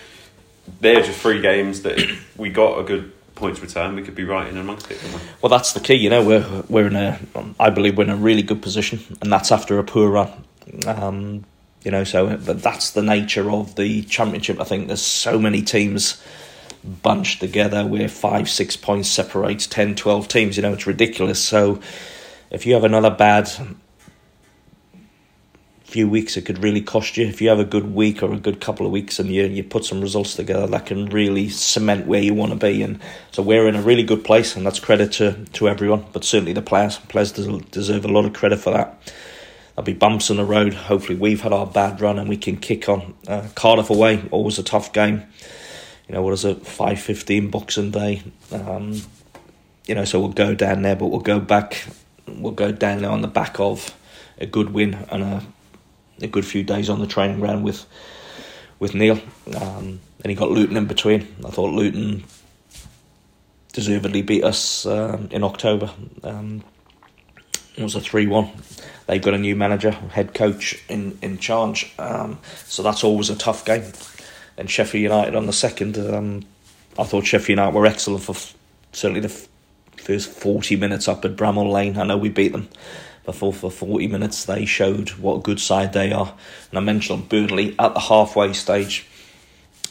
they're 0.80 1.02
just 1.02 1.18
three 1.20 1.40
games 1.40 1.82
that 1.82 1.98
we 2.36 2.50
got 2.50 2.78
a 2.78 2.84
good 2.84 3.12
points 3.40 3.60
return, 3.60 3.96
we 3.96 4.02
could 4.02 4.14
be 4.14 4.24
right 4.24 4.46
in 4.46 4.58
amongst 4.58 4.90
it. 4.90 5.00
Well, 5.40 5.48
that's 5.50 5.72
the 5.72 5.80
key. 5.80 5.94
You 5.94 6.10
know, 6.10 6.24
we're 6.24 6.62
we're 6.68 6.86
in 6.86 6.94
a, 6.94 7.18
I 7.58 7.70
believe 7.70 7.96
we're 7.96 8.04
in 8.04 8.10
a 8.10 8.16
really 8.16 8.42
good 8.42 8.62
position, 8.62 9.00
and 9.20 9.32
that's 9.32 9.50
after 9.50 9.78
a 9.78 9.84
poor 9.84 10.08
run. 10.10 10.30
Um, 10.86 11.44
you 11.84 11.90
know, 11.90 12.04
so 12.04 12.36
that's 12.36 12.90
the 12.90 13.02
nature 13.02 13.50
of 13.50 13.76
the 13.76 14.02
championship. 14.02 14.60
I 14.60 14.64
think 14.64 14.88
there's 14.88 15.02
so 15.02 15.38
many 15.38 15.62
teams 15.62 16.22
bunched 16.84 17.40
together 17.40 17.86
where 17.86 18.08
five, 18.08 18.48
six 18.48 18.76
points 18.76 19.08
separates 19.08 19.66
10, 19.66 19.96
12 19.96 20.28
teams. 20.28 20.56
You 20.56 20.62
know, 20.62 20.72
it's 20.72 20.86
ridiculous. 20.86 21.42
So 21.42 21.80
if 22.50 22.66
you 22.66 22.74
have 22.74 22.84
another 22.84 23.10
bad 23.10 23.50
few 25.90 26.08
weeks, 26.08 26.36
it 26.36 26.42
could 26.42 26.62
really 26.62 26.80
cost 26.80 27.16
you. 27.16 27.26
If 27.26 27.40
you 27.42 27.48
have 27.48 27.58
a 27.58 27.64
good 27.64 27.94
week 27.94 28.22
or 28.22 28.32
a 28.32 28.38
good 28.38 28.60
couple 28.60 28.86
of 28.86 28.92
weeks 28.92 29.18
and 29.18 29.28
you, 29.28 29.46
you 29.46 29.64
put 29.64 29.84
some 29.84 30.00
results 30.00 30.36
together, 30.36 30.66
that 30.68 30.86
can 30.86 31.06
really 31.06 31.48
cement 31.48 32.06
where 32.06 32.22
you 32.22 32.32
want 32.32 32.52
to 32.52 32.56
be. 32.56 32.82
And 32.82 33.00
so 33.32 33.42
we're 33.42 33.66
in 33.66 33.74
a 33.74 33.82
really 33.82 34.04
good 34.04 34.24
place, 34.24 34.54
and 34.54 34.64
that's 34.64 34.78
credit 34.78 35.12
to, 35.14 35.44
to 35.52 35.68
everyone, 35.68 36.06
but 36.12 36.24
certainly 36.24 36.52
the 36.52 36.62
players. 36.62 36.98
Players 36.98 37.32
deserve 37.32 38.04
a 38.04 38.08
lot 38.08 38.24
of 38.24 38.32
credit 38.32 38.60
for 38.60 38.70
that. 38.70 39.12
There'll 39.80 39.94
be 39.94 39.98
bumps 39.98 40.28
in 40.28 40.36
the 40.36 40.44
road. 40.44 40.74
Hopefully, 40.74 41.16
we've 41.16 41.40
had 41.40 41.54
our 41.54 41.64
bad 41.64 42.02
run 42.02 42.18
and 42.18 42.28
we 42.28 42.36
can 42.36 42.58
kick 42.58 42.86
on. 42.86 43.14
Uh, 43.26 43.48
Cardiff 43.54 43.88
away, 43.88 44.22
always 44.30 44.58
a 44.58 44.62
tough 44.62 44.92
game. 44.92 45.22
You 46.06 46.14
know, 46.14 46.20
what 46.20 46.34
is 46.34 46.44
it, 46.44 46.64
5.15 46.64 47.50
Boxing 47.50 47.90
Day? 47.90 48.22
Um, 48.52 49.00
you 49.86 49.94
know, 49.94 50.04
so 50.04 50.20
we'll 50.20 50.32
go 50.32 50.54
down 50.54 50.82
there, 50.82 50.96
but 50.96 51.06
we'll 51.06 51.20
go 51.20 51.40
back. 51.40 51.82
We'll 52.28 52.52
go 52.52 52.72
down 52.72 53.00
there 53.00 53.10
on 53.10 53.22
the 53.22 53.26
back 53.26 53.58
of 53.58 53.96
a 54.36 54.44
good 54.44 54.74
win 54.74 54.98
and 55.10 55.22
a 55.22 55.42
a 56.20 56.26
good 56.26 56.44
few 56.44 56.62
days 56.62 56.90
on 56.90 57.00
the 57.00 57.06
training 57.06 57.40
ground 57.40 57.64
with 57.64 57.86
with 58.78 58.94
Neil. 58.94 59.18
Um, 59.56 60.00
and 60.22 60.26
he 60.26 60.34
got 60.34 60.50
Luton 60.50 60.76
in 60.76 60.84
between. 60.88 61.22
I 61.42 61.48
thought 61.48 61.72
Luton 61.72 62.24
deservedly 63.72 64.20
beat 64.20 64.44
us 64.44 64.84
um, 64.84 65.28
in 65.30 65.42
October. 65.42 65.90
Um, 66.22 66.64
it 67.76 67.82
was 67.82 67.94
a 67.94 68.00
3 68.00 68.26
1. 68.26 68.50
They've 69.06 69.22
got 69.22 69.34
a 69.34 69.38
new 69.38 69.56
manager, 69.56 69.90
head 69.90 70.34
coach 70.34 70.82
in, 70.88 71.18
in 71.20 71.38
charge. 71.38 71.92
Um, 71.98 72.38
so 72.66 72.82
that's 72.82 73.02
always 73.02 73.30
a 73.30 73.36
tough 73.36 73.64
game. 73.64 73.84
And 74.56 74.70
Sheffield 74.70 75.02
United 75.02 75.34
on 75.34 75.46
the 75.46 75.52
second, 75.52 75.98
um, 75.98 76.44
I 76.98 77.04
thought 77.04 77.26
Sheffield 77.26 77.58
United 77.58 77.74
were 77.74 77.86
excellent 77.86 78.22
for 78.22 78.32
f- 78.32 78.54
certainly 78.92 79.20
the 79.20 79.28
f- 79.28 79.48
first 79.96 80.30
40 80.30 80.76
minutes 80.76 81.08
up 81.08 81.24
at 81.24 81.36
Bramall 81.36 81.72
Lane. 81.72 81.98
I 81.98 82.04
know 82.04 82.16
we 82.16 82.28
beat 82.28 82.52
them 82.52 82.68
before 83.24 83.52
for 83.52 83.70
40 83.70 84.06
minutes 84.08 84.44
they 84.44 84.64
showed 84.64 85.10
what 85.10 85.36
a 85.36 85.40
good 85.40 85.60
side 85.60 85.92
they 85.92 86.12
are. 86.12 86.34
And 86.70 86.78
I 86.78 86.80
mentioned 86.80 87.28
Burnley 87.28 87.74
at 87.78 87.94
the 87.94 88.00
halfway 88.00 88.52
stage. 88.52 89.06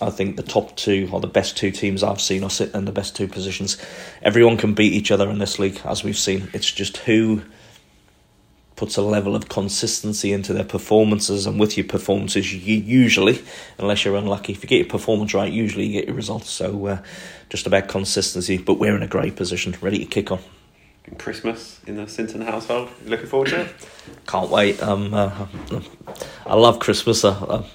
I 0.02 0.10
think 0.10 0.38
the 0.38 0.44
top 0.44 0.78
two 0.78 1.10
or 1.12 1.20
the 1.20 1.28
best 1.28 1.58
two 1.58 1.72
teams 1.72 2.04
I've 2.04 2.22
seen 2.22 2.44
are 2.44 2.50
sitting 2.50 2.76
in 2.76 2.86
the 2.86 2.92
best 2.92 3.16
two 3.16 3.28
positions. 3.28 3.78
Everyone 4.22 4.56
can 4.56 4.74
beat 4.74 4.94
each 4.94 5.12
other 5.12 5.30
in 5.30 5.40
this 5.40 5.60
league, 5.60 5.82
as 5.84 6.04
we've 6.04 6.18
seen. 6.18 6.50
It's 6.54 6.72
just 6.72 6.98
who 6.98 7.42
puts 8.80 8.96
a 8.96 9.02
level 9.02 9.36
of 9.36 9.50
consistency 9.50 10.32
into 10.32 10.54
their 10.54 10.64
performances, 10.64 11.46
and 11.46 11.60
with 11.60 11.76
your 11.76 11.86
performances, 11.86 12.54
you 12.54 12.78
usually, 12.78 13.44
unless 13.78 14.06
you're 14.06 14.16
unlucky, 14.16 14.54
if 14.54 14.64
you 14.64 14.70
get 14.70 14.78
your 14.78 14.88
performance 14.88 15.34
right, 15.34 15.52
usually 15.52 15.86
you 15.86 15.92
get 15.92 16.08
your 16.08 16.16
results. 16.16 16.50
So, 16.50 16.88
uh, 16.88 17.02
just 17.50 17.68
about 17.68 17.90
consistency. 17.90 18.58
But 18.58 18.76
we're 18.76 18.96
in 18.96 19.04
a 19.04 19.08
great 19.08 19.36
position, 19.36 19.76
ready 19.82 20.00
to 20.00 20.06
kick 20.06 20.32
on. 20.32 20.40
Christmas 21.18 21.82
in 21.88 21.98
the 21.98 22.08
Sinton 22.08 22.40
household. 22.40 22.90
looking 23.06 23.26
forward 23.26 23.50
to 23.50 23.62
it? 23.64 23.76
Can't 24.28 24.50
wait. 24.50 24.82
Um, 24.82 25.14
uh, 25.14 25.48
I 26.46 26.56
love 26.56 26.80
Christmas. 26.80 27.26
I, 27.26 27.66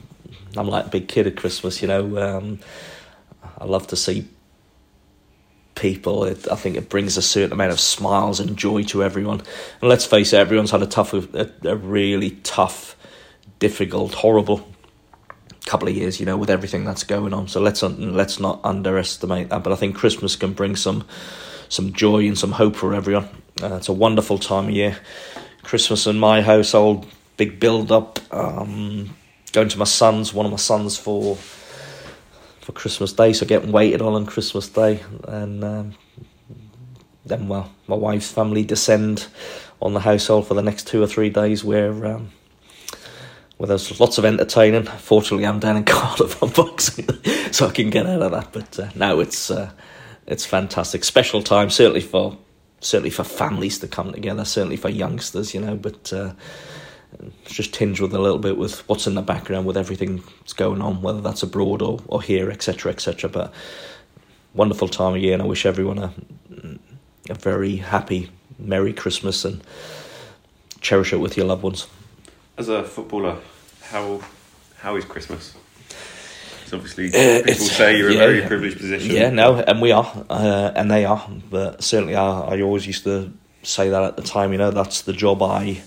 am 0.56 0.68
like 0.68 0.86
a 0.86 0.88
big 0.88 1.06
kid 1.06 1.26
at 1.26 1.36
Christmas, 1.36 1.82
you 1.82 1.88
know. 1.88 2.16
Um, 2.16 2.60
I 3.58 3.66
love 3.66 3.88
to 3.88 3.96
see 3.96 4.26
people. 5.74 6.24
It, 6.24 6.50
I 6.50 6.56
think 6.56 6.76
it 6.76 6.88
brings 6.88 7.16
a 7.16 7.22
certain 7.22 7.52
amount 7.52 7.72
of 7.72 7.80
smiles 7.80 8.40
and 8.40 8.56
joy 8.56 8.82
to 8.84 9.02
everyone. 9.02 9.40
And 9.80 9.88
let's 9.88 10.06
face 10.06 10.32
it, 10.32 10.38
everyone's 10.38 10.70
had 10.70 10.82
a 10.82 10.86
tough, 10.86 11.12
a, 11.12 11.50
a 11.64 11.76
really 11.76 12.32
tough, 12.42 12.96
difficult, 13.58 14.14
horrible 14.14 14.68
couple 15.66 15.88
of 15.88 15.96
years, 15.96 16.20
you 16.20 16.26
know, 16.26 16.36
with 16.36 16.50
everything 16.50 16.84
that's 16.84 17.04
going 17.04 17.32
on. 17.32 17.48
So 17.48 17.60
let's 17.60 17.82
let's 17.82 18.38
not 18.38 18.60
underestimate 18.64 19.48
that. 19.48 19.62
But 19.62 19.72
I 19.72 19.76
think 19.76 19.96
Christmas 19.96 20.36
can 20.36 20.52
bring 20.52 20.76
some 20.76 21.06
some 21.68 21.92
joy 21.92 22.26
and 22.26 22.38
some 22.38 22.52
hope 22.52 22.76
for 22.76 22.94
everyone. 22.94 23.28
Uh, 23.62 23.76
it's 23.76 23.88
a 23.88 23.92
wonderful 23.92 24.38
time 24.38 24.64
of 24.64 24.70
year. 24.70 24.98
Christmas 25.62 26.06
in 26.06 26.18
my 26.18 26.42
household, 26.42 27.06
big 27.36 27.58
build 27.58 27.90
up. 27.90 28.18
Um, 28.32 29.16
going 29.52 29.68
to 29.68 29.78
my 29.78 29.84
son's, 29.84 30.34
one 30.34 30.44
of 30.44 30.52
my 30.52 30.58
sons 30.58 30.98
for 30.98 31.36
for 32.64 32.72
Christmas 32.72 33.12
Day, 33.12 33.34
so 33.34 33.44
getting 33.44 33.72
waited 33.72 34.00
on 34.00 34.14
on 34.14 34.24
Christmas 34.24 34.68
Day, 34.70 35.02
and 35.28 35.62
um, 35.62 35.94
then 37.26 37.46
well, 37.46 37.70
my 37.86 37.94
wife's 37.94 38.32
family 38.32 38.64
descend 38.64 39.26
on 39.82 39.92
the 39.92 40.00
household 40.00 40.46
for 40.46 40.54
the 40.54 40.62
next 40.62 40.86
two 40.86 41.02
or 41.02 41.06
three 41.06 41.28
days, 41.28 41.62
where 41.62 42.06
um, 42.06 42.32
where 43.58 43.68
there's 43.68 44.00
lots 44.00 44.16
of 44.16 44.24
entertaining. 44.24 44.84
Fortunately, 44.84 45.46
I'm 45.46 45.60
down 45.60 45.76
in 45.76 45.84
Cardiff 45.84 46.42
on 46.42 46.50
Boxing, 46.50 47.06
so 47.52 47.68
I 47.68 47.70
can 47.70 47.90
get 47.90 48.06
out 48.06 48.22
of 48.22 48.32
that. 48.32 48.52
But 48.52 48.78
uh, 48.78 48.88
now 48.94 49.20
it's 49.20 49.50
uh, 49.50 49.70
it's 50.26 50.46
fantastic. 50.46 51.04
Special 51.04 51.42
time, 51.42 51.68
certainly 51.68 52.00
for 52.00 52.38
certainly 52.80 53.10
for 53.10 53.24
families 53.24 53.78
to 53.80 53.88
come 53.88 54.10
together, 54.10 54.46
certainly 54.46 54.78
for 54.78 54.88
youngsters, 54.88 55.52
you 55.52 55.60
know. 55.60 55.76
But 55.76 56.14
uh, 56.14 56.32
it's 57.42 57.54
just 57.54 57.74
tinged 57.74 58.00
with 58.00 58.14
a 58.14 58.18
little 58.18 58.38
bit 58.38 58.56
with 58.56 58.86
what's 58.88 59.06
in 59.06 59.14
the 59.14 59.22
background, 59.22 59.66
with 59.66 59.76
everything 59.76 60.22
that's 60.40 60.52
going 60.52 60.80
on, 60.80 61.02
whether 61.02 61.20
that's 61.20 61.42
abroad 61.42 61.82
or 61.82 62.00
or 62.06 62.22
here, 62.22 62.50
etc., 62.50 62.92
etc. 62.92 63.30
But 63.30 63.52
wonderful 64.54 64.88
time 64.88 65.14
of 65.14 65.18
year, 65.18 65.34
and 65.34 65.42
I 65.42 65.46
wish 65.46 65.66
everyone 65.66 65.98
a 65.98 66.12
a 67.30 67.34
very 67.34 67.76
happy, 67.76 68.30
merry 68.58 68.92
Christmas 68.92 69.44
and 69.44 69.62
cherish 70.80 71.12
it 71.12 71.16
with 71.16 71.36
your 71.36 71.46
loved 71.46 71.62
ones. 71.62 71.86
As 72.58 72.68
a 72.68 72.84
footballer, 72.84 73.38
how 73.82 74.20
how 74.78 74.96
is 74.96 75.04
Christmas? 75.04 75.54
It's 76.62 76.72
obviously 76.72 77.08
uh, 77.08 77.42
people 77.44 77.54
say 77.54 77.96
you're 77.96 78.10
yeah, 78.10 78.22
a 78.22 78.26
very 78.26 78.46
privileged 78.46 78.78
position. 78.78 79.14
Yeah, 79.14 79.30
no, 79.30 79.56
and 79.56 79.80
we 79.80 79.92
are, 79.92 80.24
uh, 80.30 80.72
and 80.74 80.90
they 80.90 81.04
are. 81.04 81.28
But 81.50 81.82
certainly, 81.82 82.16
I, 82.16 82.40
I 82.40 82.60
always 82.62 82.86
used 82.86 83.04
to 83.04 83.32
say 83.62 83.88
that 83.90 84.02
at 84.02 84.16
the 84.16 84.22
time. 84.22 84.52
You 84.52 84.58
know, 84.58 84.70
that's 84.70 85.02
the 85.02 85.12
job 85.12 85.42
I 85.42 85.82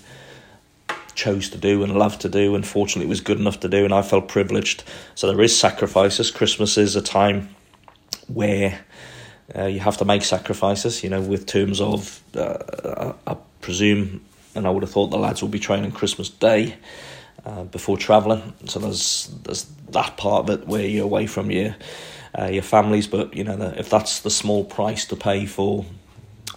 chose 1.18 1.50
to 1.50 1.58
do 1.58 1.82
and 1.82 1.92
loved 1.94 2.20
to 2.22 2.28
do, 2.28 2.54
and 2.54 2.66
fortunately, 2.66 3.06
it 3.06 3.14
was 3.16 3.20
good 3.20 3.38
enough 3.38 3.60
to 3.60 3.68
do, 3.68 3.84
and 3.84 3.92
I 3.92 4.02
felt 4.02 4.28
privileged. 4.28 4.84
So 5.14 5.26
there 5.26 5.44
is 5.44 5.58
sacrifices. 5.58 6.30
Christmas 6.30 6.78
is 6.78 6.96
a 6.96 7.02
time 7.02 7.48
where. 8.32 8.80
Uh, 9.56 9.64
you 9.64 9.80
have 9.80 9.96
to 9.96 10.04
make 10.04 10.22
sacrifices, 10.22 11.02
you 11.02 11.08
know, 11.08 11.22
with 11.22 11.46
terms 11.46 11.80
of, 11.80 12.22
uh, 12.36 13.14
I 13.26 13.34
presume, 13.62 14.20
and 14.54 14.66
I 14.66 14.70
would 14.70 14.82
have 14.82 14.92
thought 14.92 15.06
the 15.06 15.16
lads 15.16 15.40
will 15.40 15.48
be 15.48 15.58
training 15.58 15.92
Christmas 15.92 16.28
Day, 16.28 16.76
uh, 17.44 17.64
before 17.64 17.96
travelling. 17.96 18.52
So 18.66 18.78
there's 18.78 19.30
there's 19.44 19.64
that 19.90 20.16
part 20.16 20.44
of 20.44 20.50
it 20.50 20.68
where 20.68 20.84
you're 20.84 21.04
away 21.04 21.26
from 21.26 21.50
your 21.50 21.76
uh, 22.38 22.46
your 22.46 22.62
families, 22.62 23.06
but 23.06 23.34
you 23.34 23.44
know 23.44 23.56
the, 23.56 23.78
if 23.78 23.88
that's 23.88 24.20
the 24.20 24.30
small 24.30 24.64
price 24.64 25.06
to 25.06 25.16
pay 25.16 25.46
for 25.46 25.86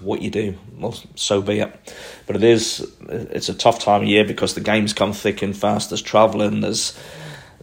what 0.01 0.21
you 0.21 0.29
do, 0.29 0.57
well, 0.77 0.95
so 1.15 1.41
be 1.41 1.59
it. 1.59 1.95
But 2.27 2.35
it 2.35 2.43
is 2.43 2.85
it's 3.09 3.49
a 3.49 3.53
tough 3.53 3.79
time 3.79 4.03
of 4.03 4.07
year 4.07 4.25
because 4.25 4.53
the 4.53 4.61
games 4.61 4.93
come 4.93 5.13
thick 5.13 5.41
and 5.41 5.55
fast. 5.55 5.89
There's 5.89 6.01
travelling. 6.01 6.61
There's 6.61 6.97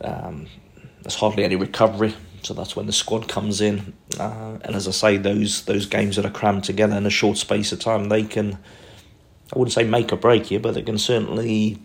um, 0.01 0.47
there's 1.03 1.17
hardly 1.17 1.45
any 1.45 1.57
recovery. 1.57 2.15
So 2.43 2.55
that's 2.55 2.77
when 2.77 2.87
the 2.87 2.93
squad 2.93 3.29
comes 3.29 3.61
in, 3.61 3.95
uh, 4.19 4.59
and 4.63 4.77
as 4.77 4.87
I 4.87 4.93
say, 4.93 5.17
those 5.17 5.65
those 5.65 5.87
games 5.87 6.17
that 6.17 6.25
are 6.25 6.31
crammed 6.31 6.65
together 6.65 6.97
in 6.97 7.05
a 7.05 7.11
short 7.11 7.37
space 7.37 7.73
of 7.73 7.81
time, 7.81 8.09
they 8.09 8.23
can, 8.23 8.59
I 9.53 9.59
wouldn't 9.59 9.73
say 9.73 9.85
make 9.85 10.13
or 10.13 10.17
break 10.17 10.51
you, 10.51 10.61
but 10.61 10.75
they 10.75 10.83
can 10.83 10.99
certainly 10.99 11.79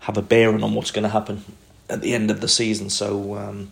have 0.00 0.16
a 0.16 0.22
bearing 0.22 0.64
on 0.64 0.74
what's 0.74 0.90
going 0.90 1.04
to 1.04 1.08
happen 1.08 1.44
at 1.88 2.00
the 2.00 2.12
end 2.12 2.30
of 2.30 2.40
the 2.40 2.48
season. 2.48 2.90
So, 2.90 3.36
um, 3.36 3.70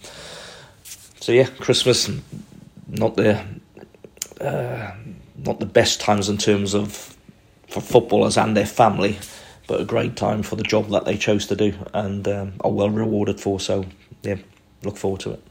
so 1.18 1.32
yeah, 1.32 1.46
Christmas 1.58 2.08
not 2.86 3.16
the 3.16 3.44
uh, 4.40 4.92
not 5.44 5.60
the 5.60 5.66
best 5.66 6.00
times 6.00 6.28
in 6.28 6.38
terms 6.38 6.74
of 6.74 7.16
for 7.68 7.80
footballers 7.80 8.36
and 8.36 8.56
their 8.56 8.66
family, 8.66 9.18
but 9.66 9.80
a 9.80 9.84
great 9.84 10.16
time 10.16 10.42
for 10.42 10.56
the 10.56 10.62
job 10.62 10.88
that 10.88 11.04
they 11.04 11.16
chose 11.16 11.46
to 11.46 11.56
do 11.56 11.72
and 11.94 12.26
um, 12.26 12.52
are 12.62 12.70
well 12.70 12.90
rewarded 12.90 13.40
for. 13.40 13.60
So, 13.60 13.86
yeah, 14.22 14.36
look 14.82 14.96
forward 14.96 15.20
to 15.22 15.32
it. 15.32 15.42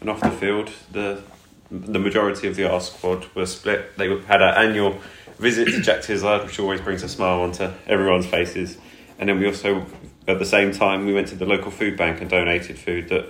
And 0.00 0.08
off 0.08 0.20
the 0.20 0.30
field, 0.30 0.70
the 0.90 1.22
the 1.70 2.00
majority 2.00 2.48
of 2.48 2.56
the 2.56 2.68
R 2.68 2.80
squad 2.80 3.26
were 3.34 3.46
split. 3.46 3.96
They 3.96 4.08
had 4.22 4.42
an 4.42 4.54
annual 4.56 4.98
visit 5.38 5.66
to 5.66 5.80
Jack 5.80 6.02
Tizard, 6.02 6.44
which 6.44 6.58
always 6.58 6.80
brings 6.80 7.02
a 7.02 7.08
smile 7.08 7.42
onto 7.42 7.70
everyone's 7.86 8.26
faces. 8.26 8.76
And 9.18 9.28
then 9.28 9.38
we 9.38 9.46
also 9.46 9.86
at 10.30 10.38
the 10.38 10.44
same 10.44 10.72
time, 10.72 11.06
we 11.06 11.12
went 11.12 11.28
to 11.28 11.34
the 11.34 11.46
local 11.46 11.70
food 11.70 11.96
bank 11.96 12.20
and 12.20 12.30
donated 12.30 12.78
food 12.78 13.08
that 13.08 13.26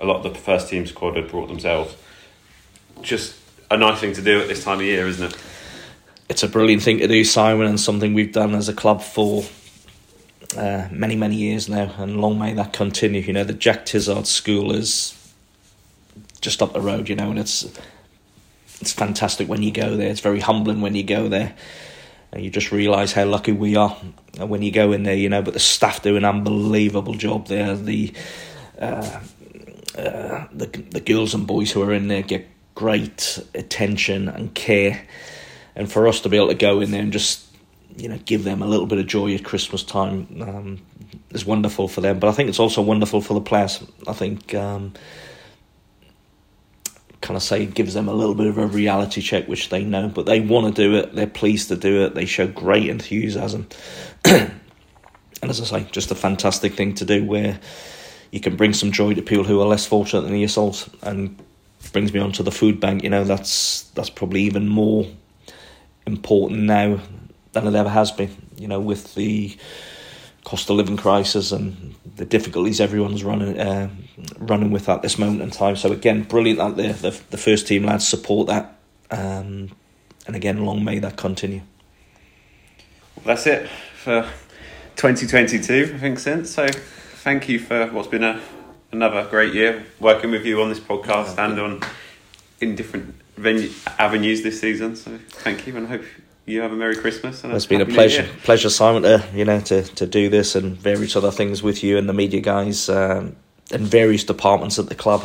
a 0.00 0.06
lot 0.06 0.24
of 0.24 0.32
the 0.32 0.38
first 0.38 0.68
team 0.68 0.86
squad 0.86 1.16
had 1.16 1.28
brought 1.28 1.48
themselves. 1.48 1.96
Just 3.02 3.36
a 3.70 3.76
nice 3.76 4.00
thing 4.00 4.12
to 4.14 4.22
do 4.22 4.40
at 4.40 4.48
this 4.48 4.64
time 4.64 4.78
of 4.78 4.84
year, 4.84 5.06
isn't 5.06 5.32
it? 5.32 5.36
It's 6.28 6.42
a 6.42 6.48
brilliant 6.48 6.82
thing 6.82 6.98
to 6.98 7.08
do, 7.08 7.24
Simon, 7.24 7.66
and 7.66 7.78
something 7.78 8.14
we've 8.14 8.32
done 8.32 8.54
as 8.54 8.68
a 8.68 8.74
club 8.74 9.02
for 9.02 9.44
uh, 10.56 10.88
many, 10.90 11.16
many 11.16 11.36
years 11.36 11.68
now, 11.68 11.92
and 11.98 12.20
long 12.20 12.38
may 12.38 12.54
that 12.54 12.72
continue. 12.72 13.20
You 13.20 13.32
know, 13.32 13.44
the 13.44 13.52
Jack 13.52 13.86
Tizard 13.86 14.26
School 14.26 14.72
is 14.72 15.14
just 16.40 16.62
up 16.62 16.72
the 16.72 16.80
road, 16.80 17.08
you 17.08 17.16
know, 17.16 17.30
and 17.30 17.38
it's 17.38 17.64
it's 18.80 18.92
fantastic 18.92 19.48
when 19.48 19.62
you 19.62 19.72
go 19.72 19.96
there. 19.96 20.10
It's 20.10 20.20
very 20.20 20.40
humbling 20.40 20.80
when 20.80 20.94
you 20.94 21.04
go 21.04 21.28
there. 21.28 21.54
And 22.32 22.44
you 22.44 22.50
just 22.50 22.72
realise 22.72 23.12
how 23.12 23.24
lucky 23.26 23.52
we 23.52 23.76
are 23.76 23.90
when 24.38 24.62
you 24.62 24.72
go 24.72 24.92
in 24.92 25.04
there, 25.04 25.14
you 25.14 25.28
know. 25.28 25.40
But 25.40 25.54
the 25.54 25.60
staff 25.60 26.02
do 26.02 26.16
an 26.16 26.24
unbelievable 26.24 27.14
job 27.14 27.46
there. 27.46 27.76
The 27.76 28.12
uh, 28.78 29.20
uh, 29.96 30.46
the 30.52 30.66
the 30.90 31.00
girls 31.00 31.34
and 31.34 31.46
boys 31.46 31.70
who 31.70 31.82
are 31.82 31.92
in 31.92 32.08
there 32.08 32.22
get 32.22 32.46
great 32.74 33.38
attention 33.54 34.28
and 34.28 34.54
care, 34.54 35.06
and 35.76 35.90
for 35.90 36.08
us 36.08 36.20
to 36.20 36.28
be 36.28 36.36
able 36.36 36.48
to 36.48 36.54
go 36.54 36.80
in 36.80 36.90
there 36.90 37.02
and 37.02 37.12
just 37.12 37.46
you 37.96 38.08
know 38.08 38.18
give 38.24 38.44
them 38.44 38.62
a 38.62 38.66
little 38.66 38.86
bit 38.86 38.98
of 38.98 39.06
joy 39.06 39.34
at 39.34 39.44
Christmas 39.44 39.82
time 39.82 40.26
um, 40.42 40.86
is 41.30 41.44
wonderful 41.44 41.88
for 41.88 42.00
them. 42.00 42.18
But 42.18 42.28
I 42.28 42.32
think 42.32 42.48
it's 42.48 42.60
also 42.60 42.82
wonderful 42.82 43.20
for 43.20 43.34
the 43.34 43.40
players. 43.40 43.82
I 44.06 44.12
think. 44.12 44.54
Um, 44.54 44.94
kind 47.20 47.38
of 47.38 47.42
say 47.42 47.64
gives 47.64 47.94
them 47.94 48.06
a 48.06 48.12
little 48.12 48.34
bit 48.34 48.48
of 48.48 48.58
a 48.58 48.66
reality 48.66 49.22
check, 49.22 49.48
which 49.48 49.70
they 49.70 49.82
know, 49.82 50.08
but 50.08 50.26
they 50.26 50.40
want 50.40 50.76
to 50.76 50.82
do 50.82 50.94
it. 50.96 51.14
They're 51.14 51.26
pleased 51.26 51.68
to 51.68 51.76
do 51.76 52.04
it. 52.04 52.14
They 52.14 52.26
show 52.26 52.46
great 52.46 52.86
enthusiasm, 52.86 53.66
and 54.26 54.52
as 55.42 55.58
I 55.58 55.64
say, 55.64 55.88
just 55.90 56.10
a 56.10 56.14
fantastic 56.14 56.74
thing 56.74 56.94
to 56.96 57.06
do 57.06 57.24
where 57.24 57.58
you 58.30 58.40
can 58.40 58.56
bring 58.56 58.74
some 58.74 58.92
joy 58.92 59.14
to 59.14 59.22
people 59.22 59.44
who 59.44 59.60
are 59.60 59.66
less 59.66 59.86
fortunate 59.86 60.22
than 60.22 60.36
yourselves. 60.36 60.90
And 61.02 61.42
brings 61.92 62.12
me 62.12 62.20
on 62.20 62.32
to 62.32 62.42
the 62.42 62.50
food 62.50 62.80
bank. 62.80 63.02
You 63.02 63.10
know, 63.10 63.24
that's 63.24 63.82
that's 63.94 64.10
probably 64.10 64.42
even 64.42 64.68
more 64.68 65.06
important 66.06 66.62
now 66.62 67.00
than 67.52 67.66
it 67.66 67.74
ever 67.74 67.88
has 67.88 68.10
been. 68.10 68.30
You 68.56 68.68
know, 68.68 68.80
with 68.80 69.14
the 69.14 69.56
cost 70.44 70.68
of 70.68 70.76
living 70.76 70.96
crisis 70.96 71.52
and 71.52 71.94
the 72.16 72.24
difficulties 72.24 72.80
everyone's 72.80 73.24
running 73.24 73.58
uh, 73.58 73.88
running 74.38 74.70
with 74.70 74.88
at 74.88 75.02
this 75.02 75.18
moment 75.18 75.42
in 75.42 75.50
time. 75.50 75.76
So 75.76 75.92
again, 75.92 76.22
brilliant 76.22 76.58
that 76.58 76.76
the 76.76 77.10
the, 77.10 77.20
the 77.30 77.38
first 77.38 77.66
team 77.66 77.84
lads 77.84 78.06
support 78.06 78.48
that, 78.48 78.76
um, 79.10 79.70
and 80.26 80.36
again, 80.36 80.64
long 80.64 80.84
may 80.84 80.98
that 80.98 81.16
continue. 81.16 81.62
That's 83.24 83.46
it 83.46 83.68
for 83.96 84.28
2022. 84.96 85.92
I 85.94 85.98
think 85.98 86.18
since 86.18 86.50
so, 86.50 86.66
thank 86.68 87.48
you 87.48 87.58
for 87.58 87.86
what's 87.86 88.08
been 88.08 88.24
a 88.24 88.40
another 88.94 89.26
great 89.28 89.52
year 89.52 89.84
working 89.98 90.30
with 90.30 90.46
you 90.46 90.62
on 90.62 90.68
this 90.68 90.80
podcast 90.80 91.36
and 91.36 91.58
on 91.58 91.80
in 92.60 92.76
different 92.76 93.14
venue 93.36 93.70
avenues 93.98 94.42
this 94.42 94.60
season. 94.60 94.94
So 94.96 95.18
thank 95.28 95.66
you, 95.66 95.76
and 95.76 95.86
I 95.86 95.90
hope 95.90 96.04
you 96.46 96.60
have 96.60 96.72
a 96.72 96.76
Merry 96.76 96.96
Christmas. 96.96 97.42
And 97.42 97.52
it's 97.52 97.66
been 97.66 97.80
a 97.80 97.86
pleasure, 97.86 98.28
pleasure, 98.44 98.70
Simon, 98.70 99.02
to 99.02 99.24
you 99.34 99.44
know 99.44 99.60
to 99.60 99.82
to 99.82 100.06
do 100.06 100.28
this 100.28 100.54
and 100.54 100.76
various 100.76 101.16
other 101.16 101.32
things 101.32 101.62
with 101.62 101.82
you 101.82 101.98
and 101.98 102.08
the 102.08 102.12
media 102.12 102.40
guys 102.40 102.88
um, 102.88 103.36
and 103.70 103.86
various 103.86 104.24
departments 104.24 104.78
at 104.78 104.88
the 104.88 104.94
club. 104.94 105.24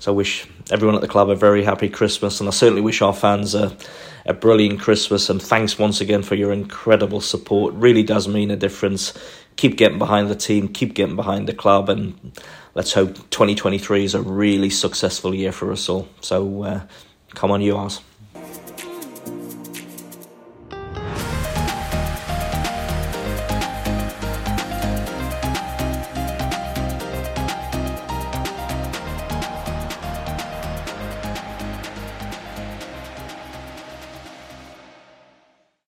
So 0.00 0.12
I 0.12 0.14
wish 0.14 0.46
everyone 0.70 0.94
at 0.94 1.00
the 1.00 1.08
club 1.08 1.28
a 1.30 1.34
very 1.34 1.64
happy 1.64 1.88
Christmas, 1.88 2.40
and 2.40 2.48
I 2.48 2.52
certainly 2.52 2.82
wish 2.82 3.02
our 3.02 3.14
fans 3.14 3.54
a 3.54 3.74
a 4.26 4.34
brilliant 4.34 4.78
Christmas. 4.80 5.30
And 5.30 5.40
thanks 5.40 5.78
once 5.78 6.02
again 6.02 6.22
for 6.22 6.34
your 6.34 6.52
incredible 6.52 7.22
support. 7.22 7.74
It 7.74 7.78
really 7.78 8.02
does 8.02 8.28
mean 8.28 8.50
a 8.50 8.56
difference. 8.56 9.14
Keep 9.56 9.76
getting 9.78 9.98
behind 9.98 10.28
the 10.28 10.36
team, 10.36 10.68
keep 10.68 10.94
getting 10.94 11.16
behind 11.16 11.48
the 11.48 11.54
club, 11.54 11.88
and 11.88 12.38
let's 12.78 12.92
hope 12.92 13.16
2023 13.30 14.04
is 14.04 14.14
a 14.14 14.22
really 14.22 14.70
successful 14.70 15.34
year 15.34 15.50
for 15.50 15.72
us 15.72 15.88
all. 15.88 16.08
So 16.20 16.62
uh, 16.62 16.80
come 17.34 17.50
on, 17.50 17.60
you 17.60 17.76
Rs. 17.76 18.00